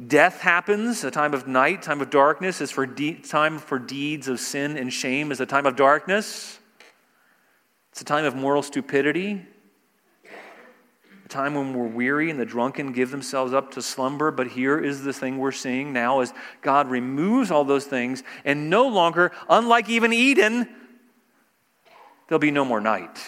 death 0.07 0.41
happens, 0.41 1.05
a 1.05 1.11
time 1.11 1.35
of 1.35 1.47
night, 1.47 1.83
time 1.83 2.01
of 2.01 2.11
darkness, 2.11 2.61
is 2.61 2.71
for 2.71 2.87
de- 2.87 3.15
time 3.15 3.59
for 3.59 3.79
deeds 3.79 4.29
of 4.29 4.41
sin 4.41 4.77
and 4.77 4.93
shame, 4.93 5.33
is 5.33 5.41
a 5.41 5.47
time 5.47 5.67
of 5.67 5.77
darkness. 5.77 6.59
It's 7.93 8.01
a 8.01 8.05
time 8.05 8.25
of 8.25 8.37
moral 8.37 8.63
stupidity 8.63 9.45
a 11.29 11.31
time 11.31 11.55
when 11.55 11.75
we're 11.75 11.87
weary 11.87 12.31
and 12.31 12.41
the 12.41 12.47
drunken 12.47 12.93
give 12.93 13.11
themselves 13.11 13.53
up 13.53 13.73
to 13.73 13.83
slumber. 13.83 14.31
But 14.31 14.47
here 14.49 14.79
is 14.79 15.03
the 15.03 15.13
thing 15.13 15.37
we're 15.37 15.53
seeing 15.53 15.93
now 15.93 16.21
as 16.21 16.33
God 16.63 16.89
removes 16.89 17.51
all 17.51 17.65
those 17.65 17.85
things, 17.85 18.23
and 18.47 18.71
no 18.71 18.89
longer, 18.89 19.31
unlike 19.49 19.91
even 19.91 20.13
Eden, 20.13 20.67
there'll 22.27 22.39
be 22.39 22.51
no 22.51 22.65
more 22.65 22.81
night. 22.81 23.19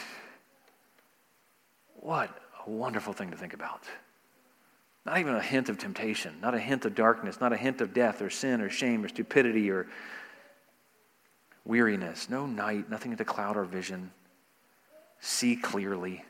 What 1.97 2.35
a 2.67 2.71
wonderful 2.71 3.13
thing 3.13 3.33
to 3.33 3.37
think 3.37 3.53
about. 3.53 3.83
Not 5.11 5.19
even 5.19 5.35
a 5.35 5.43
hint 5.43 5.69
of 5.69 5.77
temptation, 5.77 6.37
not 6.41 6.55
a 6.55 6.59
hint 6.59 6.85
of 6.85 6.95
darkness, 6.95 7.41
not 7.41 7.53
a 7.53 7.57
hint 7.57 7.81
of 7.81 7.93
death 7.93 8.23
or 8.23 8.31
sin 8.31 8.61
or 8.61 8.71
shame 8.71 9.05
or 9.05 9.09
stupidity 9.09 9.71
or 9.71 9.89
weariness. 11.65 12.31
No 12.31 12.47
night, 12.47 12.89
nothing 12.89 13.17
to 13.17 13.25
cloud 13.25 13.57
our 13.57 13.65
vision. 13.65 14.13
See 15.21 15.57
clearly 15.57 16.25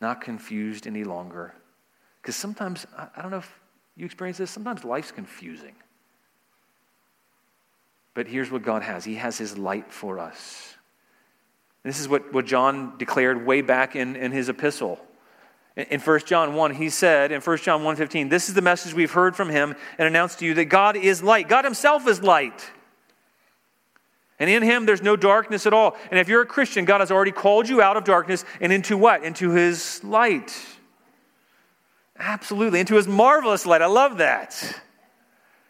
not 0.00 0.20
confused 0.20 0.86
any 0.86 1.04
longer. 1.04 1.54
Because 2.20 2.36
sometimes, 2.36 2.86
I 2.96 3.22
don't 3.22 3.30
know 3.30 3.38
if 3.38 3.60
you 3.96 4.04
experience 4.04 4.38
this, 4.38 4.50
sometimes 4.50 4.84
life's 4.84 5.12
confusing. 5.12 5.74
But 8.14 8.26
here's 8.26 8.50
what 8.50 8.62
God 8.62 8.82
has 8.82 9.04
He 9.04 9.16
has 9.16 9.38
His 9.38 9.56
light 9.56 9.92
for 9.92 10.18
us. 10.18 10.74
This 11.82 12.00
is 12.00 12.08
what, 12.08 12.32
what 12.32 12.46
John 12.46 12.98
declared 12.98 13.46
way 13.46 13.60
back 13.60 13.94
in, 13.94 14.16
in 14.16 14.32
his 14.32 14.48
epistle. 14.48 14.98
In, 15.76 15.84
in 15.84 16.00
1 16.00 16.20
John 16.20 16.54
1, 16.54 16.74
he 16.74 16.90
said 16.90 17.30
in 17.30 17.40
1 17.40 17.56
John 17.58 17.82
1.15, 17.82 18.30
This 18.30 18.48
is 18.48 18.54
the 18.54 18.62
message 18.62 18.94
we've 18.94 19.12
heard 19.12 19.36
from 19.36 19.50
him 19.50 19.74
and 19.98 20.08
announced 20.08 20.40
to 20.40 20.46
you 20.46 20.54
that 20.54 20.66
God 20.66 20.96
is 20.96 21.22
light. 21.22 21.48
God 21.48 21.64
himself 21.64 22.06
is 22.08 22.22
light. 22.22 22.70
And 24.38 24.50
in 24.50 24.62
him, 24.62 24.84
there's 24.84 25.02
no 25.02 25.16
darkness 25.16 25.66
at 25.66 25.72
all. 25.72 25.96
And 26.10 26.20
if 26.20 26.28
you're 26.28 26.42
a 26.42 26.46
Christian, 26.46 26.84
God 26.84 27.00
has 27.00 27.10
already 27.10 27.32
called 27.32 27.68
you 27.68 27.80
out 27.80 27.96
of 27.96 28.04
darkness 28.04 28.44
and 28.60 28.72
into 28.72 28.96
what? 28.98 29.24
Into 29.24 29.50
his 29.50 30.02
light. 30.04 30.54
Absolutely. 32.18 32.80
Into 32.80 32.96
his 32.96 33.08
marvelous 33.08 33.64
light. 33.64 33.80
I 33.80 33.86
love 33.86 34.18
that. 34.18 34.80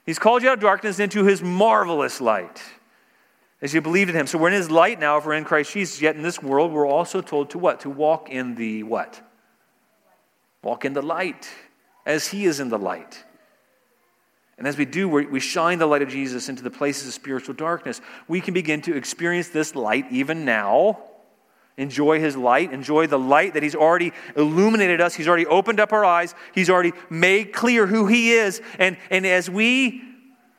He's 0.05 0.19
called 0.19 0.43
you 0.43 0.49
out 0.49 0.55
of 0.55 0.61
darkness 0.61 0.99
into 1.01 1.25
his 1.25 1.43
marvelous 1.43 2.21
light 2.21 2.63
as 3.61 3.75
you 3.75 3.81
believed 3.81 4.11
in 4.11 4.17
him. 4.17 4.27
So 4.27 4.39
we're 4.39 4.49
in 4.49 4.55
his 4.55 4.71
light 4.71 5.01
now 5.01 5.17
if 5.19 5.27
we're 5.27 5.35
in 5.35 5.45
Christ 5.45 5.73
Jesus. 5.73 6.01
Yet 6.01 6.17
in 6.17 6.23
this 6.23 6.43
world, 6.43 6.73
we're 6.73 6.87
also 6.87 7.21
told 7.21 7.51
to 7.51 7.59
what? 7.59 7.81
To 7.81 7.91
walk 7.91 8.31
in 8.31 8.55
the 8.55 8.83
what? 8.83 9.21
Walk 10.67 10.85
in 10.85 10.95
the 10.95 11.03
light 11.03 11.49
as 12.05 12.27
he 12.27 12.45
is 12.45 12.59
in 12.59 12.71
the 12.71 12.79
light. 12.79 13.23
And 14.59 14.67
as 14.67 14.77
we 14.77 14.85
do, 14.85 15.09
we 15.09 15.39
shine 15.39 15.79
the 15.79 15.87
light 15.87 16.03
of 16.03 16.09
Jesus 16.09 16.49
into 16.49 16.65
the 16.65 16.73
places 16.73 17.07
of 17.07 17.15
spiritual 17.15 17.55
darkness. 17.55 18.01
We 18.27 18.41
can 18.41 18.53
begin 18.53 18.83
to 18.83 18.97
experience 18.97 19.49
this 19.51 19.77
light 19.77 20.07
even 20.11 20.45
now. 20.45 20.99
Enjoy 21.77 22.19
his 22.19 22.37
light. 22.37 22.73
Enjoy 22.73 23.07
the 23.07 23.19
light 23.19 23.55
that 23.55 23.63
he's 23.63 23.77
already 23.77 24.13
illuminated 24.35 25.01
us. 25.01 25.15
He's 25.15 25.29
already 25.29 25.47
opened 25.47 25.79
up 25.79 25.93
our 25.93 26.05
eyes. 26.05 26.35
He's 26.53 26.69
already 26.69 26.95
made 27.09 27.53
clear 27.53 27.87
who 27.87 28.09
he 28.09 28.33
is. 28.33 28.61
And, 28.81 28.97
and 29.09 29.25
as 29.25 29.49
we 29.49 30.03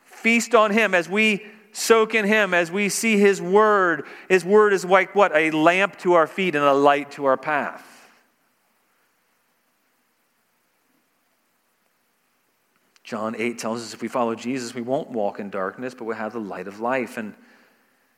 feast 0.06 0.54
on 0.54 0.70
him, 0.70 0.94
as 0.94 1.06
we 1.06 1.44
soak 1.72 2.14
in 2.14 2.24
him, 2.24 2.54
as 2.54 2.72
we 2.72 2.88
see 2.88 3.18
his 3.18 3.42
word, 3.42 4.06
his 4.30 4.42
word 4.42 4.72
is 4.72 4.86
like 4.86 5.14
what? 5.14 5.36
A 5.36 5.50
lamp 5.50 5.98
to 5.98 6.14
our 6.14 6.26
feet 6.26 6.54
and 6.54 6.64
a 6.64 6.72
light 6.72 7.10
to 7.10 7.26
our 7.26 7.36
path. 7.36 7.97
John 13.08 13.34
8 13.38 13.58
tells 13.58 13.82
us 13.82 13.94
if 13.94 14.02
we 14.02 14.08
follow 14.08 14.34
Jesus, 14.34 14.74
we 14.74 14.82
won't 14.82 15.08
walk 15.08 15.40
in 15.40 15.48
darkness, 15.48 15.94
but 15.94 16.04
we'll 16.04 16.14
have 16.14 16.34
the 16.34 16.40
light 16.40 16.68
of 16.68 16.78
life. 16.78 17.16
And 17.16 17.32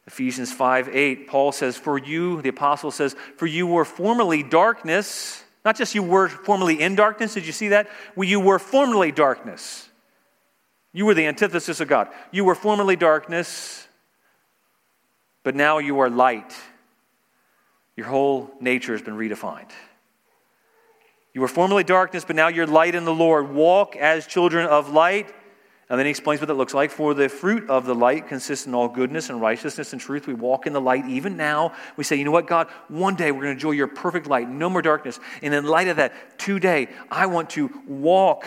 Ephesians 0.08 0.52
5 0.52 0.88
8, 0.88 1.28
Paul 1.28 1.52
says, 1.52 1.76
For 1.76 1.96
you, 1.96 2.42
the 2.42 2.48
apostle 2.48 2.90
says, 2.90 3.14
For 3.36 3.46
you 3.46 3.68
were 3.68 3.84
formerly 3.84 4.42
darkness. 4.42 5.44
Not 5.64 5.76
just 5.76 5.94
you 5.94 6.02
were 6.02 6.28
formerly 6.28 6.82
in 6.82 6.96
darkness. 6.96 7.34
Did 7.34 7.46
you 7.46 7.52
see 7.52 7.68
that? 7.68 7.88
Well, 8.16 8.28
you 8.28 8.40
were 8.40 8.58
formerly 8.58 9.12
darkness. 9.12 9.88
You 10.92 11.06
were 11.06 11.14
the 11.14 11.26
antithesis 11.26 11.78
of 11.78 11.86
God. 11.86 12.08
You 12.32 12.44
were 12.44 12.56
formerly 12.56 12.96
darkness, 12.96 13.86
but 15.44 15.54
now 15.54 15.78
you 15.78 16.00
are 16.00 16.10
light. 16.10 16.52
Your 17.94 18.06
whole 18.06 18.50
nature 18.60 18.90
has 18.90 19.02
been 19.02 19.16
redefined. 19.16 19.70
You 21.32 21.40
were 21.40 21.48
formerly 21.48 21.84
darkness, 21.84 22.24
but 22.24 22.36
now 22.36 22.48
you're 22.48 22.66
light 22.66 22.94
in 22.94 23.04
the 23.04 23.14
Lord. 23.14 23.50
Walk 23.50 23.96
as 23.96 24.26
children 24.26 24.66
of 24.66 24.90
light. 24.90 25.32
And 25.88 25.98
then 25.98 26.06
he 26.06 26.10
explains 26.10 26.40
what 26.40 26.46
that 26.46 26.54
looks 26.54 26.72
like. 26.72 26.92
For 26.92 27.14
the 27.14 27.28
fruit 27.28 27.68
of 27.68 27.84
the 27.84 27.94
light 27.94 28.28
consists 28.28 28.64
in 28.64 28.74
all 28.74 28.88
goodness 28.88 29.28
and 29.28 29.40
righteousness 29.40 29.92
and 29.92 30.00
truth. 30.00 30.28
We 30.28 30.34
walk 30.34 30.68
in 30.68 30.72
the 30.72 30.80
light 30.80 31.04
even 31.06 31.36
now. 31.36 31.72
We 31.96 32.04
say, 32.04 32.14
you 32.14 32.24
know 32.24 32.30
what, 32.30 32.46
God, 32.46 32.68
one 32.86 33.16
day 33.16 33.32
we're 33.32 33.42
going 33.42 33.56
to 33.56 33.58
enjoy 33.58 33.72
your 33.72 33.88
perfect 33.88 34.28
light, 34.28 34.48
no 34.48 34.70
more 34.70 34.82
darkness. 34.82 35.18
And 35.42 35.52
in 35.52 35.64
light 35.64 35.88
of 35.88 35.96
that, 35.96 36.38
today, 36.38 36.88
I 37.10 37.26
want 37.26 37.50
to 37.50 37.70
walk 37.88 38.46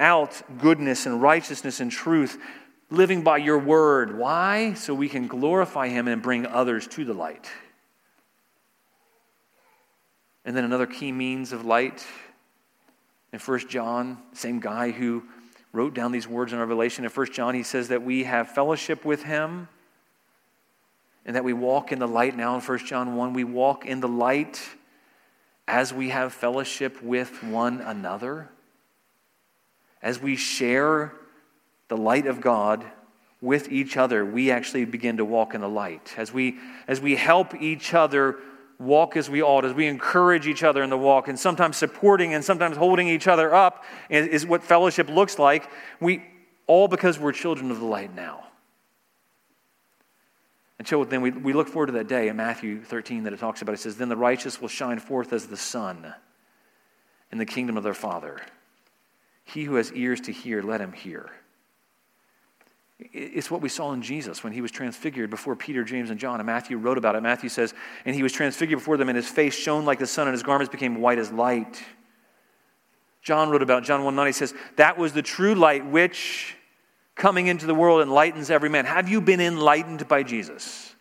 out 0.00 0.42
goodness 0.58 1.04
and 1.04 1.20
righteousness 1.20 1.80
and 1.80 1.90
truth, 1.90 2.38
living 2.90 3.22
by 3.22 3.36
your 3.36 3.58
word. 3.58 4.16
Why? 4.16 4.72
So 4.72 4.94
we 4.94 5.10
can 5.10 5.26
glorify 5.26 5.88
him 5.88 6.08
and 6.08 6.22
bring 6.22 6.46
others 6.46 6.86
to 6.88 7.04
the 7.04 7.14
light. 7.14 7.46
And 10.44 10.56
then 10.56 10.64
another 10.64 10.86
key 10.86 11.12
means 11.12 11.52
of 11.52 11.64
light 11.64 12.06
in 13.32 13.38
1 13.38 13.68
John, 13.68 14.18
same 14.32 14.60
guy 14.60 14.90
who 14.90 15.24
wrote 15.72 15.94
down 15.94 16.12
these 16.12 16.28
words 16.28 16.52
in 16.52 16.58
Revelation. 16.58 17.04
In 17.04 17.10
1 17.10 17.32
John, 17.32 17.54
he 17.54 17.62
says 17.62 17.88
that 17.88 18.02
we 18.02 18.24
have 18.24 18.50
fellowship 18.50 19.04
with 19.04 19.24
him 19.24 19.68
and 21.26 21.34
that 21.34 21.44
we 21.44 21.52
walk 21.52 21.90
in 21.90 21.98
the 21.98 22.06
light. 22.06 22.36
Now 22.36 22.54
in 22.54 22.60
1 22.60 22.78
John 22.86 23.16
1, 23.16 23.32
we 23.32 23.44
walk 23.44 23.86
in 23.86 24.00
the 24.00 24.08
light 24.08 24.60
as 25.66 25.92
we 25.92 26.10
have 26.10 26.32
fellowship 26.32 27.02
with 27.02 27.42
one 27.42 27.80
another, 27.80 28.50
as 30.02 30.20
we 30.20 30.36
share 30.36 31.14
the 31.88 31.96
light 31.96 32.26
of 32.26 32.40
God 32.40 32.84
with 33.40 33.70
each 33.72 33.96
other, 33.96 34.24
we 34.24 34.50
actually 34.50 34.84
begin 34.84 35.16
to 35.18 35.24
walk 35.24 35.54
in 35.54 35.60
the 35.60 35.68
light. 35.68 36.14
As 36.16 36.32
we, 36.32 36.58
as 36.86 37.00
we 37.00 37.16
help 37.16 37.54
each 37.54 37.94
other 37.94 38.36
walk 38.78 39.16
as 39.16 39.30
we 39.30 39.42
ought, 39.42 39.64
as 39.64 39.72
we 39.72 39.86
encourage 39.86 40.46
each 40.46 40.62
other 40.62 40.82
in 40.82 40.90
the 40.90 40.98
walk, 40.98 41.28
and 41.28 41.38
sometimes 41.38 41.76
supporting 41.76 42.34
and 42.34 42.44
sometimes 42.44 42.76
holding 42.76 43.08
each 43.08 43.28
other 43.28 43.54
up 43.54 43.84
is, 44.08 44.46
what 44.46 44.62
fellowship 44.62 45.08
looks 45.08 45.38
like. 45.38 45.70
We 46.00 46.24
all 46.66 46.88
because 46.88 47.18
we're 47.18 47.32
children 47.32 47.70
of 47.70 47.78
the 47.78 47.84
light 47.84 48.14
now. 48.14 48.44
And 50.78 50.88
so 50.88 51.04
then 51.04 51.22
we, 51.22 51.30
we 51.30 51.52
look 51.52 51.68
forward 51.68 51.86
to 51.86 51.92
that 51.92 52.08
day 52.08 52.28
in 52.28 52.36
Matthew 52.36 52.82
13 52.82 53.24
that 53.24 53.32
it 53.32 53.38
talks 53.38 53.62
about. 53.62 53.74
It 53.74 53.78
says, 53.78 53.96
Then 53.96 54.08
the 54.08 54.16
righteous 54.16 54.60
will 54.60 54.68
shine 54.68 54.98
forth 54.98 55.32
as 55.32 55.46
the 55.46 55.56
sun 55.56 56.12
in 57.30 57.38
the 57.38 57.46
kingdom 57.46 57.76
of 57.76 57.84
their 57.84 57.94
Father. 57.94 58.40
He 59.44 59.64
who 59.64 59.76
has 59.76 59.92
ears 59.92 60.20
to 60.22 60.32
hear, 60.32 60.62
let 60.62 60.80
him 60.80 60.92
hear. 60.92 61.30
It's 63.12 63.50
what 63.50 63.60
we 63.60 63.68
saw 63.68 63.92
in 63.92 64.02
Jesus 64.02 64.42
when 64.42 64.52
he 64.52 64.60
was 64.60 64.70
transfigured 64.70 65.30
before 65.30 65.54
Peter, 65.54 65.84
James, 65.84 66.10
and 66.10 66.18
John. 66.18 66.40
And 66.40 66.46
Matthew 66.46 66.78
wrote 66.78 66.98
about 66.98 67.14
it. 67.14 67.22
Matthew 67.22 67.48
says, 67.48 67.74
And 68.04 68.14
he 68.14 68.22
was 68.22 68.32
transfigured 68.32 68.78
before 68.78 68.96
them, 68.96 69.08
and 69.08 69.16
his 69.16 69.28
face 69.28 69.54
shone 69.54 69.84
like 69.84 69.98
the 69.98 70.06
sun, 70.06 70.26
and 70.26 70.32
his 70.34 70.42
garments 70.42 70.70
became 70.70 71.00
white 71.00 71.18
as 71.18 71.30
light. 71.30 71.82
John 73.22 73.50
wrote 73.50 73.62
about 73.62 73.84
John 73.84 74.04
1 74.04 74.14
9. 74.14 74.26
He 74.26 74.32
says, 74.32 74.54
That 74.76 74.98
was 74.98 75.12
the 75.12 75.22
true 75.22 75.54
light 75.54 75.86
which, 75.86 76.56
coming 77.14 77.46
into 77.46 77.66
the 77.66 77.74
world, 77.74 78.02
enlightens 78.02 78.50
every 78.50 78.68
man. 78.68 78.84
Have 78.84 79.08
you 79.08 79.20
been 79.20 79.40
enlightened 79.40 80.06
by 80.08 80.22
Jesus? 80.22 80.94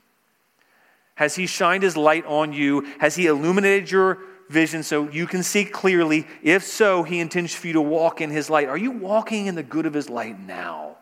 Has 1.15 1.35
he 1.35 1.45
shined 1.45 1.83
his 1.83 1.95
light 1.95 2.25
on 2.25 2.53
you? 2.53 2.87
Has 2.99 3.15
he 3.15 3.27
illuminated 3.27 3.91
your 3.91 4.19
vision 4.49 4.83
so 4.83 5.09
you 5.09 5.27
can 5.27 5.43
see 5.43 5.65
clearly? 5.65 6.25
If 6.41 6.63
so, 6.63 7.03
he 7.03 7.19
intends 7.19 7.53
for 7.53 7.67
you 7.67 7.73
to 7.73 7.81
walk 7.81 8.21
in 8.21 8.29
his 8.29 8.49
light. 8.49 8.67
Are 8.67 8.77
you 8.77 8.91
walking 8.91 9.47
in 9.47 9.55
the 9.55 9.63
good 9.63 9.85
of 9.85 9.93
his 9.93 10.09
light 10.09 10.39
now? 10.39 10.97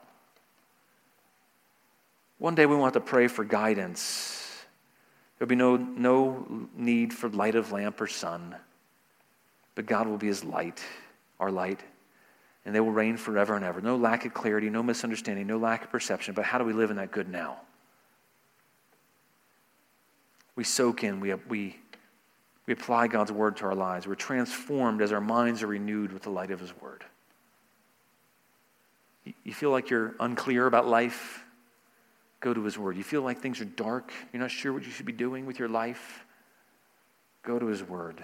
One 2.42 2.56
day 2.56 2.66
we 2.66 2.76
want 2.76 2.96
to 2.96 3.00
pray 3.00 3.28
for 3.28 3.44
guidance. 3.46 4.64
There'll 5.38 5.48
be 5.48 5.54
no, 5.54 5.76
no 5.76 6.68
need 6.76 7.14
for 7.14 7.30
light 7.30 7.54
of 7.54 7.72
lamp 7.72 8.02
or 8.02 8.08
sun, 8.08 8.56
but 9.76 9.86
God 9.86 10.08
will 10.08 10.18
be 10.18 10.26
his 10.26 10.44
light, 10.44 10.82
our 11.40 11.52
light, 11.52 11.82
and 12.66 12.74
they 12.74 12.80
will 12.80 12.92
reign 12.92 13.16
forever 13.16 13.56
and 13.56 13.64
ever. 13.64 13.80
No 13.80 13.96
lack 13.96 14.26
of 14.26 14.34
clarity, 14.34 14.72
no 14.72 14.82
misunderstanding, 14.82 15.46
no 15.46 15.58
lack 15.58 15.84
of 15.84 15.92
perception, 15.92 16.34
but 16.34 16.44
how 16.44 16.58
do 16.58 16.66
we 16.66 16.74
live 16.74 16.90
in 16.90 16.96
that 16.96 17.12
good 17.12 17.30
now? 17.30 17.60
We 20.56 20.64
soak 20.64 21.04
in, 21.04 21.20
we, 21.20 21.36
we, 21.48 21.78
we 22.66 22.74
apply 22.74 23.06
God's 23.06 23.32
word 23.32 23.58
to 23.58 23.66
our 23.66 23.76
lives. 23.76 24.08
We're 24.08 24.16
transformed 24.16 25.04
as 25.04 25.12
our 25.12 25.22
minds 25.22 25.62
are 25.62 25.68
renewed 25.68 26.12
with 26.12 26.24
the 26.24 26.32
light 26.32 26.50
of 26.50 26.60
his 26.60 26.74
word. 26.82 27.06
You 29.44 29.54
feel 29.54 29.70
like 29.70 29.92
you're 29.92 30.16
unclear 30.20 30.66
about 30.66 30.88
life? 30.88 31.44
Go 32.42 32.54
to 32.54 32.64
his 32.64 32.78
word. 32.78 32.98
You 32.98 33.04
feel 33.04 33.22
like 33.22 33.40
things 33.40 33.62
are 33.62 33.66
dark? 33.66 34.12
You're 34.34 34.42
not 34.42 34.52
sure 34.52 34.74
what 34.74 34.84
you 34.84 34.92
should 34.92 35.06
be 35.06 35.14
doing 35.14 35.46
with 35.46 35.60
your 35.60 35.70
life? 35.70 36.26
Go 37.44 37.58
to 37.58 37.68
his 37.68 37.84
word. 37.84 38.24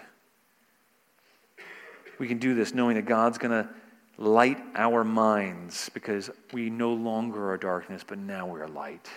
We 2.20 2.28
can 2.28 2.39
do 2.39 2.55
this 2.55 2.74
knowing 2.74 2.95
that 2.95 3.05
God's 3.05 3.38
going 3.38 3.51
to 3.51 3.70
light 4.18 4.57
our 4.76 5.03
minds 5.03 5.89
because 5.93 6.32
we 6.51 6.72
no 6.72 6.93
longer 6.93 7.51
are 7.51 7.57
darkness, 7.57 8.03
but 8.05 8.18
now 8.18 8.47
we 8.47 8.59
are 8.59 8.68
light. 8.68 9.07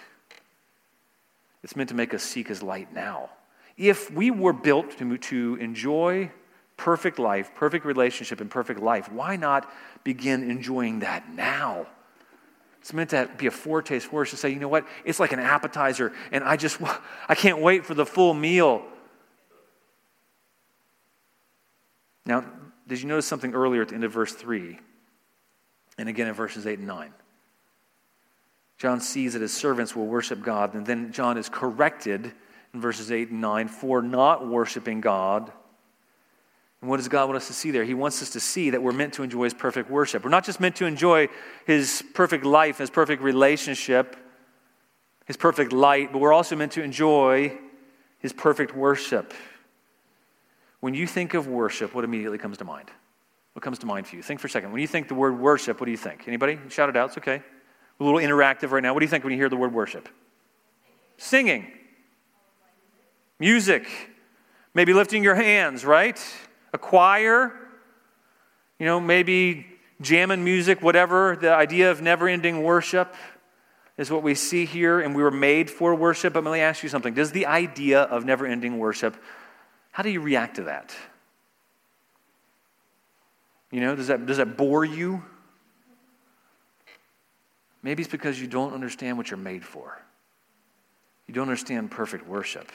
It's 1.63 1.77
meant 1.77 1.89
to 1.89 1.95
make 1.95 2.13
us 2.13 2.23
seek 2.23 2.49
his 2.49 2.63
light 2.63 2.93
now. 2.93 3.31
If 3.79 4.11
we 4.11 4.31
were 4.31 4.53
built 4.53 4.99
to, 4.99 5.17
to 5.17 5.57
enjoy 5.57 6.31
perfect 6.77 7.19
life, 7.19 7.55
perfect 7.55 7.87
relationship, 7.87 8.41
and 8.41 8.51
perfect 8.51 8.81
life, 8.81 9.11
why 9.11 9.37
not 9.37 9.71
begin 10.05 10.51
enjoying 10.51 11.01
that 11.01 11.31
now? 11.33 11.87
It's 12.81 12.93
meant 12.93 13.11
to 13.11 13.29
be 13.37 13.47
a 13.47 13.51
foretaste 13.51 14.07
for 14.07 14.23
us 14.23 14.31
to 14.31 14.37
say, 14.37 14.51
you 14.51 14.59
know 14.59 14.69
what? 14.69 14.87
It's 15.05 15.21
like 15.21 15.33
an 15.33 15.39
appetizer, 15.39 16.13
and 16.33 16.43
I 16.43 16.57
just, 16.57 16.81
I 17.29 17.35
can't 17.35 17.61
wait 17.61 17.85
for 17.85 17.95
the 17.95 18.07
full 18.07 18.35
meal. 18.35 18.83
Now, 22.25 22.45
did 22.87 23.01
you 23.01 23.09
notice 23.09 23.27
something 23.27 23.55
earlier 23.55 23.83
at 23.83 23.89
the 23.89 23.95
end 23.95 24.05
of 24.05 24.13
verse 24.13 24.33
3? 24.33 24.79
And 25.99 26.09
again 26.09 26.27
in 26.27 26.35
verses 26.35 26.67
8 26.67 26.79
and 26.79 26.89
9. 26.89 27.13
John 28.79 29.01
sees 29.01 29.35
that 29.35 29.43
his 29.43 29.53
servants 29.53 29.95
will 29.95 30.07
worship 30.07 30.43
God, 30.43 30.75
and 30.75 30.87
then 30.87 31.13
John 31.13 31.37
is 31.37 31.51
corrected 31.51 32.33
in 32.73 32.81
verses 32.81 33.13
8 33.13 33.29
and 33.29 33.41
9 33.43 33.69
for 33.69 34.01
not 34.01 34.49
worshiping 34.49 35.03
God. 35.03 35.53
And 36.81 36.89
what 36.89 36.97
does 36.97 37.09
God 37.09 37.27
want 37.29 37.37
us 37.37 37.47
to 37.49 37.53
see 37.53 37.71
there? 37.71 37.85
He 37.85 37.95
wants 37.95 38.23
us 38.23 38.31
to 38.31 38.41
see 38.41 38.71
that 38.71 38.83
we're 38.83 38.93
meant 38.93 39.15
to 39.15 39.23
enjoy 39.23 39.45
his 39.45 39.55
perfect 39.55 39.91
worship. 39.91 40.25
We're 40.25 40.31
not 40.31 40.45
just 40.45 40.61
meant 40.61 40.77
to 40.77 40.87
enjoy 40.87 41.29
his 41.67 42.03
perfect 42.15 42.45
life, 42.45 42.79
his 42.79 42.91
perfect 42.91 43.23
relationship, 43.23 44.17
his 45.27 45.37
perfect 45.37 45.73
light, 45.73 46.13
but 46.13 46.19
we're 46.19 46.33
also 46.33 46.57
meant 46.57 46.73
to 46.73 46.83
enjoy 46.83 47.57
his 48.19 48.33
perfect 48.33 48.75
worship. 48.75 49.35
When 50.81 50.95
you 50.95 51.07
think 51.07 51.35
of 51.35 51.47
worship, 51.47 51.95
what 51.95 52.05
immediately 52.05 52.39
comes 52.39 52.59
to 52.59 52.65
mind? 52.65 52.91
What 53.53 53.63
comes 53.63 53.79
to 53.81 53.87
mind 53.87 54.07
for 54.07 54.17
you? 54.17 54.23
Think 54.23 54.41
for 54.41 54.47
a 54.47 54.51
second. 54.51 54.73
When 54.73 54.81
you 54.81 54.87
think 54.87 55.09
the 55.09 55.15
word 55.15 55.39
worship, 55.39 55.81
what 55.81 55.85
do 55.87 55.91
you 55.91 55.99
think? 55.99 56.27
Anybody? 56.27 56.59
Shout 56.69 56.89
it 56.89 56.97
out. 56.97 57.09
It's 57.09 57.19
okay 57.19 57.43
a 58.01 58.05
little 58.05 58.19
interactive 58.19 58.71
right 58.71 58.83
now. 58.83 58.95
What 58.95 59.01
do 59.01 59.05
you 59.05 59.11
think 59.11 59.25
when 59.25 59.33
you 59.33 59.39
hear 59.39 59.49
the 59.49 59.57
word 59.57 59.75
worship? 59.75 60.09
Singing, 61.19 61.67
music, 63.39 63.87
maybe 64.73 64.95
lifting 64.95 65.23
your 65.23 65.35
hands, 65.35 65.85
right? 65.85 66.19
A 66.73 66.79
choir, 66.79 67.53
you 68.79 68.87
know, 68.87 69.01
maybe 69.01 69.67
jamming 70.01 70.45
music, 70.45 70.83
whatever. 70.83 71.37
The 71.37 71.53
idea 71.53 71.91
of 71.91 72.01
never 72.01 72.29
ending 72.29 72.63
worship 72.63 73.15
is 73.99 74.11
what 74.11 74.23
we 74.23 74.35
see 74.35 74.65
here, 74.65 75.01
and 75.01 75.15
we 75.15 75.23
were 75.23 75.31
made 75.31 75.71
for 75.71 75.95
worship. 75.95 76.33
But 76.33 76.45
let 76.45 76.53
me 76.53 76.61
ask 76.61 76.83
you 76.83 76.89
something 76.89 77.15
Does 77.15 77.33
the 77.33 77.47
idea 77.47 78.03
of 78.03 78.25
never 78.25 78.47
ending 78.47 78.79
worship, 78.79 79.17
how 79.93 80.03
do 80.03 80.11
you 80.11 80.21
react 80.21 80.57
to 80.57 80.63
that? 80.65 80.95
You 83.71 83.81
know, 83.81 83.95
does 83.95 84.09
that, 84.09 84.27
does 84.27 84.39
that 84.39 84.57
bore 84.57 84.85
you? 84.85 85.23
Maybe 87.83 88.03
it's 88.03 88.11
because 88.11 88.41
you 88.41 88.47
don't 88.47 88.75
understand 88.75 89.17
what 89.17 89.31
you're 89.31 89.39
made 89.39 89.65
for. 89.65 90.01
You 91.27 91.35
don't 91.35 91.45
understand 91.45 91.91
perfect 91.91 92.27
worship. 92.27 92.71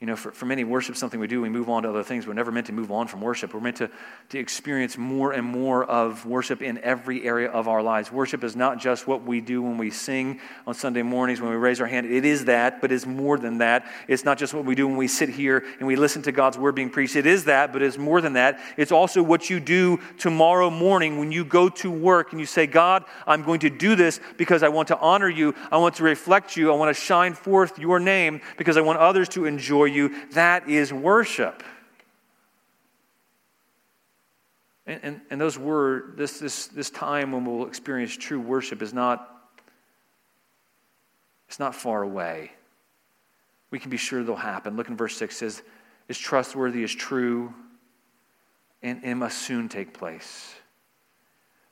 You 0.00 0.08
know, 0.08 0.16
for, 0.16 0.32
for 0.32 0.44
many, 0.44 0.64
worship 0.64 0.96
something 0.96 1.20
we 1.20 1.28
do, 1.28 1.40
we 1.40 1.48
move 1.48 1.70
on 1.70 1.84
to 1.84 1.88
other 1.88 2.02
things. 2.02 2.26
We're 2.26 2.34
never 2.34 2.50
meant 2.50 2.66
to 2.66 2.72
move 2.72 2.90
on 2.90 3.06
from 3.06 3.20
worship. 3.20 3.54
We're 3.54 3.60
meant 3.60 3.76
to, 3.76 3.88
to 4.30 4.38
experience 4.38 4.98
more 4.98 5.32
and 5.32 5.46
more 5.46 5.84
of 5.84 6.26
worship 6.26 6.62
in 6.62 6.78
every 6.78 7.24
area 7.24 7.48
of 7.48 7.68
our 7.68 7.80
lives. 7.80 8.10
Worship 8.10 8.42
is 8.42 8.56
not 8.56 8.80
just 8.80 9.06
what 9.06 9.22
we 9.22 9.40
do 9.40 9.62
when 9.62 9.78
we 9.78 9.90
sing 9.90 10.40
on 10.66 10.74
Sunday 10.74 11.02
mornings, 11.02 11.40
when 11.40 11.50
we 11.50 11.56
raise 11.56 11.80
our 11.80 11.86
hand. 11.86 12.06
It 12.06 12.24
is 12.24 12.46
that, 12.46 12.80
but 12.80 12.90
it's 12.90 13.06
more 13.06 13.38
than 13.38 13.58
that. 13.58 13.86
It's 14.08 14.24
not 14.24 14.36
just 14.36 14.52
what 14.52 14.64
we 14.64 14.74
do 14.74 14.88
when 14.88 14.96
we 14.96 15.06
sit 15.06 15.28
here 15.28 15.64
and 15.78 15.86
we 15.86 15.94
listen 15.94 16.22
to 16.22 16.32
God's 16.32 16.58
word 16.58 16.74
being 16.74 16.90
preached. 16.90 17.14
It 17.14 17.24
is 17.24 17.44
that, 17.44 17.72
but 17.72 17.80
it's 17.80 17.96
more 17.96 18.20
than 18.20 18.32
that. 18.32 18.60
It's 18.76 18.92
also 18.92 19.22
what 19.22 19.48
you 19.48 19.60
do 19.60 20.00
tomorrow 20.18 20.70
morning 20.70 21.18
when 21.18 21.30
you 21.30 21.44
go 21.44 21.68
to 21.68 21.90
work 21.90 22.32
and 22.32 22.40
you 22.40 22.46
say, 22.46 22.66
God, 22.66 23.04
I'm 23.28 23.44
going 23.44 23.60
to 23.60 23.70
do 23.70 23.94
this 23.94 24.20
because 24.36 24.64
I 24.64 24.68
want 24.68 24.88
to 24.88 24.98
honor 24.98 25.28
you. 25.28 25.54
I 25.70 25.76
want 25.76 25.94
to 25.94 26.02
reflect 26.02 26.56
you. 26.56 26.72
I 26.72 26.74
want 26.74 26.94
to 26.94 27.00
shine 27.00 27.32
forth 27.32 27.78
your 27.78 28.00
name 28.00 28.42
because 28.58 28.76
I 28.76 28.80
want 28.80 28.98
others 28.98 29.28
to 29.30 29.46
enjoy 29.46 29.83
you, 29.86 30.28
that 30.32 30.68
is 30.68 30.92
worship. 30.92 31.62
And, 34.86 35.00
and, 35.02 35.20
and 35.30 35.40
those 35.40 35.58
were, 35.58 36.12
this, 36.16 36.38
this, 36.38 36.66
this 36.68 36.90
time 36.90 37.32
when 37.32 37.44
we'll 37.44 37.66
experience 37.66 38.16
true 38.16 38.40
worship 38.40 38.82
is 38.82 38.92
not, 38.92 39.50
it's 41.48 41.58
not 41.58 41.74
far 41.74 42.02
away. 42.02 42.52
We 43.70 43.78
can 43.78 43.90
be 43.90 43.96
sure 43.96 44.22
they'll 44.22 44.36
happen. 44.36 44.76
Look 44.76 44.88
in 44.88 44.96
verse 44.96 45.16
6 45.16 45.36
says, 45.36 45.62
is 46.08 46.18
trustworthy, 46.18 46.82
is 46.82 46.94
true, 46.94 47.52
and 48.82 49.02
it 49.02 49.14
must 49.14 49.38
soon 49.38 49.68
take 49.68 49.94
place. 49.94 50.54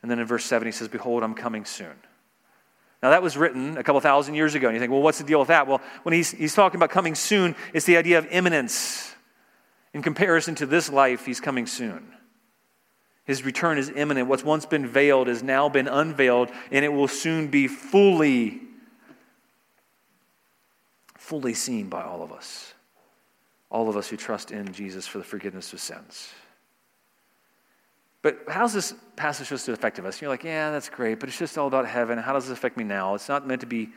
And 0.01 0.11
then 0.11 0.19
in 0.19 0.27
verse 0.27 0.45
7, 0.45 0.67
he 0.67 0.73
says, 0.73 0.89
Behold, 0.89 1.23
I'm 1.23 1.35
coming 1.35 1.65
soon. 1.65 1.95
Now, 3.03 3.11
that 3.11 3.23
was 3.23 3.37
written 3.37 3.77
a 3.77 3.83
couple 3.83 4.01
thousand 4.01 4.37
years 4.37 4.55
ago, 4.55 4.69
and 4.69 4.77
you 4.77 4.81
think, 4.81 4.93
well, 4.93 5.03
what's 5.03 5.19
the 5.19 5.25
deal 5.25 5.41
with 5.41 5.49
that? 5.49 5.67
Well, 5.67 5.81
when 6.05 6.13
he's, 6.13 6.31
he's 6.31 6.55
talking 6.55 6.79
about 6.79 6.91
coming 6.91 7.17
soon, 7.17 7.57
it's 7.75 7.85
the 7.85 7.97
idea 7.97 8.19
of 8.19 8.27
imminence. 8.27 9.13
In 9.93 10.03
comparison 10.03 10.55
to 10.57 10.67
this 10.67 10.89
life, 10.89 11.27
he's 11.27 11.41
coming 11.41 11.67
soon. 11.67 12.07
His 13.25 13.45
return 13.45 13.77
is 13.77 13.91
imminent. 13.91 14.29
What's 14.29 14.45
once 14.45 14.67
been 14.67 14.87
veiled 14.87 15.27
has 15.27 15.43
now 15.43 15.69
been 15.69 15.89
unveiled, 15.89 16.51
and 16.71 16.85
it 16.85 16.93
will 16.93 17.09
soon 17.09 17.49
be 17.49 17.67
fully, 17.67 18.61
fully 21.17 21.55
seen 21.55 21.89
by 21.89 22.03
all 22.03 22.23
of 22.23 22.33
us. 22.33 22.73
All 23.69 23.89
of 23.89 23.97
us 23.97 24.09
who 24.09 24.17
trust 24.17 24.53
in 24.53 24.73
Jesus 24.73 25.09
for 25.09 25.19
the 25.19 25.25
forgiveness 25.25 25.73
of 25.73 25.81
sins. 25.81 26.31
But 28.23 28.45
how's 28.49 28.73
this 28.73 28.95
passage 29.17 29.49
supposed 29.49 29.67
to 29.67 29.73
affect 29.73 29.99
us? 29.99 30.21
You're 30.21 30.31
like, 30.31 30.45
yeah, 30.45 30.71
that's 30.71 30.89
great, 30.89 31.19
but 31.19 31.29
it's 31.29 31.39
just 31.39 31.59
all 31.59 31.67
about 31.67 31.87
heaven. 31.87 32.19
How 32.19 32.33
does 32.33 32.49
this 32.49 32.57
affect 32.57 32.77
me 32.77 32.85
now? 32.85 33.17
It's 33.17 33.29
not 33.29 33.47
meant 33.47 33.61
to 33.63 33.67
be 33.67 33.91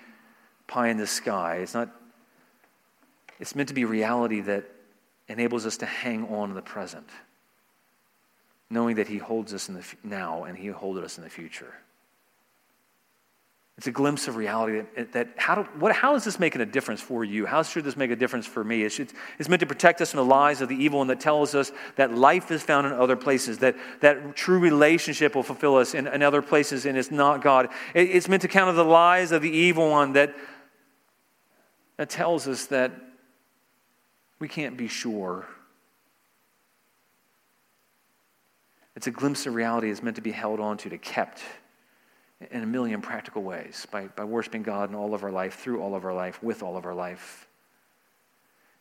pie 0.68 0.90
in 0.90 0.98
the 0.98 1.08
sky. 1.08 1.58
It's 1.58 1.76
not. 1.76 1.90
It's 3.40 3.56
meant 3.56 3.70
to 3.70 3.76
be 3.76 3.86
reality 3.86 4.42
that 4.42 4.66
enables 5.28 5.66
us 5.66 5.78
to 5.78 5.86
hang 5.86 6.28
on 6.28 6.50
to 6.50 6.56
the 6.56 6.62
present, 6.62 7.08
knowing 8.70 8.96
that 8.96 9.08
He 9.08 9.20
holds 9.20 9.54
us 9.54 9.70
in 9.70 9.76
the 9.76 9.86
now 10.04 10.46
and 10.46 10.58
He 10.58 10.68
holds 10.68 11.00
us 11.00 11.18
in 11.18 11.24
the 11.24 11.30
future. 11.30 11.74
It's 13.78 13.88
a 13.88 13.92
glimpse 13.92 14.30
of 14.30 14.38
reality 14.38 14.84
that, 14.96 15.12
that 15.12 15.30
how, 15.36 15.56
do, 15.56 15.62
what, 15.80 15.94
how 15.94 16.16
is 16.16 16.24
this 16.24 16.40
making 16.40 16.62
a 16.62 16.66
difference 16.66 17.02
for 17.02 17.26
you? 17.26 17.46
How 17.46 17.62
should 17.62 17.84
this 17.84 17.98
make 17.98 18.10
a 18.10 18.16
difference 18.16 18.46
for 18.46 18.64
me? 18.64 18.84
It's, 18.84 18.98
it's 19.00 19.50
meant 19.50 19.60
to 19.60 19.66
protect 19.66 20.00
us 20.00 20.12
from 20.12 20.20
the 20.20 20.26
lies 20.26 20.62
of 20.62 20.70
the 20.70 20.76
evil 20.76 21.00
one 21.00 21.08
that 21.08 21.20
tells 21.20 21.54
us 21.54 21.74
that 21.98 22.14
life 22.14 22.52
is 22.52 22.64
found 22.64 22.88
in 22.88 22.94
other 22.94 23.18
places, 23.18 23.58
that, 23.58 23.76
that 24.00 24.38
true 24.38 24.60
relationship 24.60 25.36
will 25.36 25.44
fulfill 25.44 25.76
us 25.76 25.94
in, 25.94 26.08
in 26.08 26.24
other 26.24 26.42
places 26.42 26.86
and 26.86 26.98
it's 26.98 27.12
not 27.12 27.42
God. 27.42 27.68
It, 27.94 28.12
it's 28.12 28.30
meant 28.30 28.44
to 28.44 28.48
counter 28.48 28.72
the 28.72 28.86
lies 28.86 29.34
of 29.34 29.42
the 29.42 29.52
evil 29.52 29.90
one 29.90 30.14
that, 30.14 30.34
that 31.98 32.10
tells 32.10 32.48
us 32.48 32.68
that 32.68 32.94
we 34.40 34.48
can't 34.48 34.78
be 34.78 34.88
sure. 34.88 35.48
It's 38.96 39.08
a 39.08 39.12
glimpse 39.12 39.46
of 39.46 39.54
reality 39.54 39.90
that's 39.90 40.02
meant 40.02 40.16
to 40.16 40.22
be 40.22 40.32
held 40.32 40.62
on 40.62 40.78
to, 40.78 40.90
to 40.90 40.98
kept 40.98 41.42
in 42.52 42.64
a 42.64 42.66
million 42.66 43.02
practical 43.02 43.44
ways 43.44 43.88
by, 43.92 44.08
by 44.08 44.24
worshiping 44.24 44.64
God 44.64 44.90
in 44.90 44.96
all 44.96 45.14
of 45.14 45.24
our 45.24 45.32
life, 45.32 45.56
through 45.56 45.82
all 45.82 45.96
of 45.96 46.06
our 46.06 46.14
life, 46.14 46.42
with 46.44 46.64
all 46.64 46.78
of 46.78 46.86
our 46.86 46.94
life. 46.94 47.48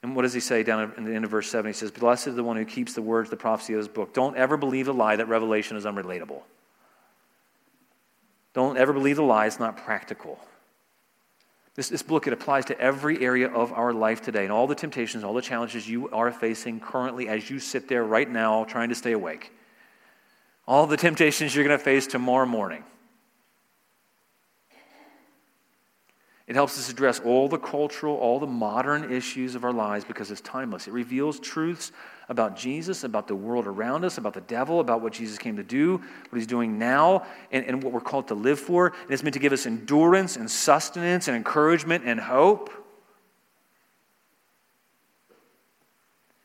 And 0.03 0.15
what 0.15 0.23
does 0.23 0.35
he 0.35 0.41
say 0.41 0.63
down 0.63 0.93
in 0.99 1.05
the 1.05 1.15
end 1.15 1.25
of 1.25 1.31
verse 1.31 1.49
7? 1.49 1.69
He 1.69 1.73
says, 1.73 1.91
Blessed 1.91 2.27
is 2.27 2.35
the 2.35 2.45
one 2.45 2.57
who 2.57 2.65
keeps 2.65 2.93
the 2.93 3.01
words, 3.01 3.31
the 3.31 3.37
prophecy 3.37 3.73
of 3.73 3.81
this 3.81 3.89
book. 3.89 4.13
Don't 4.13 4.37
ever 4.37 4.57
believe 4.57 4.87
the 4.87 4.93
lie 4.93 5.17
that 5.17 5.29
Revelation 5.29 5.77
is 5.77 5.85
unrelatable. 5.85 6.43
Don't 8.53 8.77
ever 8.77 8.93
believe 8.93 9.17
the 9.17 9.23
lie, 9.23 9.47
it's 9.47 9.59
not 9.59 9.77
practical. 9.77 10.39
This, 11.75 11.89
this 11.89 12.03
book, 12.03 12.27
it 12.27 12.33
applies 12.33 12.67
to 12.67 12.79
every 12.79 13.25
area 13.25 13.49
of 13.49 13.73
our 13.73 13.93
life 13.93 14.23
today 14.23 14.45
and 14.45 14.53
all 14.53 14.67
the 14.67 14.77
temptations, 14.77 15.25
all 15.25 15.35
the 15.35 15.43
challenges 15.43 15.89
you 15.89 16.09
are 16.11 16.31
facing 16.31 16.81
currently 16.81 17.29
as 17.29 17.51
you 17.51 17.59
sit 17.59 17.89
there 17.89 18.05
right 18.05 18.31
now 18.31 18.65
trying 18.65 18.91
to 18.91 18.95
stay 18.95 19.13
awake. 19.13 19.53
All 20.69 20.87
the 20.87 20.97
temptations 20.97 21.55
you're 21.55 21.65
going 21.65 21.77
to 21.77 21.85
face 21.85 22.07
tomorrow 22.07 22.47
morning. 22.47 22.85
It 26.47 26.57
helps 26.57 26.79
us 26.79 26.91
address 26.91 27.21
all 27.21 27.49
the 27.49 27.59
cultural, 27.59 28.17
all 28.17 28.39
the 28.39 28.47
modern 28.47 29.11
issues 29.11 29.55
of 29.55 29.65
our 29.65 29.73
lives 29.73 30.05
because 30.05 30.31
it's 30.31 30.43
timeless. 30.43 30.87
It 30.87 30.93
reveals 30.93 31.41
truths 31.41 31.91
about 32.29 32.55
Jesus, 32.55 33.03
about 33.03 33.29
the 33.29 33.35
world 33.35 33.67
around 33.67 34.05
us, 34.05 34.19
about 34.19 34.35
the 34.35 34.43
devil, 34.43 34.81
about 34.81 35.01
what 35.01 35.15
Jesus 35.15 35.39
came 35.39 35.57
to 35.57 35.63
do, 35.63 35.97
what 35.97 36.37
he's 36.37 36.47
doing 36.47 36.79
now, 36.79 37.25
and, 37.51 37.65
and 37.65 37.83
what 37.83 37.95
we're 37.95 38.01
called 38.01 38.29
to 38.29 38.35
live 38.35 38.61
for. 38.61 38.89
And 38.89 39.11
it's 39.11 39.23
meant 39.23 39.35
to 39.35 39.41
give 39.41 39.55
us 39.55 39.65
endurance 39.65 40.37
and 40.37 40.51
sustenance 40.51 41.29
and 41.29 41.37
encouragement 41.37 42.05
and 42.05 42.21
hope. 42.21 42.84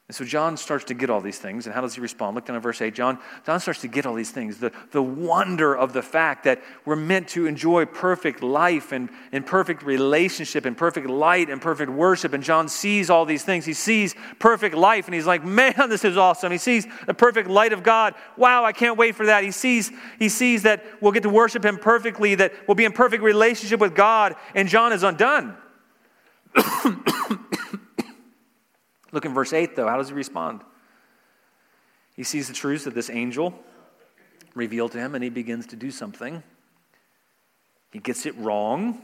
And 0.10 0.16
so 0.16 0.26
John 0.26 0.58
starts 0.58 0.86
to 0.86 0.96
get 0.96 1.12
all 1.12 1.22
these 1.22 1.38
things. 1.38 1.68
And 1.68 1.76
how 1.76 1.82
does 1.82 1.94
he 1.94 2.02
respond? 2.02 2.34
Look 2.34 2.48
down 2.48 2.56
at 2.56 2.64
verse 2.64 2.82
8. 2.82 2.96
John, 2.96 3.20
John 3.46 3.60
starts 3.60 3.82
to 3.82 3.88
get 3.88 4.08
all 4.08 4.16
these 4.16 4.32
things. 4.32 4.58
The, 4.58 4.72
the 4.90 5.04
wonder 5.04 5.78
of 5.78 5.94
the 5.94 6.02
fact 6.02 6.46
that 6.46 6.64
we're 6.84 6.96
meant 6.96 7.28
to 7.30 7.46
enjoy 7.46 7.86
perfect 7.86 8.42
life 8.42 8.92
and, 8.92 9.10
and 9.32 9.46
perfect 9.46 9.84
relationship 9.84 10.66
and 10.66 10.76
perfect 10.76 11.08
light 11.08 11.52
and 11.52 11.62
perfect 11.62 11.92
worship. 11.92 12.34
And 12.34 12.44
John 12.44 12.70
sees 12.70 13.12
all 13.12 13.24
these 13.24 13.44
things. 13.44 13.66
He 13.66 13.74
sees 13.74 14.16
perfect 14.40 14.74
life 14.74 15.06
and 15.06 15.14
he's 15.14 15.28
like, 15.28 15.44
man, 15.44 15.76
this 15.90 16.04
is 16.04 16.18
awesome. 16.18 16.52
He 16.52 16.58
sees 16.58 16.88
the 17.06 17.14
perfect 17.14 17.48
light 17.48 17.72
of 17.72 17.84
God. 17.84 18.16
Wow, 18.36 18.66
I 18.66 18.72
can't 18.72 18.98
wait 18.98 19.14
for 19.14 19.28
that. 19.28 19.44
He 19.44 19.52
sees, 19.52 19.92
he 20.18 20.30
sees 20.30 20.64
that 20.64 20.84
we'll 21.02 21.12
get 21.12 21.22
to 21.22 21.30
worship 21.30 21.64
him 21.64 21.78
perfectly, 21.78 22.34
that 22.34 22.52
we'll 22.68 22.74
be 22.74 22.86
in 22.86 22.94
perfect 22.94 23.22
relationship 23.22 23.80
with 23.80 23.94
God. 23.94 24.34
And 24.56 24.68
John 24.70 24.92
is 24.92 25.04
undone. 25.04 25.56
Look 29.12 29.26
in 29.26 29.34
verse 29.34 29.54
8, 29.54 29.76
though. 29.76 29.88
How 29.88 29.98
does 29.98 30.10
he 30.10 30.14
respond? 30.14 30.62
He 32.16 32.24
sees 32.24 32.48
the 32.48 32.54
truths 32.54 32.84
that 32.84 32.94
this 32.94 33.10
angel 33.10 33.54
revealed 34.54 34.92
to 34.92 34.98
him, 34.98 35.16
and 35.16 35.24
he 35.24 35.30
begins 35.30 35.68
to 35.68 35.76
do 35.76 35.92
something. 35.92 36.44
He 37.92 38.00
gets 38.00 38.26
it 38.26 38.38
wrong. 38.38 39.02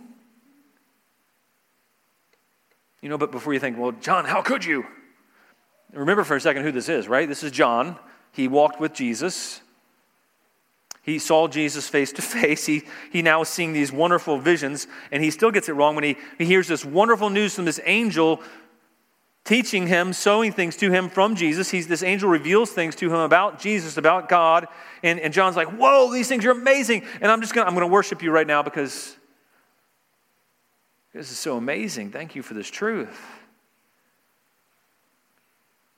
You 3.01 3.09
know, 3.09 3.17
but 3.17 3.31
before 3.31 3.53
you 3.53 3.59
think, 3.59 3.77
well, 3.77 3.91
John, 3.93 4.25
how 4.25 4.41
could 4.41 4.65
you? 4.65 4.85
Remember 5.93 6.23
for 6.23 6.35
a 6.35 6.41
second 6.41 6.63
who 6.63 6.71
this 6.71 6.89
is, 6.89 7.07
right? 7.07 7.27
This 7.27 7.43
is 7.43 7.51
John. 7.51 7.97
He 8.31 8.47
walked 8.47 8.79
with 8.79 8.93
Jesus. 8.93 9.61
He 11.01 11.19
saw 11.19 11.47
Jesus 11.47 11.87
face 11.87 12.11
to 12.13 12.21
face. 12.23 12.65
He, 12.65 12.83
he 13.11 13.21
now 13.21 13.41
is 13.41 13.49
seeing 13.49 13.73
these 13.73 13.91
wonderful 13.91 14.39
visions, 14.39 14.87
and 15.11 15.23
he 15.23 15.31
still 15.31 15.51
gets 15.51 15.69
it 15.69 15.73
wrong 15.73 15.95
when 15.95 16.03
he, 16.03 16.17
he 16.37 16.45
hears 16.45 16.67
this 16.67 16.83
wonderful 16.83 17.29
news 17.29 17.55
from 17.55 17.65
this 17.65 17.79
angel 17.85 18.41
teaching 19.45 19.85
him, 19.85 20.11
sowing 20.11 20.51
things 20.51 20.75
to 20.77 20.91
him 20.91 21.07
from 21.07 21.35
Jesus. 21.35 21.69
He's, 21.69 21.87
this 21.87 22.03
angel 22.03 22.27
reveals 22.27 22.71
things 22.71 22.95
to 22.95 23.07
him 23.07 23.19
about 23.19 23.59
Jesus, 23.59 23.95
about 23.95 24.27
God. 24.27 24.67
And, 25.03 25.19
and 25.19 25.31
John's 25.31 25.55
like, 25.55 25.67
Whoa, 25.69 26.11
these 26.11 26.27
things 26.27 26.43
are 26.45 26.51
amazing. 26.51 27.03
And 27.21 27.31
I'm 27.31 27.41
just 27.41 27.53
going 27.53 27.63
to 27.63 27.69
I'm 27.69 27.75
going 27.75 27.87
to 27.87 27.93
worship 27.93 28.21
you 28.21 28.31
right 28.31 28.47
now 28.47 28.63
because 28.63 29.15
this 31.13 31.31
is 31.31 31.37
so 31.37 31.55
amazing. 31.55 32.11
Thank 32.11 32.35
you 32.35 32.41
for 32.41 32.55
this 32.55 32.67
truth. 32.67 33.21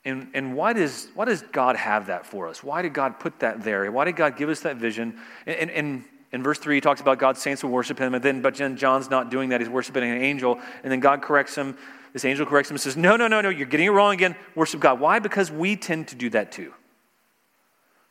And, 0.05 0.27
and 0.33 0.55
why, 0.55 0.71
does, 0.71 1.09
why 1.15 1.25
does 1.25 1.41
God 1.41 1.75
have 1.75 2.07
that 2.07 2.25
for 2.25 2.47
us? 2.47 2.63
Why 2.63 2.81
did 2.81 2.93
God 2.93 3.19
put 3.19 3.39
that 3.39 3.63
there? 3.63 3.91
Why 3.91 4.05
did 4.05 4.15
God 4.15 4.37
give 4.37 4.47
us 4.47 4.61
that 4.61 4.77
vision? 4.77 5.19
And, 5.45 5.55
and, 5.57 5.71
and 5.71 6.03
in 6.31 6.43
verse 6.43 6.59
3, 6.59 6.75
he 6.75 6.81
talks 6.81 7.01
about 7.01 7.19
God's 7.19 7.41
saints 7.41 7.63
will 7.63 7.71
worship 7.71 7.99
him, 7.99 8.13
and 8.13 8.23
then, 8.23 8.41
but 8.41 8.55
then 8.55 8.77
John's 8.77 9.09
not 9.09 9.29
doing 9.29 9.49
that. 9.49 9.59
He's 9.59 9.69
worshiping 9.69 10.03
an 10.03 10.21
angel, 10.21 10.61
and 10.83 10.91
then 10.91 11.01
God 11.01 11.21
corrects 11.21 11.55
him 11.55 11.77
this 12.13 12.25
angel 12.25 12.45
corrects 12.45 12.69
him 12.69 12.75
and 12.75 12.81
says, 12.81 12.97
No, 12.97 13.15
no, 13.15 13.27
no, 13.27 13.41
no, 13.41 13.49
you're 13.49 13.67
getting 13.67 13.87
it 13.87 13.91
wrong 13.91 14.13
again. 14.13 14.35
Worship 14.55 14.79
God. 14.79 14.99
Why? 14.99 15.19
Because 15.19 15.51
we 15.51 15.75
tend 15.75 16.07
to 16.09 16.15
do 16.15 16.29
that 16.31 16.51
too. 16.51 16.73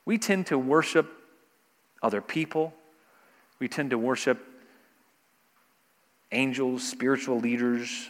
We 0.04 0.18
tend 0.18 0.46
to 0.46 0.58
worship 0.58 1.10
other 2.02 2.20
people, 2.20 2.72
we 3.58 3.68
tend 3.68 3.90
to 3.90 3.98
worship 3.98 4.38
angels, 6.32 6.86
spiritual 6.86 7.40
leaders. 7.40 8.08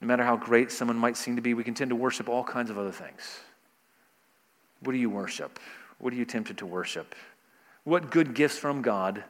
No 0.00 0.06
matter 0.06 0.24
how 0.24 0.36
great 0.36 0.72
someone 0.72 0.96
might 0.96 1.16
seem 1.16 1.36
to 1.36 1.42
be, 1.42 1.52
we 1.52 1.62
can 1.62 1.74
tend 1.74 1.90
to 1.90 1.96
worship 1.96 2.28
all 2.28 2.42
kinds 2.42 2.70
of 2.70 2.78
other 2.78 2.90
things. 2.90 3.40
What 4.80 4.92
do 4.92 4.98
you 4.98 5.10
worship? 5.10 5.60
What 5.98 6.14
are 6.14 6.16
you 6.16 6.24
tempted 6.24 6.58
to 6.58 6.66
worship? 6.66 7.14
What 7.84 8.10
good 8.10 8.34
gifts 8.34 8.56
from 8.56 8.80
God 8.80 9.22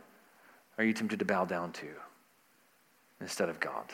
are 0.78 0.84
you 0.84 0.92
tempted 0.92 1.18
to 1.18 1.24
bow 1.24 1.44
down 1.44 1.72
to 1.72 1.88
instead 3.20 3.48
of 3.48 3.58
God? 3.58 3.84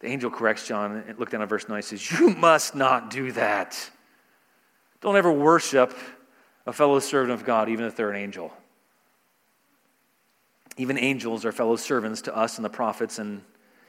The 0.00 0.06
angel 0.06 0.30
corrects 0.30 0.66
John 0.66 1.04
and 1.08 1.18
look 1.18 1.30
down 1.30 1.42
at 1.42 1.48
verse 1.48 1.68
9 1.68 1.76
and 1.76 1.84
says, 1.84 2.10
You 2.12 2.30
must 2.30 2.74
not 2.74 3.10
do 3.10 3.32
that. 3.32 3.90
Don't 5.00 5.16
ever 5.16 5.32
worship 5.32 5.96
a 6.66 6.72
fellow 6.72 6.98
servant 7.00 7.32
of 7.32 7.44
God, 7.44 7.68
even 7.68 7.84
if 7.84 7.96
they're 7.96 8.10
an 8.10 8.16
angel. 8.16 8.52
Even 10.76 10.98
angels 10.98 11.44
are 11.44 11.52
fellow 11.52 11.76
servants 11.76 12.22
to 12.22 12.36
us 12.36 12.58
and 12.58 12.64
the 12.64 12.70
prophets. 12.70 13.18
And 13.18 13.42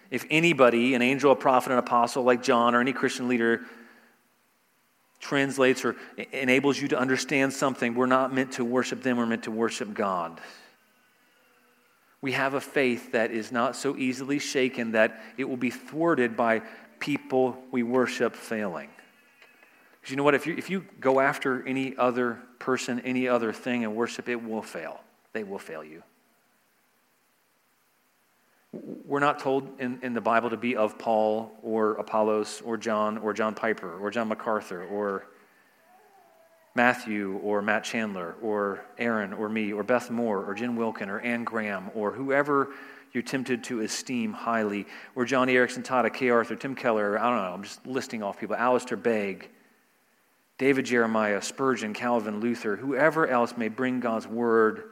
if 0.09 0.25
anybody, 0.31 0.95
an 0.95 1.01
angel, 1.01 1.31
a 1.31 1.35
prophet, 1.35 1.71
an 1.71 1.77
apostle 1.77 2.23
like 2.23 2.41
John, 2.41 2.73
or 2.73 2.81
any 2.81 2.93
Christian 2.93 3.27
leader, 3.27 3.61
translates 5.19 5.85
or 5.85 5.95
enables 6.31 6.79
you 6.79 6.87
to 6.87 6.97
understand 6.97 7.53
something, 7.53 7.93
we're 7.93 8.07
not 8.07 8.33
meant 8.33 8.53
to 8.53 8.65
worship 8.65 9.03
them, 9.03 9.17
we're 9.17 9.27
meant 9.27 9.43
to 9.43 9.51
worship 9.51 9.93
God 9.93 10.39
we 12.21 12.33
have 12.33 12.53
a 12.53 12.61
faith 12.61 13.13
that 13.13 13.31
is 13.31 13.51
not 13.51 13.75
so 13.75 13.95
easily 13.95 14.39
shaken 14.39 14.91
that 14.91 15.21
it 15.37 15.45
will 15.45 15.57
be 15.57 15.69
thwarted 15.69 16.35
by 16.35 16.61
people 16.99 17.57
we 17.71 17.83
worship 17.83 18.35
failing. 18.35 18.89
Because 19.99 20.11
you 20.11 20.17
know 20.17 20.23
what? 20.23 20.35
If 20.35 20.45
you, 20.45 20.55
if 20.57 20.69
you 20.69 20.85
go 20.99 21.19
after 21.19 21.65
any 21.65 21.95
other 21.97 22.39
person, 22.59 22.99
any 23.01 23.27
other 23.27 23.53
thing 23.53 23.83
and 23.83 23.95
worship, 23.95 24.27
it 24.27 24.43
will 24.43 24.61
fail. 24.61 24.99
They 25.33 25.43
will 25.43 25.59
fail 25.59 25.83
you. 25.83 26.03
We're 29.05 29.19
not 29.19 29.39
told 29.39 29.79
in, 29.79 29.99
in 30.03 30.13
the 30.13 30.21
Bible 30.21 30.51
to 30.51 30.57
be 30.57 30.75
of 30.75 30.99
Paul 30.99 31.51
or 31.63 31.93
Apollos 31.93 32.61
or 32.63 32.77
John 32.77 33.17
or 33.17 33.33
John 33.33 33.55
Piper 33.55 33.97
or 33.97 34.11
John 34.11 34.27
MacArthur 34.27 34.83
or 34.83 35.25
Matthew 36.75 37.39
or 37.43 37.61
Matt 37.61 37.83
Chandler 37.83 38.35
or 38.41 38.85
Aaron 38.97 39.33
or 39.33 39.49
me 39.49 39.73
or 39.73 39.83
Beth 39.83 40.09
Moore 40.09 40.45
or 40.45 40.53
Jen 40.53 40.75
Wilkin 40.75 41.09
or 41.09 41.19
Ann 41.19 41.43
Graham 41.43 41.89
or 41.93 42.11
whoever 42.11 42.69
you're 43.13 43.23
tempted 43.23 43.63
to 43.65 43.81
esteem 43.81 44.33
highly, 44.33 44.85
or 45.15 45.25
Joni 45.25 45.53
Eareckson 45.53 45.83
Tada, 45.83 46.13
Kay 46.13 46.29
Arthur, 46.29 46.55
Tim 46.55 46.75
Keller, 46.75 47.17
I 47.19 47.23
don't 47.29 47.37
know, 47.37 47.53
I'm 47.53 47.63
just 47.63 47.85
listing 47.85 48.21
off 48.21 48.39
people, 48.39 48.55
Alistair 48.55 48.97
Begg, 48.97 49.49
David 50.57 50.85
Jeremiah, 50.85 51.41
Spurgeon, 51.41 51.93
Calvin, 51.93 52.39
Luther, 52.39 52.75
whoever 52.75 53.27
else 53.27 53.55
may 53.57 53.69
bring 53.69 53.99
God's 53.99 54.27
word. 54.27 54.83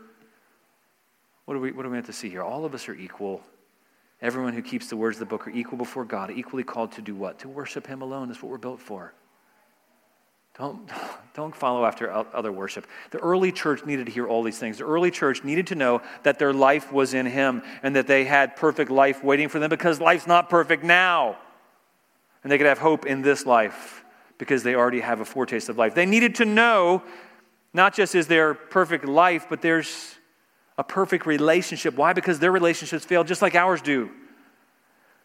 What 1.45 1.53
do 1.55 1.59
we, 1.59 1.71
what 1.71 1.83
do 1.83 1.89
we 1.89 1.97
have 1.97 2.05
to 2.07 2.13
see 2.13 2.29
here? 2.29 2.41
All 2.41 2.65
of 2.65 2.73
us 2.73 2.89
are 2.89 2.95
equal. 2.95 3.41
Everyone 4.21 4.53
who 4.53 4.61
keeps 4.61 4.89
the 4.89 4.97
words 4.97 5.17
of 5.17 5.19
the 5.19 5.25
book 5.25 5.47
are 5.47 5.51
equal 5.51 5.77
before 5.77 6.03
God, 6.03 6.31
equally 6.31 6.63
called 6.63 6.93
to 6.93 7.01
do 7.01 7.13
what? 7.13 7.39
To 7.39 7.49
worship 7.49 7.85
Him 7.85 8.01
alone. 8.01 8.29
That's 8.29 8.41
what 8.41 8.49
we're 8.49 8.57
built 8.57 8.79
for. 8.79 9.13
Don't, 10.57 10.89
don't 11.37 11.55
follow 11.55 11.85
after 11.85 12.11
other 12.11 12.51
worship. 12.51 12.87
The 13.11 13.19
early 13.19 13.51
church 13.51 13.85
needed 13.85 14.07
to 14.07 14.11
hear 14.11 14.27
all 14.27 14.41
these 14.41 14.57
things. 14.57 14.79
The 14.79 14.85
early 14.85 15.11
church 15.11 15.43
needed 15.43 15.67
to 15.67 15.75
know 15.75 16.01
that 16.23 16.39
their 16.39 16.51
life 16.51 16.91
was 16.91 17.13
in 17.13 17.27
Him 17.27 17.61
and 17.83 17.95
that 17.95 18.07
they 18.07 18.25
had 18.25 18.55
perfect 18.55 18.89
life 18.89 19.23
waiting 19.23 19.47
for 19.47 19.59
them 19.59 19.69
because 19.69 20.01
life's 20.01 20.25
not 20.25 20.49
perfect 20.49 20.83
now. 20.83 21.37
And 22.41 22.51
they 22.51 22.57
could 22.57 22.65
have 22.65 22.79
hope 22.79 23.05
in 23.05 23.21
this 23.21 23.45
life 23.45 24.03
because 24.39 24.63
they 24.63 24.73
already 24.73 24.99
have 25.01 25.19
a 25.19 25.25
foretaste 25.25 25.69
of 25.69 25.77
life. 25.77 25.93
They 25.93 26.07
needed 26.07 26.33
to 26.35 26.45
know 26.45 27.03
not 27.71 27.93
just 27.93 28.15
is 28.15 28.25
there 28.25 28.55
perfect 28.55 29.05
life, 29.05 29.45
but 29.47 29.61
there's 29.61 30.15
a 30.75 30.83
perfect 30.83 31.27
relationship. 31.27 31.95
Why? 31.95 32.13
Because 32.13 32.39
their 32.39 32.51
relationships 32.51 33.05
fail 33.05 33.23
just 33.23 33.43
like 33.43 33.53
ours 33.53 33.83
do. 33.83 34.09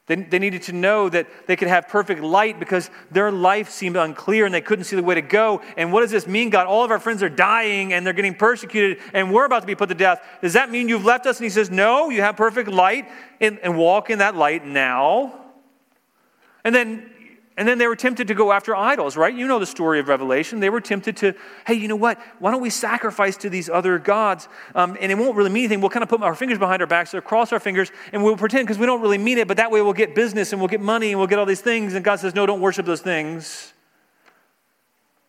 They, 0.06 0.16
they 0.16 0.40
needed 0.40 0.62
to 0.62 0.72
know 0.72 1.08
that 1.08 1.28
they 1.46 1.54
could 1.54 1.68
have 1.68 1.88
perfect 1.88 2.22
light 2.22 2.58
because 2.58 2.90
their 3.12 3.30
life 3.30 3.70
seemed 3.70 3.96
unclear 3.96 4.44
and 4.44 4.52
they 4.52 4.60
couldn't 4.60 4.84
see 4.84 4.96
the 4.96 5.02
way 5.02 5.14
to 5.14 5.22
go. 5.22 5.62
And 5.76 5.92
what 5.92 6.00
does 6.00 6.10
this 6.10 6.26
mean, 6.26 6.50
God? 6.50 6.66
All 6.66 6.84
of 6.84 6.90
our 6.90 6.98
friends 6.98 7.22
are 7.22 7.28
dying 7.28 7.92
and 7.92 8.04
they're 8.04 8.12
getting 8.12 8.34
persecuted 8.34 8.98
and 9.12 9.32
we're 9.32 9.44
about 9.44 9.60
to 9.60 9.66
be 9.66 9.76
put 9.76 9.88
to 9.90 9.94
death. 9.94 10.20
Does 10.40 10.54
that 10.54 10.70
mean 10.70 10.88
you've 10.88 11.04
left 11.04 11.26
us? 11.26 11.38
And 11.38 11.44
he 11.44 11.50
says, 11.50 11.70
No, 11.70 12.10
you 12.10 12.20
have 12.20 12.36
perfect 12.36 12.68
light 12.68 13.08
and, 13.40 13.60
and 13.60 13.78
walk 13.78 14.10
in 14.10 14.18
that 14.18 14.34
light 14.34 14.66
now. 14.66 15.38
And 16.64 16.74
then, 16.74 17.11
And 17.62 17.68
then 17.68 17.78
they 17.78 17.86
were 17.86 17.94
tempted 17.94 18.26
to 18.26 18.34
go 18.34 18.50
after 18.50 18.74
idols, 18.74 19.16
right? 19.16 19.32
You 19.32 19.46
know 19.46 19.60
the 19.60 19.66
story 19.66 20.00
of 20.00 20.08
Revelation. 20.08 20.58
They 20.58 20.68
were 20.68 20.80
tempted 20.80 21.16
to, 21.18 21.32
hey, 21.64 21.74
you 21.74 21.86
know 21.86 21.94
what? 21.94 22.20
Why 22.40 22.50
don't 22.50 22.60
we 22.60 22.70
sacrifice 22.70 23.36
to 23.36 23.48
these 23.48 23.70
other 23.70 24.00
gods? 24.00 24.48
Um, 24.74 24.98
and 25.00 25.12
it 25.12 25.14
won't 25.14 25.36
really 25.36 25.48
mean 25.48 25.66
anything. 25.66 25.80
We'll 25.80 25.88
kind 25.88 26.02
of 26.02 26.08
put 26.08 26.20
our 26.24 26.34
fingers 26.34 26.58
behind 26.58 26.82
our 26.82 26.88
backs 26.88 27.14
or 27.14 27.20
cross 27.20 27.52
our 27.52 27.60
fingers 27.60 27.92
and 28.12 28.24
we'll 28.24 28.36
pretend 28.36 28.66
because 28.66 28.80
we 28.80 28.86
don't 28.86 29.00
really 29.00 29.16
mean 29.16 29.38
it, 29.38 29.46
but 29.46 29.58
that 29.58 29.70
way 29.70 29.80
we'll 29.80 29.92
get 29.92 30.12
business 30.12 30.50
and 30.50 30.60
we'll 30.60 30.66
get 30.66 30.80
money 30.80 31.12
and 31.12 31.20
we'll 31.20 31.28
get 31.28 31.38
all 31.38 31.46
these 31.46 31.60
things. 31.60 31.94
And 31.94 32.04
God 32.04 32.18
says, 32.18 32.34
no, 32.34 32.46
don't 32.46 32.60
worship 32.60 32.84
those 32.84 33.00
things. 33.00 33.72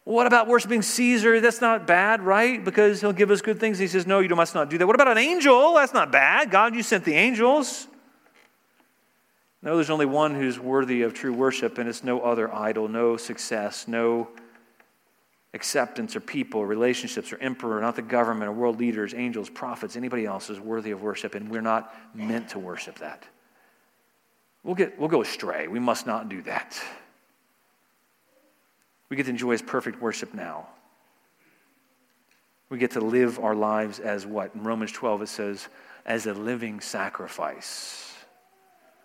What 0.03 0.25
about 0.25 0.47
worshiping 0.47 0.81
Caesar? 0.81 1.39
That's 1.39 1.61
not 1.61 1.85
bad, 1.85 2.23
right? 2.23 2.65
Because 2.65 2.99
he'll 2.99 3.13
give 3.13 3.29
us 3.29 3.43
good 3.43 3.59
things. 3.59 3.77
He 3.77 3.85
says, 3.85 4.07
no, 4.07 4.21
you 4.21 4.35
must 4.35 4.55
not 4.55 4.71
do 4.71 4.79
that. 4.79 4.87
What 4.87 4.95
about 4.95 5.07
an 5.07 5.19
angel? 5.19 5.75
That's 5.75 5.93
not 5.93 6.11
bad. 6.11 6.49
God, 6.49 6.73
you 6.73 6.81
sent 6.81 7.05
the 7.05 7.13
angels. 7.13 7.87
No, 9.63 9.75
there's 9.75 9.89
only 9.89 10.05
one 10.05 10.35
who's 10.35 10.59
worthy 10.59 11.03
of 11.03 11.13
true 11.13 11.31
worship, 11.31 11.77
and 11.77 11.87
it's 11.87 12.03
no 12.03 12.19
other 12.19 12.53
idol, 12.53 12.89
no 12.89 13.15
success, 13.15 13.87
no 13.87 14.27
acceptance 15.53 16.17
or 16.17 16.19
people, 16.19 16.65
relationships 16.65 17.31
or 17.31 17.37
emperor, 17.37 17.79
not 17.79 17.95
the 17.95 18.01
government 18.01 18.49
or 18.49 18.51
world 18.51 18.77
leaders, 18.77 19.13
angels, 19.13 19.49
prophets, 19.49 19.95
anybody 19.95 20.25
else 20.25 20.49
is 20.49 20.59
worthy 20.59 20.91
of 20.91 21.01
worship, 21.01 21.33
and 21.33 21.49
we're 21.49 21.61
not 21.61 21.95
meant 22.13 22.49
to 22.49 22.59
worship 22.59 22.99
that. 22.99 23.25
We'll, 24.63 24.75
get, 24.75 24.99
we'll 24.99 25.09
go 25.09 25.21
astray. 25.21 25.69
We 25.69 25.79
must 25.79 26.05
not 26.05 26.27
do 26.27 26.41
that. 26.41 26.81
We 29.07 29.15
get 29.15 29.23
to 29.27 29.29
enjoy 29.29 29.51
his 29.51 29.61
perfect 29.61 30.01
worship 30.01 30.33
now. 30.33 30.67
We 32.69 32.79
get 32.79 32.91
to 32.91 33.01
live 33.01 33.39
our 33.39 33.55
lives 33.55 33.99
as 33.99 34.25
what? 34.25 34.55
In 34.55 34.63
Romans 34.63 34.91
12, 34.91 35.21
it 35.21 35.29
says, 35.29 35.69
as 36.05 36.25
a 36.25 36.33
living 36.33 36.81
sacrifice 36.81 38.12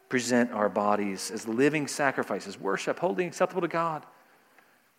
present 0.09 0.53
our 0.53 0.69
bodies 0.69 1.31
as 1.31 1.47
living 1.47 1.87
sacrifices, 1.87 2.59
worship, 2.59 2.99
holy 2.99 3.27
acceptable 3.27 3.61
to 3.61 3.69
God, 3.69 4.07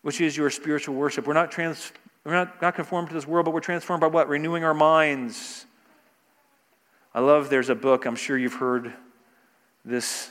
which 0.02 0.20
is 0.20 0.36
your 0.36 0.50
spiritual 0.50 0.94
worship. 0.94 1.26
We're 1.26 1.34
not, 1.34 1.50
trans, 1.50 1.92
we're 2.24 2.32
not, 2.32 2.62
not 2.62 2.74
conformed 2.74 3.08
to 3.08 3.14
this 3.14 3.26
world, 3.26 3.44
but 3.44 3.52
we're 3.52 3.60
transformed 3.60 4.00
by 4.00 4.06
what? 4.06 4.28
Renewing 4.28 4.64
our 4.64 4.74
minds. 4.74 5.66
I 7.12 7.20
love 7.20 7.50
there's 7.50 7.70
a 7.70 7.74
book, 7.74 8.06
I'm 8.06 8.16
sure 8.16 8.38
you've 8.38 8.54
heard 8.54 8.92
this 9.84 10.30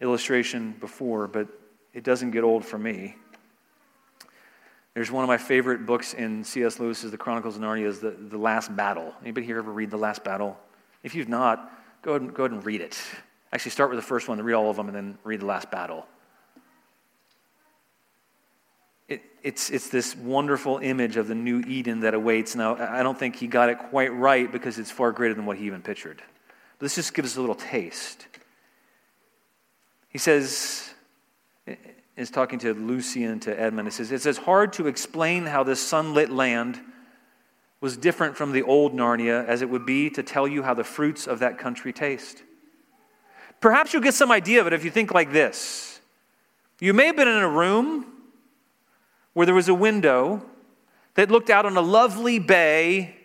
illustration 0.00 0.74
before, 0.80 1.26
but 1.26 1.48
it 1.94 2.04
doesn't 2.04 2.32
get 2.32 2.44
old 2.44 2.64
for 2.64 2.78
me. 2.78 3.16
There's 4.92 5.10
one 5.10 5.24
of 5.24 5.28
my 5.28 5.38
favorite 5.38 5.86
books 5.86 6.14
in 6.14 6.44
C.S. 6.44 6.78
Lewis's 6.78 7.10
The 7.10 7.16
Chronicles 7.16 7.56
of 7.56 7.62
Narnia 7.62 7.86
is 7.86 8.00
the, 8.00 8.10
the 8.10 8.38
Last 8.38 8.74
Battle. 8.76 9.12
Anybody 9.22 9.46
here 9.46 9.58
ever 9.58 9.72
read 9.72 9.90
The 9.90 9.96
Last 9.96 10.22
Battle? 10.22 10.56
If 11.02 11.14
you've 11.14 11.28
not, 11.28 11.72
go 12.02 12.12
ahead, 12.12 12.22
and, 12.22 12.34
go 12.34 12.44
ahead 12.44 12.52
and 12.52 12.64
read 12.64 12.80
it. 12.80 13.00
Actually, 13.54 13.70
start 13.70 13.88
with 13.88 13.98
the 13.98 14.02
first 14.02 14.28
one, 14.28 14.42
read 14.42 14.54
all 14.54 14.68
of 14.68 14.76
them, 14.76 14.88
and 14.88 14.96
then 14.96 15.18
read 15.22 15.40
the 15.40 15.46
last 15.46 15.70
battle. 15.70 16.06
It, 19.08 19.22
it's, 19.44 19.70
it's 19.70 19.90
this 19.90 20.16
wonderful 20.16 20.78
image 20.78 21.16
of 21.16 21.28
the 21.28 21.36
new 21.36 21.60
Eden 21.60 22.00
that 22.00 22.14
awaits. 22.14 22.56
Now, 22.56 22.74
I 22.74 23.04
don't 23.04 23.16
think 23.16 23.36
he 23.36 23.46
got 23.46 23.68
it 23.68 23.78
quite 23.78 24.12
right 24.12 24.50
because 24.50 24.80
it's 24.80 24.90
far 24.90 25.12
greater 25.12 25.34
than 25.34 25.46
what 25.46 25.56
he 25.56 25.66
even 25.66 25.82
pictured. 25.82 26.20
But 26.78 26.86
this 26.86 26.96
just 26.96 27.14
gives 27.14 27.34
us 27.34 27.36
a 27.36 27.40
little 27.40 27.54
taste. 27.54 28.26
He 30.08 30.18
says, 30.18 30.92
is 32.16 32.30
talking 32.30 32.58
to 32.58 32.74
Lucian 32.74 33.38
to 33.40 33.60
Edmund. 33.60 33.86
He 33.86 33.92
says, 33.92 34.10
It's 34.10 34.26
as 34.26 34.38
hard 34.38 34.72
to 34.74 34.88
explain 34.88 35.46
how 35.46 35.62
this 35.62 35.78
sunlit 35.78 36.30
land 36.30 36.80
was 37.80 37.96
different 37.96 38.36
from 38.36 38.50
the 38.50 38.62
old 38.62 38.94
Narnia 38.94 39.46
as 39.46 39.62
it 39.62 39.70
would 39.70 39.86
be 39.86 40.10
to 40.10 40.24
tell 40.24 40.48
you 40.48 40.64
how 40.64 40.74
the 40.74 40.82
fruits 40.82 41.28
of 41.28 41.38
that 41.38 41.56
country 41.56 41.92
taste. 41.92 42.42
Perhaps 43.64 43.94
you'll 43.94 44.02
get 44.02 44.12
some 44.12 44.30
idea 44.30 44.60
of 44.60 44.66
it 44.66 44.74
if 44.74 44.84
you 44.84 44.90
think 44.90 45.14
like 45.14 45.32
this. 45.32 45.98
You 46.80 46.92
may 46.92 47.06
have 47.06 47.16
been 47.16 47.28
in 47.28 47.42
a 47.42 47.48
room 47.48 48.04
where 49.32 49.46
there 49.46 49.54
was 49.54 49.70
a 49.70 49.74
window 49.74 50.44
that 51.14 51.30
looked 51.30 51.48
out 51.48 51.64
on 51.64 51.74
a 51.74 51.80
lovely 51.80 52.38
bay 52.38 53.16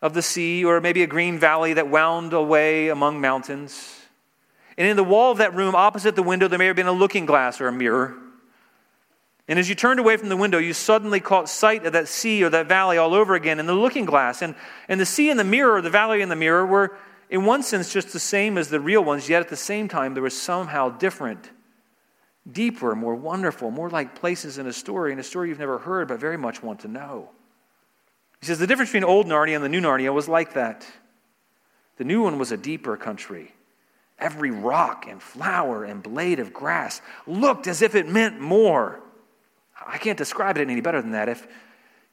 of 0.00 0.14
the 0.14 0.22
sea, 0.22 0.64
or 0.64 0.80
maybe 0.80 1.02
a 1.02 1.06
green 1.06 1.38
valley 1.38 1.74
that 1.74 1.90
wound 1.90 2.32
away 2.32 2.88
among 2.88 3.20
mountains. 3.20 4.00
And 4.78 4.88
in 4.88 4.96
the 4.96 5.04
wall 5.04 5.32
of 5.32 5.36
that 5.36 5.54
room, 5.54 5.74
opposite 5.74 6.16
the 6.16 6.22
window, 6.22 6.48
there 6.48 6.58
may 6.58 6.68
have 6.68 6.76
been 6.76 6.86
a 6.86 6.92
looking 6.92 7.26
glass 7.26 7.60
or 7.60 7.68
a 7.68 7.72
mirror. 7.72 8.16
And 9.48 9.58
as 9.58 9.68
you 9.68 9.74
turned 9.74 10.00
away 10.00 10.16
from 10.16 10.30
the 10.30 10.36
window, 10.38 10.56
you 10.56 10.72
suddenly 10.72 11.20
caught 11.20 11.50
sight 11.50 11.84
of 11.84 11.92
that 11.92 12.08
sea 12.08 12.42
or 12.42 12.48
that 12.48 12.68
valley 12.68 12.96
all 12.96 13.12
over 13.12 13.34
again 13.34 13.60
in 13.60 13.66
the 13.66 13.74
looking 13.74 14.06
glass. 14.06 14.40
And, 14.40 14.54
and 14.88 14.98
the 14.98 15.04
sea 15.04 15.28
in 15.28 15.36
the 15.36 15.44
mirror, 15.44 15.82
the 15.82 15.90
valley 15.90 16.22
in 16.22 16.30
the 16.30 16.36
mirror, 16.36 16.64
were 16.64 16.96
in 17.28 17.44
one 17.44 17.62
sense, 17.62 17.92
just 17.92 18.12
the 18.12 18.20
same 18.20 18.56
as 18.56 18.68
the 18.68 18.80
real 18.80 19.02
ones, 19.02 19.28
yet 19.28 19.42
at 19.42 19.48
the 19.48 19.56
same 19.56 19.88
time, 19.88 20.14
there 20.14 20.22
was 20.22 20.40
somehow 20.40 20.90
different, 20.90 21.50
deeper, 22.50 22.94
more 22.94 23.14
wonderful, 23.14 23.70
more 23.70 23.90
like 23.90 24.14
places 24.14 24.58
in 24.58 24.66
a 24.66 24.72
story, 24.72 25.12
in 25.12 25.18
a 25.18 25.24
story 25.24 25.48
you've 25.48 25.58
never 25.58 25.78
heard 25.78 26.08
but 26.08 26.20
very 26.20 26.36
much 26.36 26.62
want 26.62 26.80
to 26.80 26.88
know. 26.88 27.30
He 28.40 28.46
says 28.46 28.58
the 28.58 28.66
difference 28.66 28.90
between 28.90 29.04
old 29.04 29.26
Narnia 29.26 29.56
and 29.56 29.64
the 29.64 29.68
new 29.68 29.80
Narnia 29.80 30.12
was 30.12 30.28
like 30.28 30.54
that. 30.54 30.86
The 31.96 32.04
new 32.04 32.22
one 32.22 32.38
was 32.38 32.52
a 32.52 32.56
deeper 32.56 32.96
country. 32.96 33.52
Every 34.18 34.50
rock 34.50 35.06
and 35.08 35.20
flower 35.22 35.84
and 35.84 36.02
blade 36.02 36.38
of 36.38 36.52
grass 36.52 37.02
looked 37.26 37.66
as 37.66 37.82
if 37.82 37.94
it 37.94 38.08
meant 38.08 38.40
more. 38.40 39.00
I 39.84 39.98
can't 39.98 40.16
describe 40.16 40.56
it 40.56 40.62
any 40.62 40.80
better 40.80 41.02
than 41.02 41.12
that. 41.12 41.28
If 41.28 41.46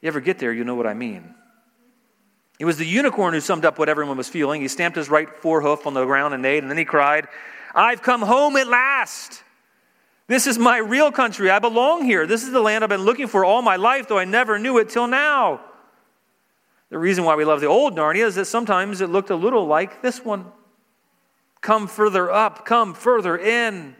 you 0.00 0.08
ever 0.08 0.20
get 0.20 0.38
there, 0.38 0.52
you'll 0.52 0.66
know 0.66 0.74
what 0.74 0.86
I 0.86 0.94
mean. 0.94 1.34
It 2.58 2.64
was 2.64 2.76
the 2.76 2.86
unicorn 2.86 3.34
who 3.34 3.40
summed 3.40 3.64
up 3.64 3.78
what 3.78 3.88
everyone 3.88 4.16
was 4.16 4.28
feeling. 4.28 4.60
He 4.60 4.68
stamped 4.68 4.96
his 4.96 5.08
right 5.08 5.28
forehoof 5.42 5.86
on 5.86 5.94
the 5.94 6.04
ground 6.04 6.34
and 6.34 6.42
neighed, 6.42 6.62
and 6.62 6.70
then 6.70 6.78
he 6.78 6.84
cried, 6.84 7.26
I've 7.74 8.02
come 8.02 8.22
home 8.22 8.56
at 8.56 8.68
last. 8.68 9.42
This 10.26 10.46
is 10.46 10.58
my 10.58 10.78
real 10.78 11.10
country. 11.12 11.50
I 11.50 11.58
belong 11.58 12.04
here. 12.04 12.26
This 12.26 12.44
is 12.44 12.52
the 12.52 12.60
land 12.60 12.84
I've 12.84 12.90
been 12.90 13.02
looking 13.02 13.26
for 13.26 13.44
all 13.44 13.60
my 13.60 13.76
life, 13.76 14.08
though 14.08 14.18
I 14.18 14.24
never 14.24 14.58
knew 14.58 14.78
it 14.78 14.88
till 14.88 15.06
now. 15.06 15.60
The 16.90 16.98
reason 16.98 17.24
why 17.24 17.34
we 17.34 17.44
love 17.44 17.60
the 17.60 17.66
old 17.66 17.96
Narnia 17.96 18.24
is 18.24 18.36
that 18.36 18.44
sometimes 18.44 19.00
it 19.00 19.10
looked 19.10 19.30
a 19.30 19.36
little 19.36 19.66
like 19.66 20.00
this 20.00 20.24
one. 20.24 20.46
Come 21.60 21.88
further 21.88 22.30
up, 22.30 22.64
come 22.64 22.94
further 22.94 23.36
in. 23.36 23.96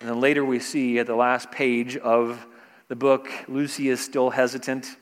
And 0.00 0.08
then 0.08 0.20
later 0.20 0.44
we 0.44 0.58
see 0.58 0.98
at 0.98 1.06
the 1.06 1.14
last 1.14 1.52
page 1.52 1.96
of 1.96 2.44
the 2.88 2.96
book, 2.96 3.30
Lucy 3.46 3.88
is 3.88 4.00
still 4.00 4.30
hesitant. 4.30 4.96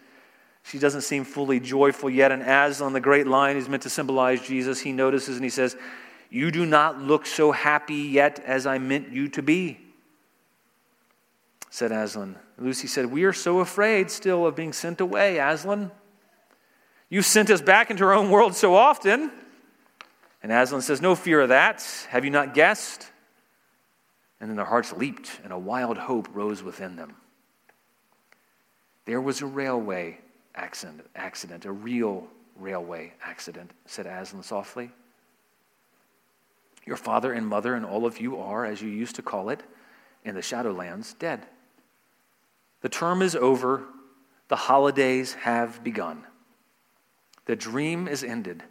She 0.62 0.78
doesn't 0.78 1.02
seem 1.02 1.24
fully 1.24 1.60
joyful 1.60 2.10
yet. 2.10 2.32
And 2.32 2.42
Aslan, 2.42 2.92
the 2.92 3.00
great 3.00 3.26
lion 3.26 3.56
who's 3.56 3.68
meant 3.68 3.82
to 3.84 3.90
symbolize 3.90 4.40
Jesus, 4.40 4.80
he 4.80 4.92
notices 4.92 5.36
and 5.36 5.44
he 5.44 5.50
says, 5.50 5.76
You 6.30 6.50
do 6.50 6.66
not 6.66 7.00
look 7.00 7.26
so 7.26 7.52
happy 7.52 7.94
yet 7.94 8.42
as 8.44 8.66
I 8.66 8.78
meant 8.78 9.10
you 9.10 9.28
to 9.28 9.42
be, 9.42 9.80
said 11.70 11.92
Aslan. 11.92 12.36
Lucy 12.58 12.86
said, 12.86 13.06
We 13.06 13.24
are 13.24 13.32
so 13.32 13.60
afraid 13.60 14.10
still 14.10 14.46
of 14.46 14.54
being 14.54 14.72
sent 14.72 15.00
away, 15.00 15.38
Aslan. 15.38 15.90
You 17.08 17.22
sent 17.22 17.50
us 17.50 17.60
back 17.60 17.90
into 17.90 18.04
our 18.04 18.12
own 18.12 18.30
world 18.30 18.54
so 18.54 18.74
often. 18.74 19.32
And 20.42 20.52
Aslan 20.52 20.82
says, 20.82 21.00
No 21.00 21.14
fear 21.14 21.40
of 21.40 21.48
that. 21.48 21.84
Have 22.10 22.24
you 22.24 22.30
not 22.30 22.54
guessed? 22.54 23.10
And 24.40 24.48
then 24.48 24.56
their 24.56 24.64
hearts 24.64 24.92
leaped, 24.92 25.40
and 25.44 25.52
a 25.52 25.58
wild 25.58 25.98
hope 25.98 26.28
rose 26.32 26.62
within 26.62 26.96
them. 26.96 27.14
There 29.04 29.20
was 29.20 29.42
a 29.42 29.46
railway 29.46 30.18
accident, 30.60 31.06
accident, 31.16 31.64
a 31.64 31.72
real 31.72 32.28
railway 32.56 33.12
accident, 33.24 33.70
said 33.86 34.06
Aslan 34.06 34.42
softly. 34.42 34.90
Your 36.84 36.96
father 36.96 37.32
and 37.32 37.46
mother 37.46 37.74
and 37.74 37.84
all 37.84 38.04
of 38.04 38.20
you 38.20 38.38
are, 38.38 38.64
as 38.64 38.82
you 38.82 38.88
used 38.88 39.16
to 39.16 39.22
call 39.22 39.48
it, 39.48 39.62
in 40.24 40.34
the 40.34 40.42
Shadowlands, 40.42 41.18
dead. 41.18 41.46
The 42.82 42.88
term 42.88 43.22
is 43.22 43.34
over. 43.34 43.84
The 44.48 44.56
holidays 44.56 45.34
have 45.34 45.82
begun. 45.82 46.24
The 47.46 47.56
dream 47.56 48.06
is 48.06 48.22
ended. 48.22 48.62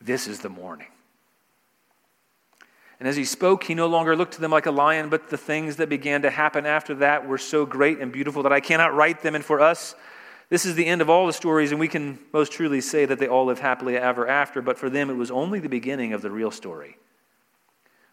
This 0.00 0.26
is 0.26 0.40
the 0.40 0.48
morning. 0.48 0.88
And 3.00 3.08
as 3.08 3.16
he 3.16 3.24
spoke, 3.24 3.64
he 3.64 3.74
no 3.74 3.86
longer 3.86 4.14
looked 4.14 4.34
to 4.34 4.42
them 4.42 4.50
like 4.50 4.66
a 4.66 4.70
lion, 4.70 5.08
but 5.08 5.30
the 5.30 5.38
things 5.38 5.76
that 5.76 5.88
began 5.88 6.20
to 6.22 6.30
happen 6.30 6.66
after 6.66 6.94
that 6.96 7.26
were 7.26 7.38
so 7.38 7.64
great 7.64 7.98
and 7.98 8.12
beautiful 8.12 8.42
that 8.42 8.52
I 8.52 8.60
cannot 8.60 8.94
write 8.94 9.22
them. 9.22 9.34
And 9.34 9.42
for 9.42 9.58
us, 9.58 9.94
this 10.50 10.66
is 10.66 10.74
the 10.74 10.84
end 10.84 11.00
of 11.00 11.08
all 11.08 11.26
the 11.26 11.32
stories, 11.32 11.70
and 11.70 11.80
we 11.80 11.88
can 11.88 12.18
most 12.30 12.52
truly 12.52 12.82
say 12.82 13.06
that 13.06 13.18
they 13.18 13.26
all 13.26 13.46
live 13.46 13.58
happily 13.58 13.96
ever 13.96 14.28
after. 14.28 14.60
But 14.60 14.78
for 14.78 14.90
them, 14.90 15.08
it 15.08 15.14
was 15.14 15.30
only 15.30 15.60
the 15.60 15.68
beginning 15.68 16.12
of 16.12 16.20
the 16.20 16.30
real 16.30 16.50
story. 16.50 16.98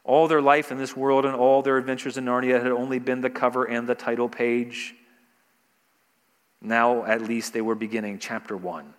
All 0.05 0.29
their 0.29 0.41
life 0.41 0.71
in 0.71 0.77
this 0.77 0.95
world 0.95 1.25
and 1.25 1.35
all 1.35 1.61
their 1.61 1.77
adventures 1.77 2.17
in 2.17 2.23
Narnia 2.23 2.63
had 2.63 2.71
only 2.71 2.99
been 2.99 3.19
the 3.19 3.29
cover 3.29 3.65
and 3.65 3.89
the 3.89 3.95
title 3.95 4.29
page. 4.29 4.95
Now, 6.61 7.03
at 7.03 7.21
least, 7.21 7.51
they 7.51 7.61
were 7.61 7.75
beginning 7.75 8.19
chapter 8.19 8.55
one 8.55 8.93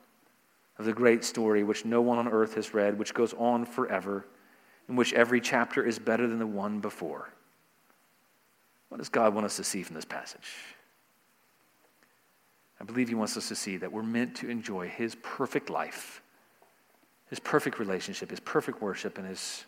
of 0.79 0.85
the 0.85 0.93
great 0.93 1.25
story 1.25 1.65
which 1.65 1.87
no 1.87 2.03
one 2.03 2.19
on 2.19 2.29
earth 2.29 2.55
has 2.55 2.75
read, 2.75 2.99
which 2.99 3.15
goes 3.15 3.33
on 3.33 3.65
forever 3.65 4.27
in 4.89 4.97
which 4.97 5.13
every 5.13 5.41
chapter 5.41 5.85
is 5.85 5.99
better 5.99 6.27
than 6.27 6.39
the 6.39 6.47
one 6.47 6.81
before. 6.81 7.29
What 8.89 8.99
does 8.99 9.09
God 9.09 9.35
want 9.35 9.45
us 9.45 9.57
to 9.57 9.65
see 9.65 9.83
from 9.83 9.95
this 9.95 10.05
passage? 10.05 10.49
I 12.81 12.85
believe 12.85 13.09
He 13.09 13.15
wants 13.15 13.37
us 13.37 13.49
to 13.49 13.55
see 13.55 13.77
that 13.77 13.93
we're 13.93 14.03
meant 14.03 14.37
to 14.37 14.49
enjoy 14.49 14.89
His 14.89 15.15
perfect 15.17 15.69
life, 15.69 16.23
His 17.29 17.39
perfect 17.39 17.79
relationship, 17.79 18.31
His 18.31 18.41
perfect 18.41 18.81
worship, 18.81 19.19
and 19.19 19.27
His 19.27 19.65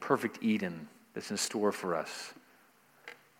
perfect 0.00 0.38
Eden 0.40 0.88
that's 1.12 1.30
in 1.30 1.36
store 1.36 1.72
for 1.72 1.94
us. 1.94 2.32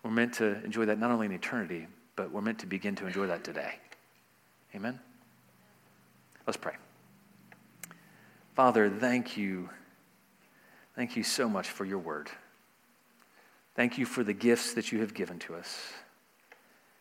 We're 0.03 0.11
meant 0.11 0.35
to 0.35 0.63
enjoy 0.65 0.85
that 0.87 0.99
not 0.99 1.11
only 1.11 1.27
in 1.27 1.33
eternity, 1.33 1.87
but 2.17 2.31
we're 2.31 2.43
meant 2.43 2.59
to 2.59 2.67
begin 2.67 2.95
to 2.97 3.07
enjoy 3.07 3.27
that 3.29 3.45
today. 3.45 3.75
Amen? 4.75 4.99
Let's 6.47 6.57
pray. 6.57 6.75
Father, 8.59 8.91
thank 8.91 9.37
you. 9.37 9.71
Thank 10.97 11.15
you 11.15 11.23
so 11.23 11.49
much 11.49 11.69
for 11.69 11.85
your 11.85 12.01
word. 12.01 12.29
Thank 13.77 13.99
you 13.99 14.05
for 14.05 14.25
the 14.25 14.33
gifts 14.33 14.75
that 14.75 14.91
you 14.91 14.99
have 14.99 15.15
given 15.15 15.39
to 15.39 15.55
us. 15.55 15.79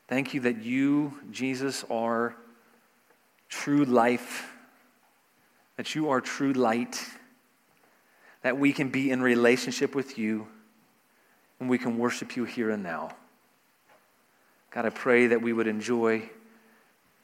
Thank 0.08 0.36
you 0.36 0.42
that 0.42 0.62
you, 0.62 1.18
Jesus, 1.32 1.84
are 1.90 2.36
true 3.50 3.86
life, 3.86 4.52
that 5.78 5.96
you 5.96 6.12
are 6.12 6.22
true 6.22 6.54
light, 6.54 7.04
that 8.44 8.60
we 8.60 8.72
can 8.72 8.90
be 8.90 9.10
in 9.10 9.20
relationship 9.24 9.96
with 9.96 10.20
you, 10.20 10.46
and 11.60 11.68
we 11.68 11.80
can 11.80 11.98
worship 11.98 12.36
you 12.36 12.44
here 12.44 12.70
and 12.70 12.84
now. 12.84 13.16
God, 14.70 14.86
I 14.86 14.92
pray 14.92 15.26
that 15.26 15.42
we 15.42 15.54
would 15.54 15.66
enjoy 15.66 16.30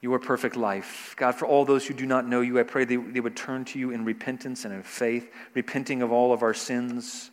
your 0.04 0.20
perfect 0.20 0.58
life. 0.58 1.16
God, 1.18 1.32
for 1.32 1.46
all 1.46 1.64
those 1.64 1.88
who 1.88 1.94
do 1.94 2.06
not 2.06 2.28
know 2.28 2.42
you, 2.42 2.60
I 2.60 2.64
pray 2.64 2.84
they, 2.84 2.98
they 2.98 3.22
would 3.22 3.38
turn 3.38 3.64
to 3.64 3.80
you 3.80 3.92
in 3.92 4.04
repentance 4.04 4.66
and 4.66 4.74
in 4.74 4.84
faith, 4.84 5.32
repenting 5.54 6.02
of 6.02 6.12
all 6.12 6.34
of 6.34 6.44
our 6.44 6.54
sins 6.54 7.32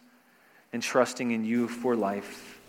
and 0.73 0.81
trusting 0.81 1.33
in 1.33 1.45
you 1.45 1.67
for 1.67 1.97
life. 1.97 2.61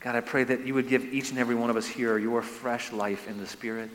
God, 0.00 0.16
I 0.16 0.20
pray 0.20 0.44
that 0.44 0.66
you 0.66 0.72
would 0.72 0.88
give 0.88 1.04
each 1.04 1.28
and 1.28 1.38
every 1.38 1.56
one 1.56 1.68
of 1.68 1.76
us 1.76 1.86
here 1.86 2.16
your 2.16 2.40
fresh 2.40 2.90
life 2.90 3.28
in 3.28 3.36
the 3.36 3.46
Spirit 3.46 3.90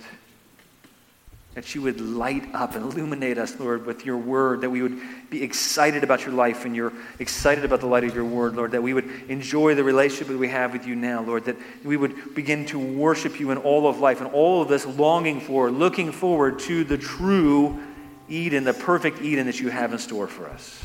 that 1.56 1.76
you 1.76 1.82
would 1.84 2.02
light 2.02 2.44
up 2.56 2.76
and 2.76 2.84
illuminate 2.84 3.38
us, 3.38 3.60
Lord, 3.60 3.86
with 3.86 4.06
your 4.06 4.18
word, 4.18 4.62
that 4.62 4.70
we 4.70 4.82
would 4.82 5.00
be 5.30 5.44
excited 5.44 6.04
about 6.04 6.26
your 6.26 6.34
life 6.34 6.66
and 6.66 6.76
you're 6.76 6.94
excited 7.20 7.64
about 7.64 7.80
the 7.80 7.86
light 7.86 8.04
of 8.04 8.16
your 8.16 8.26
word, 8.26 8.56
Lord, 8.56 8.72
that 8.72 8.82
we 8.82 8.94
would 8.94 9.10
enjoy 9.30 9.76
the 9.76 9.84
relationship 9.84 10.30
that 10.30 10.38
we 10.38 10.48
have 10.48 10.74
with 10.74 10.88
you 10.88 10.96
now, 10.96 11.22
Lord, 11.22 11.46
that 11.46 11.58
we 11.84 11.96
would 11.96 12.34
begin 12.34 12.66
to 12.68 12.80
worship 12.80 13.40
you 13.40 13.52
in 13.52 13.60
all 13.60 13.88
of 13.88 14.00
life 14.00 14.20
and 14.20 14.32
all 14.32 14.64
of 14.64 14.68
this 14.68 14.86
longing 14.86 15.40
for, 15.40 15.70
looking 15.70 16.12
forward 16.12 16.58
to 16.60 16.84
the 16.84 16.98
true 16.98 17.80
Eden, 18.30 18.64
the 18.64 18.74
perfect 18.74 19.22
Eden 19.22 19.46
that 19.46 19.60
you 19.60 19.70
have 19.70 19.94
in 19.94 20.00
store 20.00 20.28
for 20.28 20.48
us. 20.48 20.84